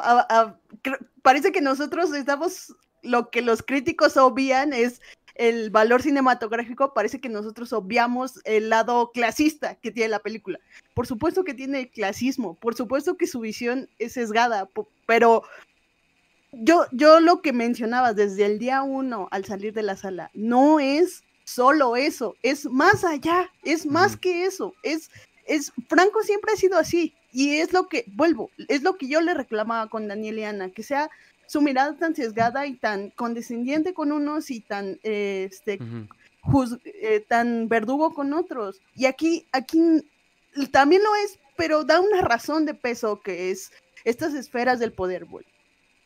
parece 1.24 1.52
que 1.52 1.62
nosotros 1.62 2.14
estamos, 2.14 2.76
lo 3.02 3.32
que 3.32 3.42
los 3.42 3.64
críticos 3.64 4.16
obvian 4.16 4.74
es 4.74 5.02
el 5.36 5.70
valor 5.70 6.02
cinematográfico, 6.02 6.94
parece 6.94 7.20
que 7.20 7.30
nosotros 7.30 7.74
obviamos 7.74 8.40
el 8.46 8.70
lado 8.70 9.12
clasista 9.12 9.76
que 9.76 9.92
tiene 9.92 10.10
la 10.10 10.20
película. 10.20 10.60
Por 10.94 11.08
supuesto 11.08 11.44
que 11.44 11.54
tiene 11.54 11.90
clasismo, 11.90 12.56
por 12.56 12.76
supuesto 12.76 13.18
que 13.18 13.28
su 13.28 13.40
visión 13.40 13.90
es 13.98 14.14
sesgada, 14.14 14.70
pero 15.08 15.44
yo, 16.52 16.86
yo 16.92 17.20
lo 17.20 17.42
que 17.42 17.52
mencionaba 17.52 18.14
desde 18.14 18.46
el 18.46 18.60
día 18.60 18.84
uno 18.84 19.28
al 19.32 19.46
salir 19.46 19.74
de 19.74 19.84
la 19.84 19.98
sala, 19.98 20.30
no 20.34 20.80
es 20.80 21.24
solo 21.46 21.96
eso, 21.96 22.36
es 22.44 22.66
más 22.66 23.04
allá, 23.04 23.50
es 23.64 23.86
más 23.86 24.16
que 24.16 24.46
eso, 24.46 24.74
es, 24.84 25.10
es, 25.46 25.74
Franco 25.90 26.22
siempre 26.22 26.54
ha 26.54 26.58
sido 26.58 26.78
así, 26.78 27.16
y 27.32 27.58
es 27.58 27.74
lo 27.74 27.88
que, 27.88 28.06
vuelvo, 28.08 28.52
es 28.68 28.84
lo 28.84 28.96
que 28.98 29.08
yo 29.08 29.20
le 29.20 29.34
reclamaba 29.34 29.90
con 29.90 30.08
Daniel 30.08 30.40
y 30.40 30.44
Ana, 30.44 30.70
que 30.70 30.84
sea 30.84 31.10
su 31.48 31.62
mirada 31.62 31.96
tan 31.96 32.16
sesgada 32.16 32.66
y 32.66 32.76
tan 32.76 33.10
condescendiente 33.12 33.94
con 33.94 34.12
unos 34.12 34.50
y 34.52 34.62
tan, 34.62 35.00
este, 35.04 35.80
eh, 36.86 37.26
tan 37.28 37.68
verdugo 37.68 38.14
con 38.14 38.34
otros. 38.34 38.82
Y 38.96 39.06
aquí, 39.06 39.48
aquí 39.52 39.80
también 40.72 41.04
lo 41.04 41.16
es, 41.16 41.40
pero 41.56 41.84
da 41.84 42.00
una 42.00 42.22
razón 42.22 42.66
de 42.66 42.74
peso 42.74 43.22
que 43.22 43.52
es 43.52 43.72
estas 44.04 44.34
esferas 44.34 44.80
del 44.80 44.94
poder, 44.94 45.26
güey. 45.26 45.46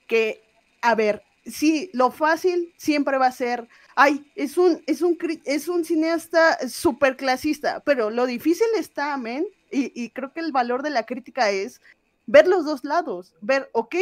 Que, 0.08 0.44
a 0.82 0.96
ver, 0.96 1.24
sí, 1.46 1.90
lo 1.94 2.12
fácil 2.12 2.74
siempre 2.78 3.18
va 3.18 3.28
a 3.28 3.32
ser, 3.32 3.68
ay, 3.96 4.30
es 4.36 4.58
un, 4.58 4.82
es 4.86 5.02
un, 5.02 5.18
es 5.46 5.68
un 5.68 5.84
cineasta 5.86 6.70
súper 6.70 7.18
clasista, 7.18 7.82
pero 7.82 8.10
lo 8.10 8.26
difícil 8.26 8.68
está, 8.78 9.14
amén, 9.14 9.48
y, 9.72 9.92
y 10.02 10.10
creo 10.12 10.32
que 10.32 10.40
el 10.40 10.52
valor 10.52 10.84
de 10.84 10.92
la 10.92 11.06
crítica 11.06 11.50
es 11.50 11.82
ver 12.26 12.48
los 12.48 12.66
dos 12.66 12.84
lados, 12.84 13.34
ver, 13.42 13.70
ok, 13.74 13.96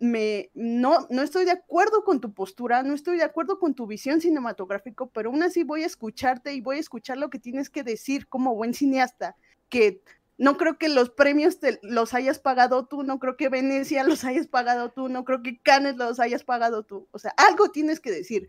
no, 0.00 1.06
no 1.10 1.22
estoy 1.22 1.44
de 1.44 1.50
acuerdo 1.50 2.04
con 2.04 2.20
tu 2.20 2.32
postura, 2.32 2.82
no 2.82 2.94
estoy 2.94 3.18
de 3.18 3.24
acuerdo 3.24 3.58
con 3.58 3.74
tu 3.74 3.86
visión 3.86 4.20
cinematográfica, 4.20 5.04
pero 5.12 5.30
aún 5.30 5.42
así 5.42 5.62
voy 5.62 5.82
a 5.82 5.86
escucharte 5.86 6.54
y 6.54 6.62
voy 6.62 6.78
a 6.78 6.80
escuchar 6.80 7.18
lo 7.18 7.28
que 7.28 7.38
tienes 7.38 7.68
que 7.68 7.82
decir 7.82 8.26
como 8.26 8.54
buen 8.54 8.72
cineasta, 8.72 9.36
que 9.68 10.00
no 10.38 10.56
creo 10.56 10.78
que 10.78 10.88
los 10.88 11.10
premios 11.10 11.60
te, 11.60 11.78
los 11.82 12.14
hayas 12.14 12.38
pagado 12.38 12.86
tú, 12.86 13.02
no 13.02 13.18
creo 13.18 13.36
que 13.36 13.50
Venecia 13.50 14.02
los 14.04 14.24
hayas 14.24 14.46
pagado 14.46 14.90
tú, 14.90 15.10
no 15.10 15.26
creo 15.26 15.42
que 15.42 15.58
Cannes 15.58 15.96
los 15.96 16.18
hayas 16.18 16.44
pagado 16.44 16.82
tú. 16.82 17.06
O 17.10 17.18
sea, 17.18 17.34
algo 17.36 17.70
tienes 17.70 18.00
que 18.00 18.10
decir. 18.10 18.48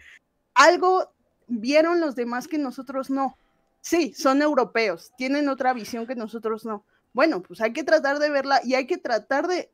Algo 0.53 1.11
vieron 1.47 1.99
los 1.99 2.15
demás 2.15 2.47
que 2.47 2.57
nosotros 2.57 3.09
no. 3.09 3.37
Sí, 3.81 4.13
son 4.13 4.41
europeos, 4.41 5.11
tienen 5.17 5.49
otra 5.49 5.73
visión 5.73 6.07
que 6.07 6.15
nosotros 6.15 6.65
no. 6.65 6.85
Bueno, 7.11 7.41
pues 7.41 7.59
hay 7.59 7.73
que 7.73 7.83
tratar 7.83 8.19
de 8.19 8.29
verla 8.29 8.61
y 8.63 8.75
hay 8.75 8.87
que 8.87 8.97
tratar 8.97 9.47
de 9.47 9.69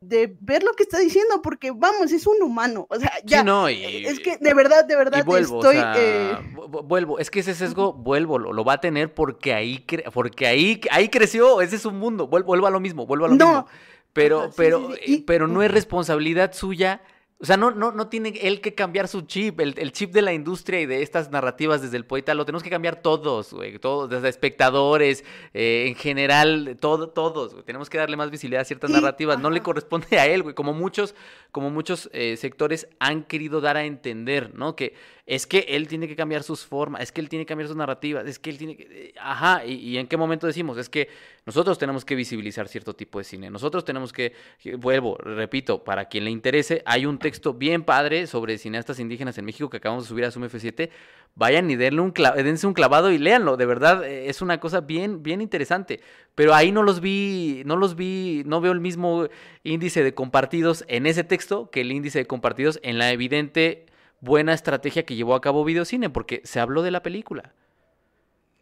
de 0.00 0.36
ver 0.40 0.62
lo 0.62 0.72
que 0.72 0.84
está 0.84 0.98
diciendo, 0.98 1.42
porque 1.42 1.72
vamos, 1.72 2.12
es 2.12 2.26
un 2.26 2.40
humano, 2.42 2.86
o 2.88 2.96
sea, 2.96 3.12
ya. 3.24 3.42
no, 3.42 3.66
es 3.66 4.20
que 4.20 4.36
de 4.36 4.54
verdad, 4.54 4.84
de 4.84 4.96
verdad 4.96 5.24
vuelvo, 5.24 5.56
estoy. 5.56 5.76
Eh, 5.96 6.36
vuelvo, 6.84 7.18
es 7.18 7.30
que 7.30 7.40
ese 7.40 7.54
sesgo, 7.54 7.92
vuelvo, 7.92 8.38
lo, 8.38 8.64
va 8.64 8.74
a 8.74 8.80
tener 8.80 9.12
porque 9.12 9.54
ahí, 9.54 9.84
porque 10.12 10.46
ahí, 10.46 10.80
ahí 10.90 11.08
creció, 11.08 11.60
ese 11.60 11.76
es 11.76 11.84
un 11.84 11.98
mundo, 11.98 12.28
vuelvo, 12.28 12.46
vuelvo 12.48 12.66
a 12.68 12.70
lo 12.70 12.80
mismo, 12.80 13.06
vuelvo 13.06 13.24
a 13.24 13.28
lo 13.28 13.34
mismo. 13.34 13.66
Pero, 14.12 14.50
pero, 14.56 14.94
eh, 14.94 15.22
pero 15.26 15.46
no 15.46 15.62
es 15.62 15.70
responsabilidad 15.70 16.52
suya 16.52 17.02
o 17.40 17.46
sea, 17.46 17.56
no, 17.56 17.70
no, 17.70 17.92
no 17.92 18.08
tiene 18.08 18.30
él 18.42 18.60
que 18.60 18.74
cambiar 18.74 19.06
su 19.06 19.20
chip, 19.20 19.60
el, 19.60 19.92
chip 19.92 20.12
de 20.12 20.22
la 20.22 20.32
industria 20.32 20.80
y 20.80 20.86
de 20.86 21.02
estas 21.02 21.30
narrativas 21.30 21.80
desde 21.80 21.96
el 21.96 22.04
poeta, 22.04 22.34
lo 22.34 22.44
tenemos 22.44 22.64
que 22.64 22.70
cambiar 22.70 23.00
todos, 23.00 23.52
güey, 23.52 23.78
todos, 23.78 24.10
desde 24.10 24.28
espectadores, 24.28 25.24
eh, 25.54 25.84
en 25.86 25.94
general, 25.94 26.76
todo, 26.80 27.10
todos, 27.10 27.64
tenemos 27.64 27.88
que 27.88 27.98
darle 27.98 28.16
más 28.16 28.32
visibilidad 28.32 28.62
a 28.62 28.64
ciertas 28.64 28.90
narrativas, 28.90 29.38
no 29.38 29.50
le 29.50 29.62
corresponde 29.62 30.18
a 30.18 30.26
él, 30.26 30.42
güey, 30.42 30.56
como 30.56 30.72
muchos, 30.72 31.14
como 31.52 31.70
muchos 31.70 32.10
eh, 32.12 32.36
sectores 32.36 32.88
han 32.98 33.22
querido 33.22 33.60
dar 33.60 33.76
a 33.76 33.84
entender, 33.84 34.52
¿no? 34.54 34.74
Que 34.74 34.94
es 35.28 35.46
que 35.46 35.66
él 35.68 35.88
tiene 35.88 36.08
que 36.08 36.16
cambiar 36.16 36.42
sus 36.42 36.64
formas, 36.64 37.02
es 37.02 37.12
que 37.12 37.20
él 37.20 37.28
tiene 37.28 37.44
que 37.44 37.50
cambiar 37.50 37.68
sus 37.68 37.76
narrativas, 37.76 38.26
es 38.26 38.38
que 38.38 38.48
él 38.48 38.56
tiene 38.56 38.76
que... 38.78 38.84
Eh, 38.90 39.14
ajá, 39.20 39.62
y, 39.66 39.98
en 39.98 40.06
qué 40.06 40.16
momento 40.16 40.46
decimos, 40.46 40.78
es 40.78 40.88
que 40.88 41.10
nosotros 41.44 41.78
tenemos 41.78 42.06
que 42.06 42.14
visibilizar 42.14 42.66
cierto 42.66 42.94
tipo 42.94 43.18
de 43.18 43.24
cine, 43.24 43.50
nosotros 43.50 43.84
tenemos 43.84 44.10
que, 44.10 44.32
vuelvo, 44.78 45.18
repito, 45.18 45.84
para 45.84 46.08
quien 46.08 46.24
le 46.24 46.30
interese, 46.30 46.82
hay 46.86 47.04
un 47.04 47.18
texto 47.18 47.27
bien 47.56 47.82
padre 47.82 48.26
sobre 48.26 48.58
cineastas 48.58 48.98
indígenas 48.98 49.38
en 49.38 49.44
México 49.44 49.70
que 49.70 49.78
acabamos 49.78 50.04
de 50.04 50.08
subir 50.08 50.24
a 50.24 50.30
Zoom 50.30 50.44
F7, 50.44 50.90
vayan 51.34 51.70
y 51.70 51.76
denle 51.76 52.00
un 52.00 52.12
dense 52.12 52.66
un 52.66 52.74
clavado 52.74 53.10
y 53.10 53.18
léanlo, 53.18 53.56
de 53.56 53.66
verdad 53.66 54.04
eh, 54.04 54.28
es 54.28 54.42
una 54.42 54.60
cosa 54.60 54.80
bien, 54.80 55.22
bien 55.22 55.40
interesante, 55.40 56.00
pero 56.34 56.54
ahí 56.54 56.72
no 56.72 56.82
los 56.82 57.00
vi, 57.00 57.62
no 57.64 57.76
los 57.76 57.96
vi, 57.96 58.42
no 58.46 58.60
veo 58.60 58.72
el 58.72 58.80
mismo 58.80 59.28
índice 59.62 60.02
de 60.02 60.14
compartidos 60.14 60.84
en 60.88 61.06
ese 61.06 61.24
texto 61.24 61.70
que 61.70 61.82
el 61.82 61.92
índice 61.92 62.18
de 62.18 62.26
compartidos 62.26 62.80
en 62.82 62.98
la 62.98 63.12
evidente 63.12 63.86
buena 64.20 64.52
estrategia 64.52 65.04
que 65.04 65.14
llevó 65.14 65.34
a 65.34 65.40
cabo 65.40 65.64
Videocine, 65.64 66.10
porque 66.10 66.40
se 66.44 66.60
habló 66.60 66.82
de 66.82 66.90
la 66.90 67.02
película. 67.02 67.52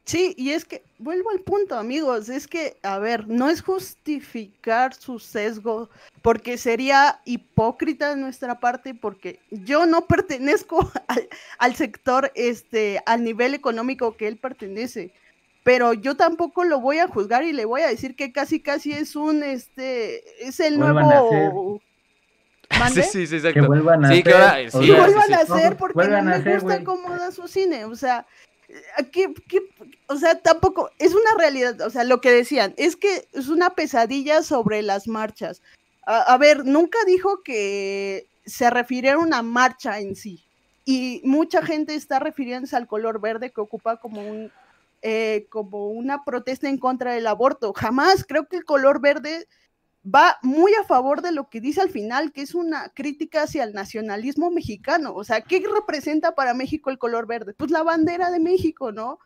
Sí, 0.07 0.35
y 0.39 0.51
es 0.51 0.65
que, 0.65 0.85
vuelvo 0.99 1.31
al 1.31 1.41
punto, 1.41 1.77
amigos, 1.77 2.29
es 2.29 2.47
que, 2.47 2.77
a 2.85 3.01
ver, 3.01 3.27
no 3.27 3.49
es 3.49 3.61
justificar 3.61 4.95
su 4.95 5.19
sesgo, 5.19 5.91
porque 6.23 6.59
sería 6.59 7.21
hipócrita 7.25 8.11
de 8.11 8.17
nuestra 8.17 8.61
parte, 8.61 8.95
porque 8.95 9.41
yo 9.51 9.85
no 9.85 10.07
pertenezco 10.07 10.89
al, 11.59 11.75
sector, 11.75 12.31
este, 12.37 13.03
al 13.05 13.25
nivel 13.25 13.53
económico 13.55 14.17
que 14.17 14.29
él 14.29 14.37
pertenece, 14.37 15.13
pero 15.65 15.93
yo 15.93 16.17
tampoco 16.17 16.63
lo 16.63 16.79
voy 16.81 16.99
a 16.99 17.09
juzgar 17.09 17.43
y 17.43 17.53
le 17.53 17.65
voy 17.65 17.81
a 17.81 17.89
decir 17.89 18.15
que 18.15 18.31
casi, 18.31 18.61
casi 18.61 18.93
es 18.93 19.17
un, 19.17 19.43
este, 19.43 20.47
es 20.47 20.61
el 20.61 20.79
nuevo 20.79 21.81
Sí, 22.93 23.03
sí, 23.03 23.27
sí, 23.27 23.37
exacto. 23.37 23.61
Que 23.61 23.67
vuelvan 23.67 24.05
a 24.05 24.09
sí, 24.13 24.23
hacer. 24.25 24.71
sí, 24.71 24.91
vuelvan 24.93 25.35
a 25.35 25.37
hacer 25.39 25.77
porque 25.77 26.07
no 26.09 26.23
me 26.23 26.59
gusta 26.59 26.85
cómo 26.85 27.11
da 27.11 27.31
su 27.31 27.49
cine. 27.49 27.85
O 27.85 27.95
sea, 27.95 28.27
¿qué, 29.13 29.33
o 30.09 30.17
sea, 30.17 30.41
tampoco, 30.41 30.91
es 30.99 31.13
una 31.15 31.35
realidad, 31.39 31.81
o 31.81 31.91
sea, 31.91 32.05
lo 32.05 32.21
que 32.21 32.31
decían, 32.31 32.75
es 32.77 32.97
que 32.97 33.29
es 33.33 33.49
una 33.49 33.71
pesadilla 33.71 34.43
sobre 34.43 34.83
las 34.83 35.09
marchas. 35.09 35.63
A, 36.07 36.37
ver, 36.39 36.65
nunca 36.65 36.99
dijo 37.05 37.43
que 37.43 38.29
se 38.45 38.71
refiriera 38.71 39.17
a 39.17 39.21
una 39.21 39.43
marcha 39.43 39.99
en 39.99 40.15
sí. 40.15 40.45
Y 40.85 41.21
mucha 41.25 41.63
gente 41.63 41.97
está 41.97 42.21
refiriéndose 42.21 42.77
al 42.77 42.87
color 42.87 43.21
verde 43.21 43.51
que 43.51 43.61
ocupa 43.61 43.97
como 43.97 44.21
un 44.21 44.53
eh, 45.03 45.47
como 45.51 45.89
una 45.89 46.25
protesta 46.25 46.69
en 46.69 46.79
contra 46.79 47.13
del 47.13 47.27
aborto. 47.27 47.73
Jamás 47.73 48.25
creo 48.27 48.47
que 48.47 48.57
el 48.57 48.65
color 48.65 49.01
verde 49.01 49.47
va 50.07 50.39
muy 50.43 50.73
a 50.75 50.85
favor 50.85 51.23
de 51.23 51.33
lo 51.33 51.49
que 51.49 51.61
dice 51.61 51.81
al 51.81 51.91
final, 51.91 52.33
que 52.33 52.43
es 52.43 52.55
una 52.55 52.91
crítica 52.95 53.43
hacia 53.43 53.65
el 53.65 53.73
nacionalismo 53.73 54.51
mexicano. 54.51 55.13
O 55.15 55.25
sea, 55.25 55.41
¿qué 55.41 55.63
representa 55.75 56.35
para 56.35 56.55
México 56.55 56.91
el 56.91 56.99
color 56.99 57.27
verde? 57.27 57.55
Pues 57.55 57.71
la 57.71 57.83
bandera 57.83 58.31
de 58.31 58.41
México, 58.41 58.93
¿no? 58.93 59.19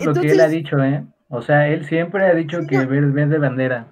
Lo 0.00 0.12
que 0.14 0.32
él 0.32 0.40
ha 0.40 0.48
dicho, 0.48 0.82
¿eh? 0.82 1.04
O 1.28 1.42
sea, 1.42 1.68
él 1.68 1.86
siempre 1.86 2.26
ha 2.26 2.34
dicho 2.34 2.58
que 2.68 2.84
verde 2.84 3.38
bandera. 3.38 3.88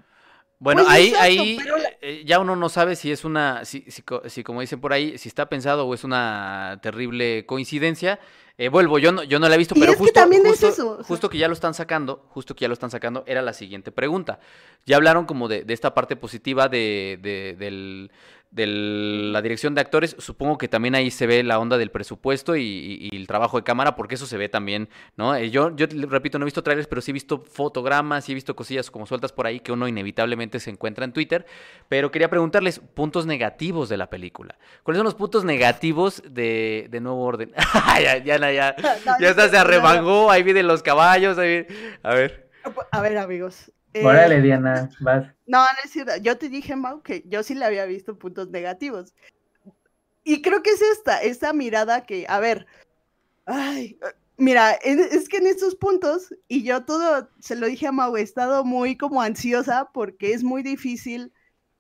Bueno, 0.58 0.84
pues 0.84 0.94
ahí, 0.94 1.12
ahí 1.18 1.58
eh, 2.00 2.22
ya 2.24 2.38
uno 2.38 2.54
no 2.54 2.68
sabe 2.68 2.94
si 2.94 3.10
es 3.10 3.24
una, 3.24 3.64
si, 3.64 3.84
si, 3.88 4.42
como 4.44 4.60
dicen 4.60 4.80
por 4.80 4.92
ahí, 4.92 5.18
si 5.18 5.28
está 5.28 5.48
pensado 5.48 5.88
o 5.88 5.94
es 5.94 6.04
una 6.04 6.78
terrible 6.80 7.44
coincidencia. 7.46 8.20
Eh, 8.58 8.68
vuelvo, 8.68 8.98
yo 8.98 9.12
no, 9.12 9.22
yo 9.22 9.38
no 9.38 9.48
la 9.48 9.54
he 9.54 9.58
visto, 9.58 9.74
pero 9.74 9.94
justo, 9.94 10.20
justo, 10.44 10.98
justo, 11.04 11.30
que 11.30 11.38
ya 11.38 11.48
lo 11.48 11.54
están 11.54 11.72
sacando, 11.72 12.26
justo 12.28 12.54
que 12.54 12.62
ya 12.62 12.68
lo 12.68 12.74
están 12.74 12.90
sacando, 12.90 13.24
era 13.26 13.40
la 13.40 13.54
siguiente 13.54 13.92
pregunta. 13.92 14.40
Ya 14.84 14.96
hablaron 14.96 15.24
como 15.24 15.48
de, 15.48 15.64
de 15.64 15.72
esta 15.72 15.94
parte 15.94 16.16
positiva 16.16 16.68
de, 16.68 17.18
de, 17.22 17.56
del, 17.58 18.10
de 18.52 18.66
la 18.66 19.40
dirección 19.40 19.74
de 19.74 19.80
actores, 19.80 20.14
supongo 20.18 20.58
que 20.58 20.68
también 20.68 20.94
ahí 20.94 21.10
se 21.10 21.26
ve 21.26 21.42
la 21.42 21.58
onda 21.58 21.78
del 21.78 21.90
presupuesto 21.90 22.54
y, 22.54 23.08
el 23.10 23.26
trabajo 23.26 23.56
de 23.56 23.64
cámara, 23.64 23.96
porque 23.96 24.16
eso 24.16 24.26
se 24.26 24.36
ve 24.36 24.50
también, 24.50 24.90
¿no? 25.16 25.34
Eh, 25.34 25.50
yo, 25.50 25.74
yo 25.74 25.86
repito, 26.08 26.38
no 26.38 26.44
he 26.44 26.46
visto 26.46 26.62
trailers, 26.62 26.86
pero 26.86 27.00
sí 27.00 27.12
he 27.12 27.14
visto 27.14 27.38
fotogramas 27.40 28.28
y 28.28 28.32
he 28.32 28.34
visto 28.34 28.54
cosillas 28.54 28.90
como 28.90 29.06
sueltas 29.06 29.32
por 29.32 29.46
ahí 29.46 29.60
que 29.60 29.72
uno 29.72 29.88
inevitablemente 29.88 30.60
se 30.60 30.68
encuentra 30.68 31.06
en 31.06 31.14
Twitter. 31.14 31.46
Pero 31.88 32.10
quería 32.10 32.28
preguntarles 32.28 32.78
puntos 32.78 33.24
negativos 33.24 33.88
de 33.88 33.96
la 33.96 34.10
película. 34.10 34.58
¿Cuáles 34.82 34.98
son 34.98 35.06
los 35.06 35.14
puntos 35.14 35.44
negativos 35.44 36.22
de, 36.28 36.90
Nuevo 37.00 37.24
Orden? 37.24 37.52
ya, 38.02 38.18
ya, 38.18 38.36
ya, 38.52 38.76
ya, 39.18 39.48
se 39.48 39.56
arremangó, 39.56 40.30
ahí 40.30 40.42
vienen 40.42 40.66
los 40.66 40.82
caballos, 40.82 41.38
ahí... 41.38 41.66
A 42.02 42.14
ver. 42.14 42.50
A 42.90 43.00
ver, 43.00 43.16
amigos, 43.16 43.72
Órale, 43.94 44.36
eh, 44.36 44.40
Diana, 44.42 44.90
vas. 45.00 45.26
No, 45.46 45.60
no 45.60 45.78
es 45.84 45.90
cierto. 45.90 46.16
Yo 46.16 46.38
te 46.38 46.48
dije, 46.48 46.76
Mau, 46.76 47.02
que 47.02 47.24
yo 47.26 47.42
sí 47.42 47.54
le 47.54 47.64
había 47.64 47.84
visto 47.84 48.18
puntos 48.18 48.50
negativos. 48.50 49.12
Y 50.24 50.40
creo 50.40 50.62
que 50.62 50.70
es 50.70 50.82
esta, 50.82 51.20
esta 51.22 51.52
mirada 51.52 52.04
que, 52.06 52.26
a 52.28 52.38
ver, 52.40 52.66
ay, 53.44 53.98
mira, 54.36 54.72
es 54.72 55.28
que 55.28 55.38
en 55.38 55.46
estos 55.46 55.74
puntos, 55.74 56.34
y 56.48 56.62
yo 56.62 56.84
todo, 56.84 57.28
se 57.40 57.56
lo 57.56 57.66
dije 57.66 57.88
a 57.88 57.92
Mau, 57.92 58.16
he 58.16 58.22
estado 58.22 58.64
muy 58.64 58.96
como 58.96 59.20
ansiosa 59.20 59.90
porque 59.92 60.32
es 60.32 60.44
muy 60.44 60.62
difícil 60.62 61.32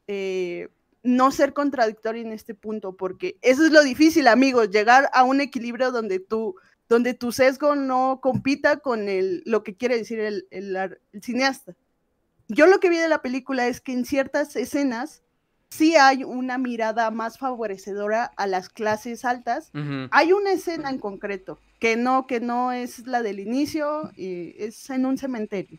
eh, 0.08 0.68
no 1.04 1.30
ser 1.30 1.52
contradictorio 1.52 2.22
en 2.22 2.32
este 2.32 2.54
punto, 2.54 2.96
porque 2.96 3.38
eso 3.42 3.64
es 3.64 3.72
lo 3.72 3.82
difícil, 3.82 4.26
amigos, 4.26 4.70
llegar 4.70 5.08
a 5.12 5.24
un 5.24 5.40
equilibrio 5.40 5.92
donde 5.92 6.18
tú 6.18 6.56
donde 6.88 7.14
tu 7.14 7.32
sesgo 7.32 7.74
no 7.74 8.20
compita 8.20 8.80
con 8.80 9.08
el, 9.08 9.42
lo 9.46 9.62
que 9.62 9.74
quiere 9.74 9.96
decir 9.96 10.20
el, 10.20 10.46
el 10.50 10.98
cineasta 11.22 11.74
yo 12.52 12.66
lo 12.66 12.80
que 12.80 12.90
vi 12.90 12.98
de 12.98 13.08
la 13.08 13.22
película 13.22 13.66
es 13.66 13.80
que 13.80 13.92
en 13.92 14.04
ciertas 14.04 14.56
escenas 14.56 15.22
sí 15.70 15.96
hay 15.96 16.22
una 16.22 16.58
mirada 16.58 17.10
más 17.10 17.38
favorecedora 17.38 18.24
a 18.36 18.46
las 18.46 18.68
clases 18.68 19.24
altas. 19.24 19.70
Hay 20.10 20.32
una 20.32 20.52
escena 20.52 20.90
en 20.90 20.98
concreto 20.98 21.58
que 21.80 21.96
no, 21.96 22.26
que 22.26 22.40
no 22.40 22.72
es 22.72 23.06
la 23.06 23.22
del 23.22 23.40
inicio, 23.40 24.12
y 24.16 24.54
es 24.62 24.88
en 24.90 25.06
un 25.06 25.18
cementerio. 25.18 25.78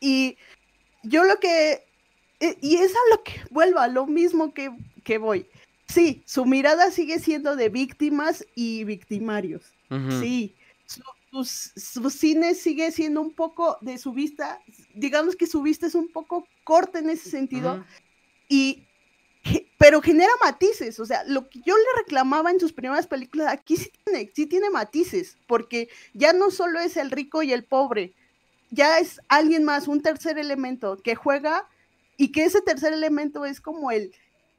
Y 0.00 0.38
yo 1.02 1.24
lo 1.24 1.38
que, 1.38 1.84
e, 2.40 2.56
y 2.60 2.76
es 2.76 2.92
a 2.92 3.14
lo 3.14 3.22
que 3.22 3.40
vuelvo, 3.50 3.78
a 3.78 3.88
lo 3.88 4.06
mismo 4.06 4.54
que, 4.54 4.72
que 5.04 5.18
voy. 5.18 5.46
Sí, 5.86 6.22
su 6.24 6.46
mirada 6.46 6.90
sigue 6.90 7.18
siendo 7.18 7.56
de 7.56 7.68
víctimas 7.68 8.44
y 8.54 8.84
victimarios. 8.84 9.72
Sí, 10.20 10.56
su, 10.86 11.02
cine 12.10 12.54
sigue 12.54 12.90
siendo 12.90 13.20
un 13.20 13.32
poco 13.32 13.78
de 13.80 13.98
su 13.98 14.12
vista, 14.12 14.60
digamos 14.94 15.36
que 15.36 15.46
su 15.46 15.62
vista 15.62 15.86
es 15.86 15.94
un 15.94 16.08
poco 16.08 16.46
corta 16.64 16.98
en 16.98 17.10
ese 17.10 17.30
sentido, 17.30 17.84
y, 18.48 18.86
pero 19.78 20.02
genera 20.02 20.32
matices, 20.42 20.98
o 20.98 21.06
sea, 21.06 21.22
lo 21.24 21.48
que 21.48 21.60
yo 21.64 21.76
le 21.76 22.02
reclamaba 22.02 22.50
en 22.50 22.60
sus 22.60 22.72
primeras 22.72 23.06
películas, 23.06 23.52
aquí 23.52 23.76
sí 23.76 23.90
tiene, 24.04 24.30
sí 24.34 24.46
tiene 24.46 24.70
matices, 24.70 25.38
porque 25.46 25.88
ya 26.14 26.32
no 26.32 26.50
solo 26.50 26.80
es 26.80 26.96
el 26.96 27.10
rico 27.10 27.42
y 27.42 27.52
el 27.52 27.64
pobre, 27.64 28.14
ya 28.70 28.98
es 28.98 29.20
alguien 29.28 29.64
más, 29.64 29.88
un 29.88 30.02
tercer 30.02 30.38
elemento 30.38 30.96
que 31.02 31.14
juega 31.14 31.68
y 32.16 32.32
que 32.32 32.44
ese 32.44 32.60
tercer 32.60 32.92
elemento 32.92 33.44
es 33.44 33.60
como 33.60 33.90
el, 33.90 34.12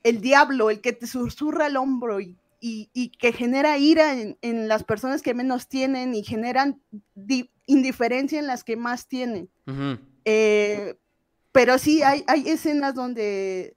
el 0.03 0.21
diablo, 0.21 0.69
el 0.69 0.81
que 0.81 0.93
te 0.93 1.07
susurra 1.07 1.67
el 1.67 1.77
hombro 1.77 2.19
y 2.19 2.37
y, 2.61 3.09
que 3.19 3.33
genera 3.33 3.77
ira 3.77 4.13
en, 4.13 4.67
las 4.67 4.83
personas 4.83 5.21
que 5.21 5.33
menos 5.33 5.67
tienen 5.67 6.13
y 6.13 6.23
generan 6.23 6.79
indiferencia 7.65 8.39
en 8.39 8.47
las 8.47 8.63
que 8.63 8.77
más 8.77 9.07
tienen. 9.07 9.49
Eh, 10.25 10.95
pero 11.51 11.77
sí, 11.79 12.03
hay, 12.03 12.23
hay 12.27 12.47
escenas 12.47 12.93
donde, 12.93 13.75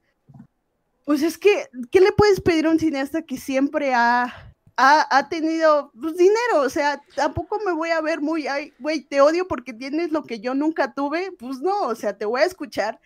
pues 1.07 1.22
es 1.22 1.39
que, 1.39 1.68
¿qué 1.91 2.01
le 2.01 2.12
puedes 2.12 2.41
pedir 2.41 2.66
a 2.66 2.70
un 2.70 2.78
cineasta 2.78 3.22
que 3.22 3.39
siempre 3.39 3.95
ha, 3.95 4.53
ha, 4.76 5.28
tenido 5.30 5.91
pues, 5.99 6.16
dinero? 6.16 6.61
O 6.61 6.68
sea, 6.68 7.01
tampoco 7.16 7.59
me 7.64 7.72
voy 7.72 7.91
a 7.91 8.01
ver 8.01 8.20
muy, 8.20 8.47
ay, 8.47 8.72
güey, 8.78 9.01
te 9.01 9.20
odio 9.20 9.49
porque 9.49 9.72
tienes 9.72 10.12
lo 10.12 10.24
que 10.24 10.41
yo 10.41 10.55
nunca 10.55 10.93
tuve. 10.93 11.32
Pues 11.32 11.61
no, 11.61 11.82
o 11.82 11.95
sea, 11.95 12.16
te 12.16 12.26
voy 12.26 12.43
a 12.43 12.47
escuchar 12.47 13.01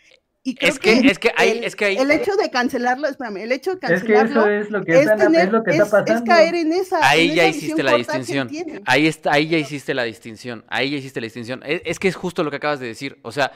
es 0.61 0.78
que, 0.78 0.92
es 0.92 1.18
que 1.18 1.32
hay, 1.36 1.51
el, 1.51 1.64
es 1.64 1.76
que 1.76 1.84
hay... 1.86 1.96
el 1.96 2.11
hecho 2.11 2.36
de 2.36 2.51
cancelarlo, 2.51 3.09
espérame, 3.09 3.38
el 3.38 3.53
hecho 3.53 3.74
de 3.74 3.78
cancelarlo 3.78 4.46
es, 4.46 4.70
lo 4.70 4.84
que, 4.84 5.01
está 5.01 5.16
pasando. 5.16 6.24
caer 6.24 6.55
en 6.55 6.72
esa 6.72 6.99
Ahí 7.09 7.34
ya 7.34 7.49
hiciste 7.49 7.82
la 7.82 7.96
distinción. 7.96 8.49
Ahí 8.86 9.07
está, 9.07 9.32
ahí 9.32 9.49
ya 9.49 9.59
hiciste 9.59 9.94
la 9.94 10.05
distinción. 10.05 10.64
Ahí 10.68 10.90
ya 10.90 10.99
hiciste 10.99 11.20
la 11.20 11.24
distinción. 11.24 11.62
Es, 11.64 11.99
que 11.99 12.09
es 12.09 12.16
justo 12.16 12.44
lo 12.44 12.51
que 12.51 12.57
acabas 12.57 12.80
de 12.80 12.86
decir. 12.86 13.18
O 13.22 13.32
sea, 13.32 13.53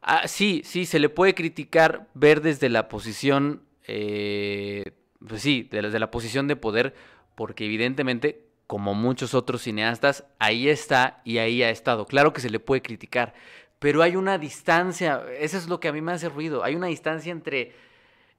ah, 0.00 0.28
sí, 0.28 0.62
sí, 0.64 0.86
se 0.86 0.98
le 0.98 1.08
puede 1.08 1.34
criticar 1.34 2.06
ver 2.14 2.40
desde 2.40 2.68
la 2.68 2.88
posición, 2.88 3.62
eh, 3.86 4.92
pues 5.26 5.42
sí, 5.42 5.68
desde 5.70 5.98
la 5.98 6.10
posición 6.10 6.48
de 6.48 6.56
poder, 6.56 6.94
porque 7.34 7.64
evidentemente, 7.64 8.46
como 8.66 8.94
muchos 8.94 9.34
otros 9.34 9.62
cineastas, 9.62 10.24
ahí 10.38 10.68
está 10.68 11.20
y 11.24 11.38
ahí 11.38 11.62
ha 11.62 11.70
estado. 11.70 12.06
Claro 12.06 12.32
que 12.32 12.40
se 12.40 12.50
le 12.50 12.60
puede 12.60 12.82
criticar 12.82 13.34
pero 13.82 14.00
hay 14.00 14.14
una 14.14 14.38
distancia, 14.38 15.24
eso 15.40 15.58
es 15.58 15.68
lo 15.68 15.80
que 15.80 15.88
a 15.88 15.92
mí 15.92 16.00
me 16.00 16.12
hace 16.12 16.28
ruido, 16.28 16.62
hay 16.62 16.76
una 16.76 16.86
distancia 16.86 17.32
entre 17.32 17.72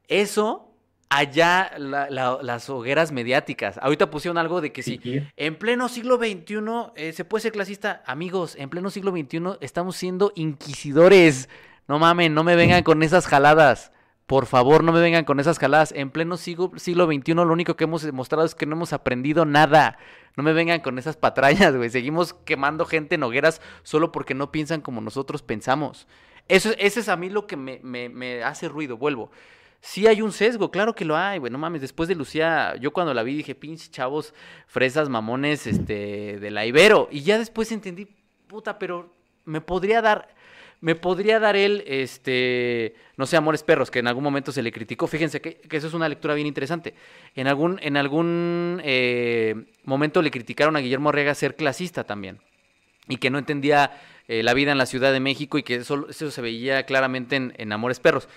eso 0.08 0.70
allá 1.10 1.72
las 1.78 2.70
hogueras 2.70 3.12
mediáticas. 3.12 3.78
Ahorita 3.80 4.10
pusieron 4.10 4.38
algo 4.38 4.62
de 4.62 4.72
que 4.72 4.82
si 4.82 5.00
en 5.36 5.56
pleno 5.58 5.90
siglo 5.90 6.18
XXI 6.18 6.56
eh, 6.96 7.12
se 7.12 7.26
puede 7.26 7.44
ser 7.44 7.52
clasista. 7.52 8.02
Amigos, 8.08 8.56
en 8.58 8.70
pleno 8.70 8.90
siglo 8.90 9.12
XXI 9.12 9.58
estamos 9.60 9.98
siendo 9.98 10.32
inquisidores. 10.36 11.50
No 11.90 12.00
mamen, 12.00 12.34
no 12.34 12.44
me 12.44 12.56
vengan 12.56 12.82
con 12.84 13.04
esas 13.04 13.28
jaladas. 13.28 13.92
Por 14.26 14.46
favor, 14.46 14.84
no 14.84 14.94
me 14.94 15.02
vengan 15.02 15.26
con 15.26 15.40
esas 15.40 15.60
jaladas. 15.60 15.92
En 15.92 16.10
pleno 16.10 16.38
siglo, 16.38 16.72
siglo 16.78 17.06
XXI 17.06 17.34
lo 17.34 17.52
único 17.52 17.76
que 17.76 17.84
hemos 17.84 18.02
demostrado 18.02 18.46
es 18.46 18.56
que 18.56 18.66
no 18.66 18.76
hemos 18.76 18.94
aprendido 18.94 19.46
nada. 19.46 20.00
No 20.36 20.44
me 20.44 20.54
vengan 20.54 20.82
con 20.82 20.98
esas 20.98 21.16
patrañas, 21.18 21.76
güey. 21.76 21.90
Seguimos 21.90 22.34
quemando 22.34 22.86
gente 22.86 23.16
en 23.16 23.24
hogueras 23.24 23.62
solo 23.84 24.12
porque 24.12 24.34
no 24.34 24.52
piensan 24.52 24.82
como 24.82 25.02
nosotros 25.02 25.42
pensamos. 25.42 26.08
Eso, 26.48 26.72
eso 26.78 27.00
es 27.00 27.10
a 27.10 27.16
mí 27.16 27.30
lo 27.30 27.48
que 27.48 27.56
me, 27.56 27.80
me, 27.82 28.44
hace 28.44 28.68
ruido. 28.68 28.98
Vuelvo. 28.98 29.32
Sí 29.80 30.08
hay 30.08 30.22
un 30.22 30.32
sesgo, 30.32 30.72
claro 30.72 30.96
que 30.96 31.06
lo 31.06 31.18
hay, 31.18 31.40
güey. 31.40 31.52
No 31.52 31.58
mames, 31.58 31.82
después 31.82 32.08
de 32.08 32.16
Lucía, 32.16 32.76
yo 32.80 32.94
cuando 32.94 33.14
la 33.14 33.22
vi 33.22 33.36
dije, 33.36 33.54
pinche 33.54 33.92
chavos, 33.92 34.34
fresas, 34.66 35.10
mamones, 35.10 35.68
este, 35.68 36.40
de 36.40 36.52
la 36.52 36.66
Ibero. 36.66 37.10
Y 37.12 37.22
ya 37.22 37.38
después 37.38 37.72
entendí, 37.72 38.08
puta, 38.48 38.80
pero 38.80 39.12
me 39.44 39.60
podría 39.60 40.02
dar 40.02 40.34
me 40.84 40.96
podría 40.96 41.40
dar 41.40 41.56
él, 41.56 41.82
este, 41.88 42.94
no 43.16 43.26
sé, 43.26 43.38
Amores 43.38 43.64
Perros, 43.64 43.90
que 43.90 44.00
en 44.00 44.08
algún 44.10 44.22
momento 44.22 44.52
se 44.52 44.62
le 44.62 44.74
criticó. 44.74 45.08
Fíjense 45.08 45.40
que, 45.40 45.62
eso 45.72 45.88
es 45.88 45.94
una 45.94 46.10
lectura 46.10 46.34
bien 46.34 46.46
interesante. 46.46 46.94
En 47.36 47.48
algún, 47.48 47.80
en 47.82 47.96
algún 47.96 48.82
eh, 48.84 49.64
momento 49.86 50.22
le 50.22 50.30
criticaron 50.30 50.76
a 50.76 50.82
Guillermo 50.82 51.08
Arriaga 51.08 51.36
ser 51.36 51.56
clasista 51.56 52.04
también. 52.04 52.40
Y 53.08 53.16
que 53.16 53.30
no 53.30 53.38
entendía 53.38 53.98
eh, 54.28 54.44
la 54.44 54.54
vida 54.54 54.74
en 54.74 54.78
la 54.78 54.86
Ciudad 54.86 55.14
de 55.14 55.22
México 55.22 55.58
y 55.58 55.64
que 55.64 55.76
eso, 55.76 56.06
eso 56.10 56.30
se 56.32 56.42
veía 56.42 56.84
claramente 56.84 57.38
en, 57.38 57.72
Amores 57.72 58.02
Perros. 58.02 58.28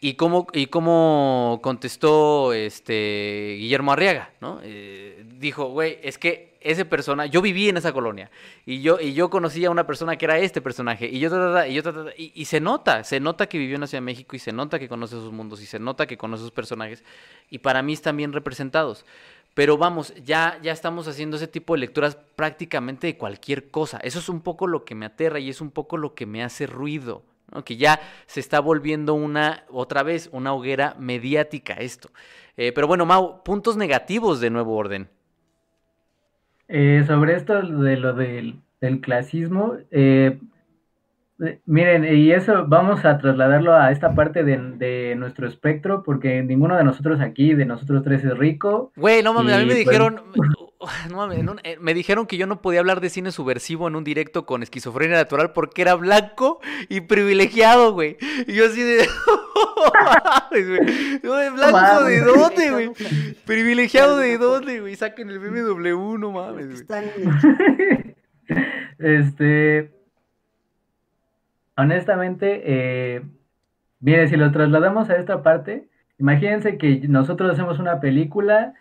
¿Y 0.00 0.14
cómo, 0.14 0.46
y 0.52 0.66
cómo 0.66 1.58
contestó 1.64 2.52
este 2.52 3.56
Guillermo 3.58 3.90
Arriaga? 3.90 4.30
¿no? 4.40 4.60
Eh, 4.62 5.24
dijo, 5.36 5.64
güey, 5.70 5.98
es 6.04 6.16
que 6.16 6.51
ese 6.64 6.84
persona, 6.84 7.26
yo 7.26 7.42
viví 7.42 7.68
en 7.68 7.76
esa 7.76 7.92
colonia 7.92 8.30
y 8.66 8.82
yo, 8.82 9.00
y 9.00 9.14
yo 9.14 9.30
conocí 9.30 9.64
a 9.64 9.70
una 9.70 9.86
persona 9.86 10.16
que 10.16 10.24
era 10.24 10.38
este 10.38 10.60
personaje 10.60 11.06
y 11.06 11.18
yo, 11.18 11.28
y, 11.66 11.74
yo 11.74 11.82
y, 12.16 12.44
se 12.44 12.60
nota, 12.60 13.04
se 13.04 13.20
nota 13.20 13.46
que 13.46 13.58
vivió 13.58 13.76
en 13.76 13.80
la 13.80 14.00
México 14.00 14.36
y 14.36 14.38
se 14.38 14.52
nota 14.52 14.78
que 14.78 14.88
conoce 14.88 15.16
sus 15.16 15.32
mundos 15.32 15.60
y 15.60 15.66
se 15.66 15.78
nota 15.78 16.06
que 16.06 16.16
conoce 16.16 16.42
sus 16.42 16.50
personajes 16.50 17.04
y 17.50 17.58
para 17.58 17.82
mí 17.82 17.92
están 17.92 18.16
bien 18.16 18.32
representados. 18.32 19.04
Pero 19.54 19.76
vamos, 19.76 20.14
ya, 20.24 20.58
ya 20.62 20.72
estamos 20.72 21.08
haciendo 21.08 21.36
ese 21.36 21.46
tipo 21.46 21.74
de 21.74 21.80
lecturas 21.80 22.16
prácticamente 22.36 23.06
de 23.06 23.18
cualquier 23.18 23.70
cosa. 23.70 23.98
Eso 23.98 24.18
es 24.18 24.28
un 24.30 24.40
poco 24.40 24.66
lo 24.66 24.84
que 24.84 24.94
me 24.94 25.04
aterra 25.04 25.38
y 25.40 25.50
es 25.50 25.60
un 25.60 25.70
poco 25.70 25.98
lo 25.98 26.14
que 26.14 26.24
me 26.24 26.42
hace 26.42 26.66
ruido. 26.66 27.22
que 27.66 27.76
ya 27.76 28.00
se 28.26 28.40
está 28.40 28.60
volviendo 28.60 29.12
una, 29.12 29.64
otra 29.68 30.02
vez, 30.02 30.30
una 30.32 30.54
hoguera 30.54 30.96
mediática 30.98 31.74
esto. 31.74 32.10
Eh, 32.56 32.72
pero 32.72 32.86
bueno, 32.86 33.04
Mau, 33.04 33.42
puntos 33.42 33.76
negativos 33.76 34.40
de 34.40 34.48
Nuevo 34.48 34.74
Orden. 34.74 35.10
Eh, 36.68 37.04
sobre 37.06 37.34
esto 37.36 37.60
de 37.62 37.96
lo 37.96 38.14
del 38.14 38.62
clasismo, 39.00 39.76
eh, 39.90 40.40
miren, 41.66 42.04
y 42.04 42.32
eso 42.32 42.66
vamos 42.66 43.04
a 43.04 43.18
trasladarlo 43.18 43.74
a 43.74 43.90
esta 43.90 44.14
parte 44.14 44.44
de, 44.44 45.14
nuestro 45.16 45.46
espectro, 45.46 46.02
porque 46.02 46.42
ninguno 46.42 46.76
de 46.76 46.84
nosotros 46.84 47.20
aquí, 47.20 47.54
de 47.54 47.64
nosotros 47.64 48.02
tres, 48.02 48.24
es 48.24 48.36
rico. 48.36 48.92
Güey, 48.96 49.22
no 49.22 49.32
mames, 49.32 49.54
a 49.54 49.58
mí 49.58 49.64
me 49.64 49.74
pues, 49.74 49.84
dijeron, 49.84 50.20
no 51.10 51.16
mames, 51.16 51.38
eh, 51.64 51.76
me 51.80 51.94
dijeron 51.94 52.26
que 52.26 52.36
yo 52.36 52.46
no 52.46 52.60
podía 52.60 52.80
hablar 52.80 53.00
de 53.00 53.10
cine 53.10 53.32
subversivo 53.32 53.88
en 53.88 53.96
un 53.96 54.04
directo 54.04 54.46
con 54.46 54.62
esquizofrenia 54.62 55.16
natural 55.16 55.52
porque 55.52 55.82
era 55.82 55.94
blanco 55.94 56.60
y 56.88 57.02
privilegiado, 57.02 57.92
güey. 57.92 58.16
Y 58.46 58.54
yo 58.54 58.66
así 58.66 58.82
de... 58.82 59.06
¿Blanco 61.22 62.04
de 62.04 62.20
dónde, 62.20 62.70
güey? 62.70 62.90
Privilegiado 63.44 64.18
de 64.18 64.38
dónde, 64.38 64.80
güey. 64.80 64.96
Saquen 64.96 65.30
el 65.30 65.38
BMW, 65.38 66.18
no 66.18 66.32
mames, 66.32 66.86
güey. 66.86 67.02
Este 68.98 70.01
honestamente, 71.76 72.62
eh, 72.64 73.22
mire, 74.00 74.28
si 74.28 74.36
lo 74.36 74.50
trasladamos 74.52 75.10
a 75.10 75.16
esta 75.16 75.42
parte, 75.42 75.88
imagínense 76.18 76.78
que 76.78 77.06
nosotros 77.08 77.52
hacemos 77.52 77.78
una 77.78 78.00
película 78.00 78.74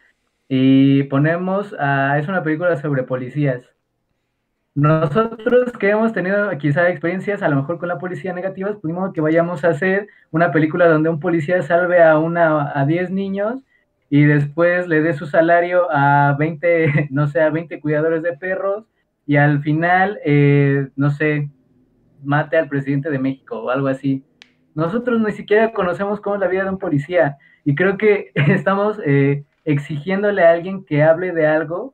y 0.47 1.03
ponemos, 1.03 1.75
a, 1.79 2.19
es 2.19 2.27
una 2.27 2.43
película 2.43 2.75
sobre 2.77 3.03
policías. 3.03 3.71
Nosotros 4.73 5.73
que 5.73 5.89
hemos 5.89 6.13
tenido 6.13 6.49
quizá 6.57 6.89
experiencias 6.89 7.41
a 7.41 7.49
lo 7.49 7.57
mejor 7.57 7.77
con 7.77 7.89
la 7.89 7.99
policía 7.99 8.33
negativas, 8.33 8.77
pudimos 8.77 9.11
que 9.13 9.19
vayamos 9.19 9.65
a 9.65 9.69
hacer 9.69 10.07
una 10.31 10.51
película 10.51 10.87
donde 10.87 11.09
un 11.09 11.19
policía 11.19 11.61
salve 11.61 12.01
a 12.01 12.17
una 12.17 12.71
a 12.79 12.85
10 12.85 13.11
niños 13.11 13.61
y 14.09 14.23
después 14.23 14.87
le 14.87 15.01
dé 15.01 15.13
su 15.13 15.25
salario 15.25 15.87
a 15.91 16.35
20, 16.39 17.07
no 17.11 17.27
sé, 17.27 17.41
a 17.41 17.49
20 17.49 17.81
cuidadores 17.81 18.23
de 18.23 18.37
perros 18.37 18.85
y 19.25 19.37
al 19.37 19.61
final, 19.61 20.19
eh, 20.25 20.89
no 20.95 21.11
sé, 21.11 21.49
mate 22.23 22.57
al 22.57 22.69
presidente 22.69 23.09
de 23.09 23.19
México 23.19 23.59
o 23.59 23.69
algo 23.69 23.87
así. 23.87 24.23
Nosotros 24.73 25.19
ni 25.21 25.31
siquiera 25.31 25.73
conocemos 25.73 26.21
cómo 26.21 26.35
es 26.35 26.41
la 26.41 26.47
vida 26.47 26.63
de 26.63 26.69
un 26.69 26.79
policía 26.79 27.37
y 27.65 27.75
creo 27.75 27.97
que 27.97 28.31
estamos 28.35 28.99
eh, 29.05 29.43
exigiéndole 29.65 30.43
a 30.43 30.51
alguien 30.51 30.85
que 30.85 31.03
hable 31.03 31.31
de 31.31 31.47
algo 31.47 31.93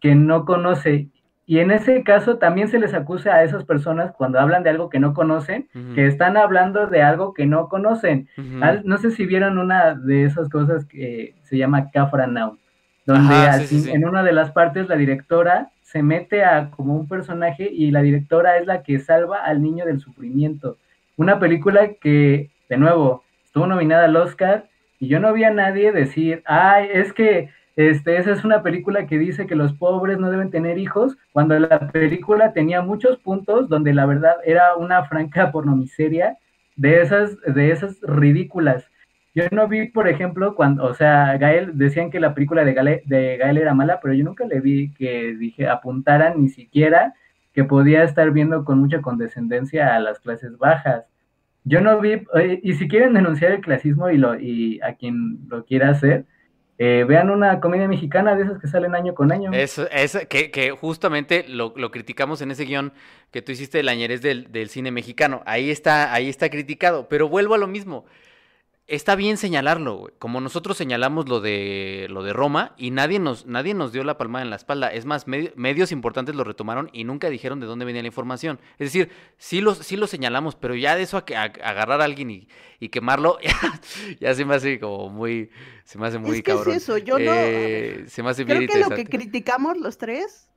que 0.00 0.14
no 0.14 0.44
conoce. 0.44 1.08
Y 1.48 1.60
en 1.60 1.70
ese 1.70 2.02
caso 2.02 2.38
también 2.38 2.68
se 2.68 2.80
les 2.80 2.92
acusa 2.92 3.34
a 3.34 3.44
esas 3.44 3.64
personas 3.64 4.12
cuando 4.12 4.40
hablan 4.40 4.64
de 4.64 4.70
algo 4.70 4.90
que 4.90 4.98
no 4.98 5.14
conocen, 5.14 5.68
que 5.94 6.06
están 6.06 6.36
hablando 6.36 6.88
de 6.88 7.02
algo 7.02 7.34
que 7.34 7.46
no 7.46 7.68
conocen. 7.68 8.28
no 8.36 8.98
sé 8.98 9.12
si 9.12 9.26
vieron 9.26 9.58
una 9.58 9.94
de 9.94 10.24
esas 10.24 10.48
cosas 10.48 10.84
que 10.86 11.36
se 11.42 11.56
llama 11.56 11.90
Cafra 11.92 12.26
Now, 12.26 12.58
donde 13.06 13.92
en 13.92 14.04
una 14.04 14.24
de 14.24 14.32
las 14.32 14.50
partes 14.50 14.88
la 14.88 14.96
directora 14.96 15.70
se 15.86 16.02
mete 16.02 16.44
a 16.44 16.70
como 16.70 16.96
un 16.96 17.06
personaje 17.06 17.70
y 17.70 17.92
la 17.92 18.02
directora 18.02 18.58
es 18.58 18.66
la 18.66 18.82
que 18.82 18.98
salva 18.98 19.38
al 19.38 19.62
niño 19.62 19.84
del 19.86 20.00
sufrimiento. 20.00 20.78
Una 21.16 21.38
película 21.38 21.94
que, 21.94 22.50
de 22.68 22.76
nuevo, 22.76 23.22
estuvo 23.44 23.68
nominada 23.68 24.06
al 24.06 24.16
Oscar 24.16 24.68
y 24.98 25.06
yo 25.06 25.20
no 25.20 25.32
vi 25.32 25.44
a 25.44 25.52
nadie 25.52 25.92
decir, 25.92 26.42
ay, 26.44 26.88
es 26.92 27.12
que 27.12 27.50
este, 27.76 28.16
esa 28.16 28.32
es 28.32 28.44
una 28.44 28.64
película 28.64 29.06
que 29.06 29.16
dice 29.16 29.46
que 29.46 29.54
los 29.54 29.74
pobres 29.74 30.18
no 30.18 30.28
deben 30.28 30.50
tener 30.50 30.76
hijos, 30.76 31.16
cuando 31.32 31.56
la 31.56 31.92
película 31.92 32.52
tenía 32.52 32.82
muchos 32.82 33.18
puntos 33.18 33.68
donde 33.68 33.94
la 33.94 34.06
verdad 34.06 34.36
era 34.44 34.74
una 34.74 35.04
franca 35.04 35.50
pornomiseria 35.52 36.36
de 36.74 37.00
esas, 37.00 37.40
de 37.42 37.70
esas 37.70 38.00
ridículas. 38.00 38.90
Yo 39.36 39.44
no 39.52 39.68
vi, 39.68 39.88
por 39.88 40.08
ejemplo, 40.08 40.54
cuando, 40.54 40.84
o 40.84 40.94
sea, 40.94 41.36
Gael, 41.36 41.76
decían 41.76 42.10
que 42.10 42.20
la 42.20 42.32
película 42.32 42.64
de 42.64 42.72
Gael, 42.72 43.02
de 43.04 43.36
Gael 43.36 43.58
era 43.58 43.74
mala, 43.74 44.00
pero 44.00 44.14
yo 44.14 44.24
nunca 44.24 44.46
le 44.46 44.60
vi 44.60 44.94
que 44.94 45.34
dije, 45.34 45.68
apuntaran 45.68 46.40
ni 46.40 46.48
siquiera 46.48 47.12
que 47.52 47.62
podía 47.62 48.02
estar 48.02 48.30
viendo 48.30 48.64
con 48.64 48.78
mucha 48.78 49.02
condescendencia 49.02 49.94
a 49.94 50.00
las 50.00 50.20
clases 50.20 50.56
bajas. 50.56 51.04
Yo 51.64 51.82
no 51.82 52.00
vi, 52.00 52.22
y 52.62 52.72
si 52.76 52.88
quieren 52.88 53.12
denunciar 53.12 53.52
el 53.52 53.60
clasismo 53.60 54.08
y, 54.08 54.16
lo, 54.16 54.40
y 54.40 54.80
a 54.80 54.94
quien 54.94 55.40
lo 55.48 55.66
quiera 55.66 55.90
hacer, 55.90 56.24
eh, 56.78 57.04
vean 57.06 57.28
una 57.28 57.60
comedia 57.60 57.88
mexicana 57.88 58.36
de 58.36 58.44
esas 58.44 58.58
que 58.58 58.68
salen 58.68 58.94
año 58.94 59.14
con 59.14 59.32
año. 59.32 59.50
Es, 59.52 59.78
que, 60.30 60.74
justamente 60.80 61.44
lo, 61.46 61.74
lo, 61.76 61.90
criticamos 61.90 62.40
en 62.40 62.52
ese 62.52 62.64
guion 62.64 62.94
que 63.30 63.42
tú 63.42 63.52
hiciste 63.52 63.76
de 63.76 63.84
la 63.84 63.94
del, 63.94 64.50
del 64.50 64.70
cine 64.70 64.90
mexicano. 64.90 65.42
Ahí 65.44 65.70
está, 65.70 66.14
ahí 66.14 66.30
está 66.30 66.48
criticado, 66.48 67.06
pero 67.10 67.28
vuelvo 67.28 67.54
a 67.54 67.58
lo 67.58 67.66
mismo 67.66 68.06
está 68.86 69.16
bien 69.16 69.36
señalarlo, 69.36 70.12
Como 70.18 70.40
nosotros 70.40 70.76
señalamos 70.76 71.28
lo 71.28 71.40
de 71.40 72.06
lo 72.08 72.22
de 72.22 72.32
Roma 72.32 72.74
y 72.76 72.90
nadie 72.90 73.18
nos 73.18 73.46
nadie 73.46 73.74
nos 73.74 73.92
dio 73.92 74.04
la 74.04 74.16
palmada 74.16 74.44
en 74.44 74.50
la 74.50 74.56
espalda. 74.56 74.92
Es 74.92 75.04
más, 75.04 75.26
medios 75.26 75.92
importantes 75.92 76.34
lo 76.34 76.44
retomaron 76.44 76.88
y 76.92 77.04
nunca 77.04 77.28
dijeron 77.28 77.58
de 77.60 77.66
dónde 77.66 77.84
venía 77.84 78.02
la 78.02 78.08
información. 78.08 78.60
Es 78.78 78.92
decir, 78.92 79.10
sí 79.38 79.60
lo, 79.60 79.74
sí 79.74 79.96
lo 79.96 80.06
señalamos, 80.06 80.54
pero 80.54 80.74
ya 80.74 80.94
de 80.96 81.02
eso 81.02 81.16
a, 81.16 81.20
agarrar 81.20 82.00
a 82.00 82.04
alguien 82.04 82.30
y, 82.30 82.88
quemarlo, 82.88 83.38
ya, 84.20 84.34
se 84.34 84.44
me 84.44 84.54
hace 84.54 84.78
como 84.78 85.10
muy, 85.10 85.50
se 85.84 85.98
me 85.98 86.06
hace 86.06 86.18
muy 86.18 86.38
es 86.38 86.42
que 86.42 86.52
cabrón. 86.52 86.76
Es 86.76 86.82
eso, 86.84 86.98
yo 86.98 87.18
no. 87.18 87.32
Eh, 87.32 88.04
se 88.08 88.22
me 88.22 88.30
hace 88.30 88.44
creo 88.44 88.58
bien 88.58 88.70
que 88.70 88.78
lo 88.78 88.90
que 88.90 89.04
criticamos 89.04 89.78
los 89.78 89.98
tres 89.98 90.48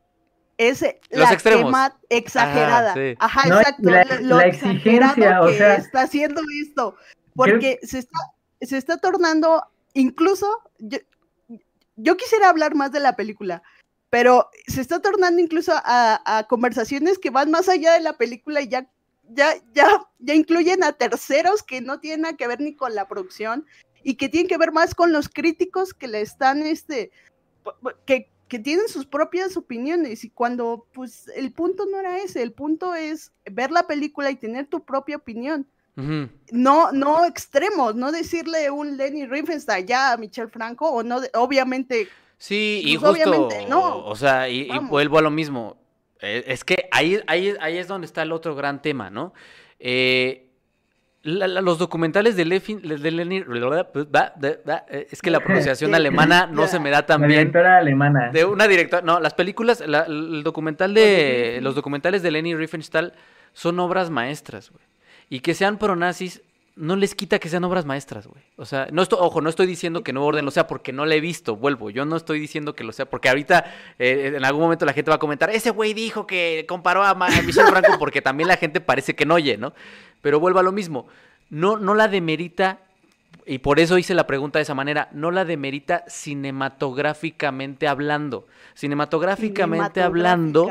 es 0.58 0.82
los 1.10 1.22
la 1.22 1.34
extremos. 1.34 1.74
exagerada. 2.10 2.94
Ajá, 3.18 3.48
exacto. 3.48 3.90
La, 3.90 4.06
lo 4.22 4.40
exigencia, 4.42 5.42
o 5.42 5.50
sea, 5.50 5.76
está 5.76 6.02
haciendo 6.04 6.42
esto. 6.62 6.96
Porque 7.46 7.80
se 7.84 8.00
está, 8.00 8.20
se 8.62 8.78
está 8.78 8.98
tornando, 8.98 9.64
incluso, 9.94 10.62
yo, 11.96 12.18
quisiera 12.18 12.50
hablar 12.50 12.76
más 12.76 12.92
de 12.92 13.00
la 13.00 13.16
película, 13.16 13.64
pero 14.10 14.50
se 14.68 14.82
está 14.82 15.02
tornando 15.02 15.42
incluso 15.42 15.72
a, 15.76 16.46
conversaciones 16.50 17.18
que 17.18 17.30
van 17.30 17.50
más 17.50 17.70
allá 17.70 17.94
de 17.94 18.02
la 18.02 18.18
película 18.18 18.62
y 18.62 18.68
ya, 18.68 18.90
ya, 19.30 19.54
ya, 19.74 19.88
ya 20.20 20.34
incluyen 20.34 20.84
a 20.84 20.94
terceros 20.94 21.64
que 21.64 21.80
no 21.80 22.02
tienen 22.02 22.22
nada 22.22 22.36
que 22.36 22.48
ver 22.48 22.60
ni 22.60 22.76
con 22.76 22.94
la 22.94 23.08
producción 23.08 23.66
y 24.04 24.16
que 24.16 24.28
tienen 24.28 24.50
que 24.50 24.58
ver 24.58 24.74
más 24.74 24.94
con 24.94 25.14
los 25.14 25.30
críticos 25.30 25.94
que 25.94 26.10
le 26.10 26.20
están, 26.20 26.64
este, 26.64 27.12
que, 28.06 28.30
que 28.50 28.60
tienen 28.60 28.90
sus 28.90 29.06
propias 29.06 29.56
opiniones 29.56 30.26
y 30.26 30.30
cuando, 30.30 30.88
pues, 30.92 31.30
el 31.36 31.54
punto 31.54 31.86
no 31.86 32.00
era 32.00 32.18
ese, 32.18 32.42
el 32.42 32.52
punto 32.52 32.96
es 32.96 33.32
ver 33.46 33.72
la 33.72 33.88
película 33.88 34.30
y 34.30 34.36
tener 34.36 34.68
tu 34.68 34.84
propia 34.84 35.16
opinión. 35.18 35.68
No, 36.52 36.92
no 36.92 37.26
extremos, 37.26 37.96
no 37.96 38.12
decirle 38.12 38.70
un 38.72 38.98
Lenny 38.98 39.26
Riefenstahl 39.26 39.86
ya 39.86 40.14
a 40.14 40.18
Michel 40.18 40.50
Franco, 40.50 40.90
o 40.90 41.04
no, 41.04 41.20
obviamente. 41.34 42.08
Sí, 42.38 42.82
y 42.86 42.98
pues, 42.98 43.24
justo, 43.24 43.50
no. 43.68 44.06
O 44.06 44.16
sea, 44.16 44.50
y, 44.50 44.70
vuelvo 44.90 45.18
a 45.18 45.22
lo 45.22 45.30
mismo. 45.30 45.78
Eh, 46.22 46.44
es 46.48 46.64
que 46.64 46.88
ahí, 46.92 47.20
ahí, 47.28 47.54
ahí 47.60 47.78
es 47.78 47.88
donde 47.88 48.06
está 48.06 48.24
el 48.24 48.32
otro 48.32 48.56
gran 48.56 48.82
tema, 48.82 49.10
¿no? 49.10 49.34
Eh, 49.80 50.50
los 51.22 51.78
documentales 51.78 52.38
de, 52.38 52.46
Lenny 52.46 53.44
eh, 53.44 55.08
es 55.12 55.22
que 55.22 55.30
la 55.30 55.42
pronunciación 55.42 55.94
alemana 55.96 56.48
no 56.48 56.68
se 56.68 56.80
me 56.80 56.90
da 56.90 57.06
tan 57.06 57.22
bien. 57.22 57.40
Directora 57.40 57.78
alemana. 57.78 58.30
De 58.32 58.46
una 58.46 58.68
directora, 58.68 59.02
no, 59.02 59.20
las 59.20 59.34
películas, 59.34 59.82
el 59.82 60.44
documental 60.44 60.94
de 60.94 61.60
los 61.62 61.76
documentales 61.76 62.24
de 62.24 62.32
Lenny 62.32 62.56
Riefenstahl 62.56 63.14
son 63.54 63.80
obras 63.80 64.10
maestras, 64.10 64.72
güey. 64.72 64.89
Y 65.30 65.42
que 65.42 65.54
sean 65.54 65.78
pronazis 65.78 66.42
no 66.80 66.96
les 66.96 67.14
quita 67.14 67.40
que 67.40 67.50
sean 67.50 67.66
obras 67.66 67.86
maestras, 67.86 68.26
güey. 68.26 68.42
O 68.56 68.66
sea, 68.66 68.88
ojo, 69.12 69.42
no 69.42 69.50
estoy 69.50 69.68
diciendo 69.68 70.02
que 70.02 70.14
no 70.14 70.26
Orden 70.26 70.46
lo 70.46 70.52
sea 70.52 70.66
porque 70.66 70.94
no 70.94 71.06
la 71.06 71.16
he 71.16 71.20
visto, 71.20 71.58
vuelvo. 71.58 71.90
Yo 71.90 72.06
no 72.06 72.16
estoy 72.16 72.40
diciendo 72.40 72.74
que 72.74 72.86
lo 72.86 72.94
sea 72.94 73.06
porque 73.06 73.28
ahorita 73.28 73.66
eh, 74.00 74.34
en 74.38 74.46
algún 74.46 74.62
momento 74.62 74.86
la 74.86 74.94
gente 74.94 75.12
va 75.12 75.16
a 75.16 75.20
comentar, 75.20 75.50
ese 75.50 75.72
güey 75.72 75.94
dijo 75.94 76.26
que 76.26 76.66
comparó 76.70 77.04
a, 77.04 77.14
Michel 77.14 77.68
Franco 77.68 78.00
porque 78.00 78.22
también 78.22 78.48
la 78.48 78.56
gente 78.56 78.80
parece 78.80 79.14
que 79.14 79.26
no 79.26 79.36
oye, 79.36 79.58
¿no? 79.58 79.74
Pero 80.22 80.40
vuelvo 80.40 80.60
a 80.60 80.64
lo 80.64 80.72
mismo. 80.72 81.08
No, 81.50 81.78
no 81.78 81.96
la 81.96 82.08
demerita 82.08 82.80
y 83.46 83.60
por 83.60 83.80
eso 83.80 83.98
hice 83.98 84.14
la 84.14 84.28
pregunta 84.28 84.60
de 84.60 84.64
esa 84.64 84.76
manera, 84.76 85.10
no 85.12 85.32
la 85.32 85.46
demerita 85.46 86.04
cinematográficamente 86.08 87.88
hablando. 87.88 88.48
Cinematográficamente, 88.74 90.02
hablando, 90.02 90.70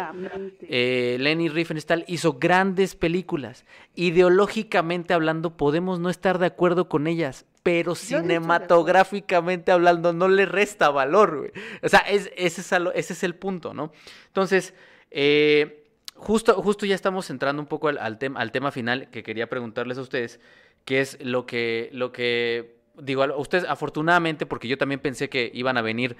eh, 0.63 1.17
Lenny 1.21 1.49
Riefenstahl 1.49 2.05
hizo 2.07 2.35
grandes 2.35 2.95
películas. 2.95 3.65
Ideológicamente 3.95 5.15
hablando, 5.15 5.57
podemos 5.57 6.01
no 6.01 6.11
estar 6.11 6.39
de 6.39 6.47
acuerdo 6.47 6.89
con 6.89 7.07
ellas, 7.07 7.47
pero 7.63 7.95
cinematográficamente 7.95 9.73
hablando 9.73 10.13
no 10.13 10.29
le 10.29 10.47
resta 10.47 10.91
valor. 10.91 11.39
Güey. 11.39 11.51
O 11.83 11.89
sea, 11.89 12.01
ese, 12.01 12.33
es 12.37 13.23
el 13.23 13.35
punto, 13.35 13.75
¿no? 13.75 13.93
Entonces, 14.29 14.75
eh, 15.11 15.85
justo, 16.15 16.55
justo 16.63 16.87
ya 16.87 16.95
estamos 16.95 17.31
entrando 17.31 17.61
un 17.61 17.69
poco 17.69 17.89
al, 17.89 17.99
al, 17.99 18.19
al 18.37 18.53
tema 18.53 18.71
final 18.71 19.11
que 19.11 19.23
quería 19.23 19.49
preguntarles 19.49 19.99
a 19.99 20.03
ustedes 20.03 20.41
que 20.85 21.01
es 21.01 21.19
lo 21.21 21.47
que, 21.47 21.91
lo 21.93 22.13
que 22.13 22.79
digo, 23.01 23.25
ustedes 23.37 23.65
afortunadamente, 23.69 24.47
porque 24.47 24.69
yo 24.69 24.79
también 24.79 25.01
pensé 25.01 25.29
que 25.29 25.51
iban 25.55 25.77
a 25.77 25.83
venir 25.83 26.17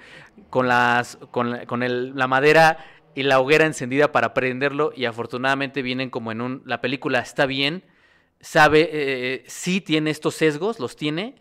con 0.49 0.67
las, 0.67 1.17
con, 1.31 1.65
con 1.65 1.83
el, 1.83 2.15
la 2.15 2.27
madera 2.27 2.85
y 3.15 3.23
la 3.23 3.39
hoguera 3.39 3.65
encendida 3.65 4.11
para 4.11 4.33
prenderlo, 4.33 4.93
y 4.95 5.05
afortunadamente 5.05 5.81
vienen 5.81 6.09
como 6.09 6.31
en 6.31 6.41
un, 6.41 6.61
la 6.65 6.81
película 6.81 7.19
está 7.19 7.45
bien, 7.45 7.83
sabe, 8.39 8.89
eh, 8.91 9.43
sí 9.47 9.81
tiene 9.81 10.11
estos 10.11 10.35
sesgos, 10.35 10.79
los 10.79 10.95
tiene, 10.95 11.35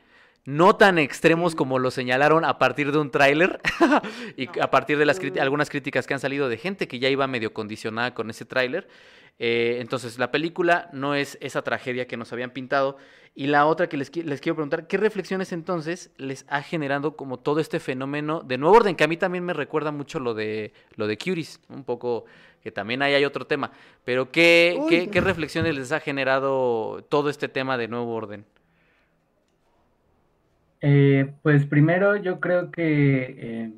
no 0.48 0.76
tan 0.76 0.96
extremos 0.98 1.54
como 1.54 1.78
lo 1.78 1.90
señalaron 1.90 2.46
a 2.46 2.56
partir 2.56 2.90
de 2.90 2.96
un 2.96 3.10
tráiler 3.10 3.60
y 4.38 4.48
a 4.58 4.70
partir 4.70 4.96
de 4.96 5.04
las 5.04 5.20
algunas 5.38 5.68
críticas 5.68 6.06
que 6.06 6.14
han 6.14 6.20
salido 6.20 6.48
de 6.48 6.56
gente 6.56 6.88
que 6.88 6.98
ya 6.98 7.10
iba 7.10 7.26
medio 7.26 7.52
condicionada 7.52 8.14
con 8.14 8.30
ese 8.30 8.46
tráiler. 8.46 8.88
Eh, 9.38 9.76
entonces, 9.82 10.18
la 10.18 10.30
película 10.30 10.88
no 10.94 11.14
es 11.14 11.36
esa 11.42 11.60
tragedia 11.60 12.06
que 12.06 12.16
nos 12.16 12.32
habían 12.32 12.50
pintado. 12.52 12.96
Y 13.34 13.48
la 13.48 13.66
otra 13.66 13.90
que 13.90 13.98
les, 13.98 14.16
les, 14.16 14.40
quiero 14.40 14.56
preguntar, 14.56 14.86
¿qué 14.86 14.96
reflexiones 14.96 15.52
entonces 15.52 16.12
les 16.16 16.46
ha 16.48 16.62
generado 16.62 17.14
como 17.14 17.38
todo 17.38 17.60
este 17.60 17.78
fenómeno 17.78 18.40
de 18.40 18.56
nuevo 18.56 18.74
orden? 18.74 18.96
Que 18.96 19.04
a 19.04 19.08
mí 19.08 19.18
también 19.18 19.44
me 19.44 19.52
recuerda 19.52 19.92
mucho 19.92 20.18
lo 20.18 20.32
de, 20.32 20.72
lo 20.96 21.06
de 21.06 21.18
Curies, 21.18 21.60
un 21.68 21.84
poco, 21.84 22.24
que 22.62 22.72
también 22.72 23.02
ahí 23.02 23.12
hay 23.12 23.26
otro 23.26 23.46
tema. 23.46 23.70
Pero 24.02 24.32
¿qué, 24.32 24.80
¿qué, 24.88 25.10
qué 25.10 25.20
reflexiones 25.20 25.76
les 25.76 25.92
ha 25.92 26.00
generado 26.00 27.04
todo 27.10 27.28
este 27.28 27.48
tema 27.48 27.76
de 27.76 27.88
nuevo 27.88 28.14
orden? 28.14 28.46
Eh, 30.80 31.32
pues 31.42 31.66
primero 31.66 32.16
yo 32.16 32.40
creo 32.40 32.70
que... 32.70 33.36
Eh, 33.38 33.72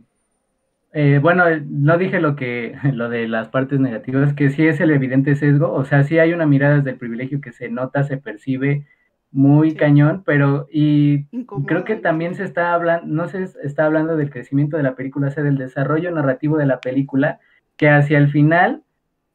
eh, 0.92 1.20
bueno, 1.22 1.44
no 1.68 1.98
dije 1.98 2.20
lo 2.20 2.34
que 2.34 2.76
lo 2.92 3.09
de 3.09 3.28
las 3.28 3.48
partes 3.48 3.78
negativas, 3.80 4.34
que 4.34 4.51
sí 4.51 4.66
es 4.66 4.80
el 4.80 4.90
evidente 4.90 5.36
sesgo, 5.36 5.72
o 5.72 5.84
sea, 5.84 6.03
sí 6.03 6.18
hay 6.18 6.32
una 6.32 6.46
mirada 6.46 6.78
desde 6.78 6.90
el 6.90 6.98
privilegio 6.98 7.40
que 7.40 7.53
se 7.53 7.68
nota, 7.68 8.03
se 8.03 8.16
percibe 8.16 8.86
muy 9.32 9.74
cañón, 9.74 10.24
pero 10.26 10.66
y 10.72 11.26
creo 11.66 11.84
que 11.84 11.96
también 11.96 12.34
se 12.34 12.44
está 12.44 12.74
hablando, 12.74 13.07
no 13.07 13.28
se 13.28 13.44
está 13.62 13.84
hablando 13.86 14.16
del 14.16 14.30
crecimiento 14.30 14.76
de 14.76 14.82
la 14.82 14.96
película, 14.96 15.28
o 15.28 15.30
sea, 15.30 15.44
del 15.44 15.57
desarrollo 15.57 16.11
narrativo 16.11 16.57
de 16.57 16.66
la 16.66 16.80
película, 16.80 17.38
que 17.76 17.88
hacia 17.88 18.18
el 18.18 18.30
final, 18.30 18.82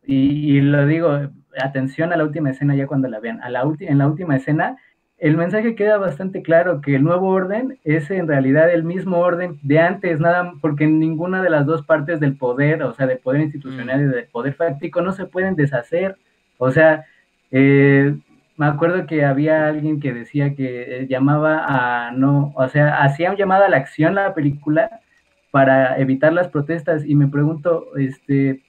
y, 0.03 0.59
lo 0.61 0.85
digo, 0.85 1.31
atención 1.57 2.13
a 2.13 2.17
la 2.17 2.25
última 2.25 2.51
escena 2.51 2.75
ya 2.75 2.87
cuando 2.87 3.07
la 3.07 3.19
vean, 3.19 3.41
a 3.41 3.49
la 3.49 3.63
en 3.79 3.97
la 3.97 4.07
última 4.07 4.35
escena 4.35 4.77
el 5.25 5.37
mensaje 5.37 5.73
queda 5.73 5.97
bastante 5.97 6.43
claro 6.43 6.81
que 6.81 6.93
el 6.93 7.03
nuevo 7.03 7.29
orden 7.29 7.79
es 7.83 8.11
en 8.11 8.27
realidad 8.27 8.71
el 8.71 8.83
mismo 8.83 9.17
orden 9.17 9.57
de 9.63 9.79
antes, 9.79 10.19
nada, 10.19 10.53
porque 10.61 10.85
ninguna 10.85 11.41
de 11.41 11.49
las 11.49 11.65
dos 11.65 11.83
partes 11.83 12.19
del 12.19 12.37
poder, 12.37 12.83
o 12.83 12.93
sea, 12.93 13.07
del 13.07 13.17
poder 13.17 13.41
institucional 13.41 14.01
y 14.01 14.05
del 14.05 14.27
poder 14.27 14.53
fáctico, 14.53 15.01
no 15.01 15.13
se 15.13 15.25
pueden 15.25 15.55
deshacer. 15.55 16.15
O 16.59 16.69
sea, 16.69 17.05
eh, 17.49 18.15
me 18.55 18.67
acuerdo 18.67 19.07
que 19.07 19.25
había 19.25 19.67
alguien 19.67 19.99
que 19.99 20.13
decía 20.13 20.53
que 20.53 20.99
eh, 20.99 21.07
llamaba 21.07 21.65
a 21.67 22.11
no, 22.11 22.53
o 22.55 22.67
sea, 22.69 23.01
hacía 23.01 23.31
un 23.31 23.37
llamado 23.37 23.65
a 23.65 23.69
la 23.69 23.77
acción 23.77 24.13
la 24.13 24.35
película 24.35 25.01
para 25.49 25.97
evitar 25.97 26.33
las 26.33 26.49
protestas 26.49 27.03
y 27.03 27.15
me 27.15 27.29
pregunto, 27.29 27.97
este, 27.97 28.61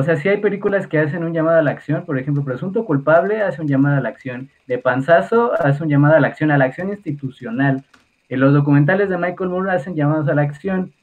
o 0.00 0.02
sea, 0.02 0.16
si 0.16 0.28
hay 0.28 0.38
películas 0.38 0.86
que 0.86 0.98
hacen 0.98 1.24
un 1.24 1.34
llamado 1.34 1.58
a 1.58 1.62
la 1.62 1.70
acción, 1.70 2.06
por 2.06 2.18
ejemplo, 2.18 2.42
Presunto 2.42 2.86
Culpable 2.86 3.42
hace 3.42 3.60
un 3.60 3.68
llamado 3.68 3.98
a 3.98 4.00
la 4.00 4.08
acción, 4.08 4.48
De 4.66 4.78
Panzazo 4.78 5.52
hace 5.60 5.82
un 5.82 5.90
llamado 5.90 6.16
a 6.16 6.20
la 6.20 6.28
acción, 6.28 6.50
a 6.50 6.58
la 6.58 6.64
acción 6.64 6.88
institucional. 6.88 7.84
En 8.30 8.40
los 8.40 8.54
documentales 8.54 9.10
de 9.10 9.18
Michael 9.18 9.50
Moore 9.50 9.72
hacen 9.72 9.94
llamados 9.94 10.26
a 10.28 10.34
la 10.34 10.42
acción, 10.42 10.94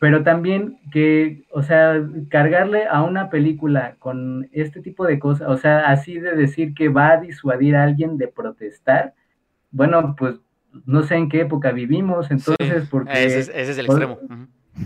pero 0.00 0.24
también 0.24 0.78
que, 0.90 1.44
o 1.50 1.62
sea, 1.62 2.02
cargarle 2.30 2.88
a 2.88 3.02
una 3.02 3.30
película 3.30 3.94
con 4.00 4.48
este 4.50 4.80
tipo 4.80 5.06
de 5.06 5.20
cosas, 5.20 5.48
o 5.48 5.56
sea, 5.56 5.90
así 5.90 6.18
de 6.18 6.34
decir 6.34 6.74
que 6.74 6.88
va 6.88 7.10
a 7.10 7.16
disuadir 7.18 7.76
a 7.76 7.84
alguien 7.84 8.18
de 8.18 8.26
protestar, 8.26 9.14
bueno, 9.70 10.16
pues 10.18 10.40
no 10.84 11.04
sé 11.04 11.14
en 11.14 11.28
qué 11.28 11.42
época 11.42 11.70
vivimos, 11.70 12.30
entonces, 12.32 12.88
porque... 12.90 13.12
Ese 13.12 13.38
es, 13.54 13.78
el 13.78 13.86
extremo. 13.86 14.18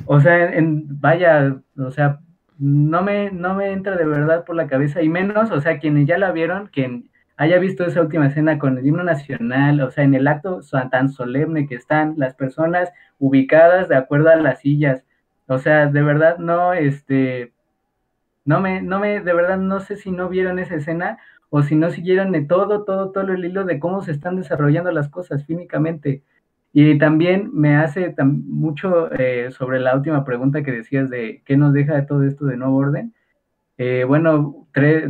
O, 0.04 0.20
sea, 0.20 0.52
en, 0.52 1.00
vaya, 1.00 1.56
o 1.78 1.90
sea, 1.90 2.20
no 2.58 3.02
me, 3.02 3.30
no 3.30 3.54
me 3.54 3.72
entra 3.72 3.96
de 3.96 4.06
verdad 4.06 4.44
por 4.44 4.56
la 4.56 4.66
cabeza, 4.66 5.02
y 5.02 5.08
menos, 5.08 5.50
o 5.50 5.60
sea, 5.60 5.78
quienes 5.78 6.06
ya 6.06 6.18
la 6.18 6.32
vieron, 6.32 6.68
quien 6.68 7.10
haya 7.36 7.58
visto 7.58 7.84
esa 7.84 8.00
última 8.00 8.26
escena 8.28 8.58
con 8.58 8.78
el 8.78 8.86
himno 8.86 9.04
nacional, 9.04 9.80
o 9.82 9.90
sea, 9.90 10.04
en 10.04 10.14
el 10.14 10.26
acto 10.26 10.60
tan 10.90 11.10
solemne 11.10 11.66
que 11.66 11.74
están 11.74 12.14
las 12.16 12.34
personas 12.34 12.90
ubicadas 13.18 13.88
de 13.88 13.96
acuerdo 13.96 14.30
a 14.30 14.36
las 14.36 14.60
sillas, 14.60 15.04
o 15.46 15.58
sea, 15.58 15.86
de 15.86 16.02
verdad 16.02 16.38
no, 16.38 16.72
este, 16.72 17.52
no 18.44 18.60
me, 18.60 18.80
no 18.82 18.98
me, 19.00 19.20
de 19.20 19.32
verdad 19.34 19.58
no 19.58 19.80
sé 19.80 19.96
si 19.96 20.10
no 20.10 20.28
vieron 20.28 20.58
esa 20.58 20.76
escena 20.76 21.18
o 21.50 21.62
si 21.62 21.76
no 21.76 21.90
siguieron 21.90 22.32
de 22.32 22.42
todo, 22.42 22.84
todo, 22.84 23.10
todo 23.12 23.32
el 23.32 23.44
hilo 23.44 23.64
de 23.64 23.78
cómo 23.78 24.02
se 24.02 24.12
están 24.12 24.36
desarrollando 24.36 24.90
las 24.92 25.08
cosas 25.08 25.44
fínicamente. 25.44 26.22
Y 26.78 26.98
también 26.98 27.48
me 27.54 27.74
hace 27.74 28.14
mucho 28.22 29.10
eh, 29.10 29.50
sobre 29.50 29.80
la 29.80 29.96
última 29.96 30.26
pregunta 30.26 30.62
que 30.62 30.72
decías 30.72 31.08
de 31.08 31.40
qué 31.46 31.56
nos 31.56 31.72
deja 31.72 31.94
de 31.94 32.02
todo 32.02 32.22
esto 32.22 32.44
de 32.44 32.58
nuevo 32.58 32.76
orden. 32.76 33.14
Eh, 33.78 34.04
bueno, 34.06 34.68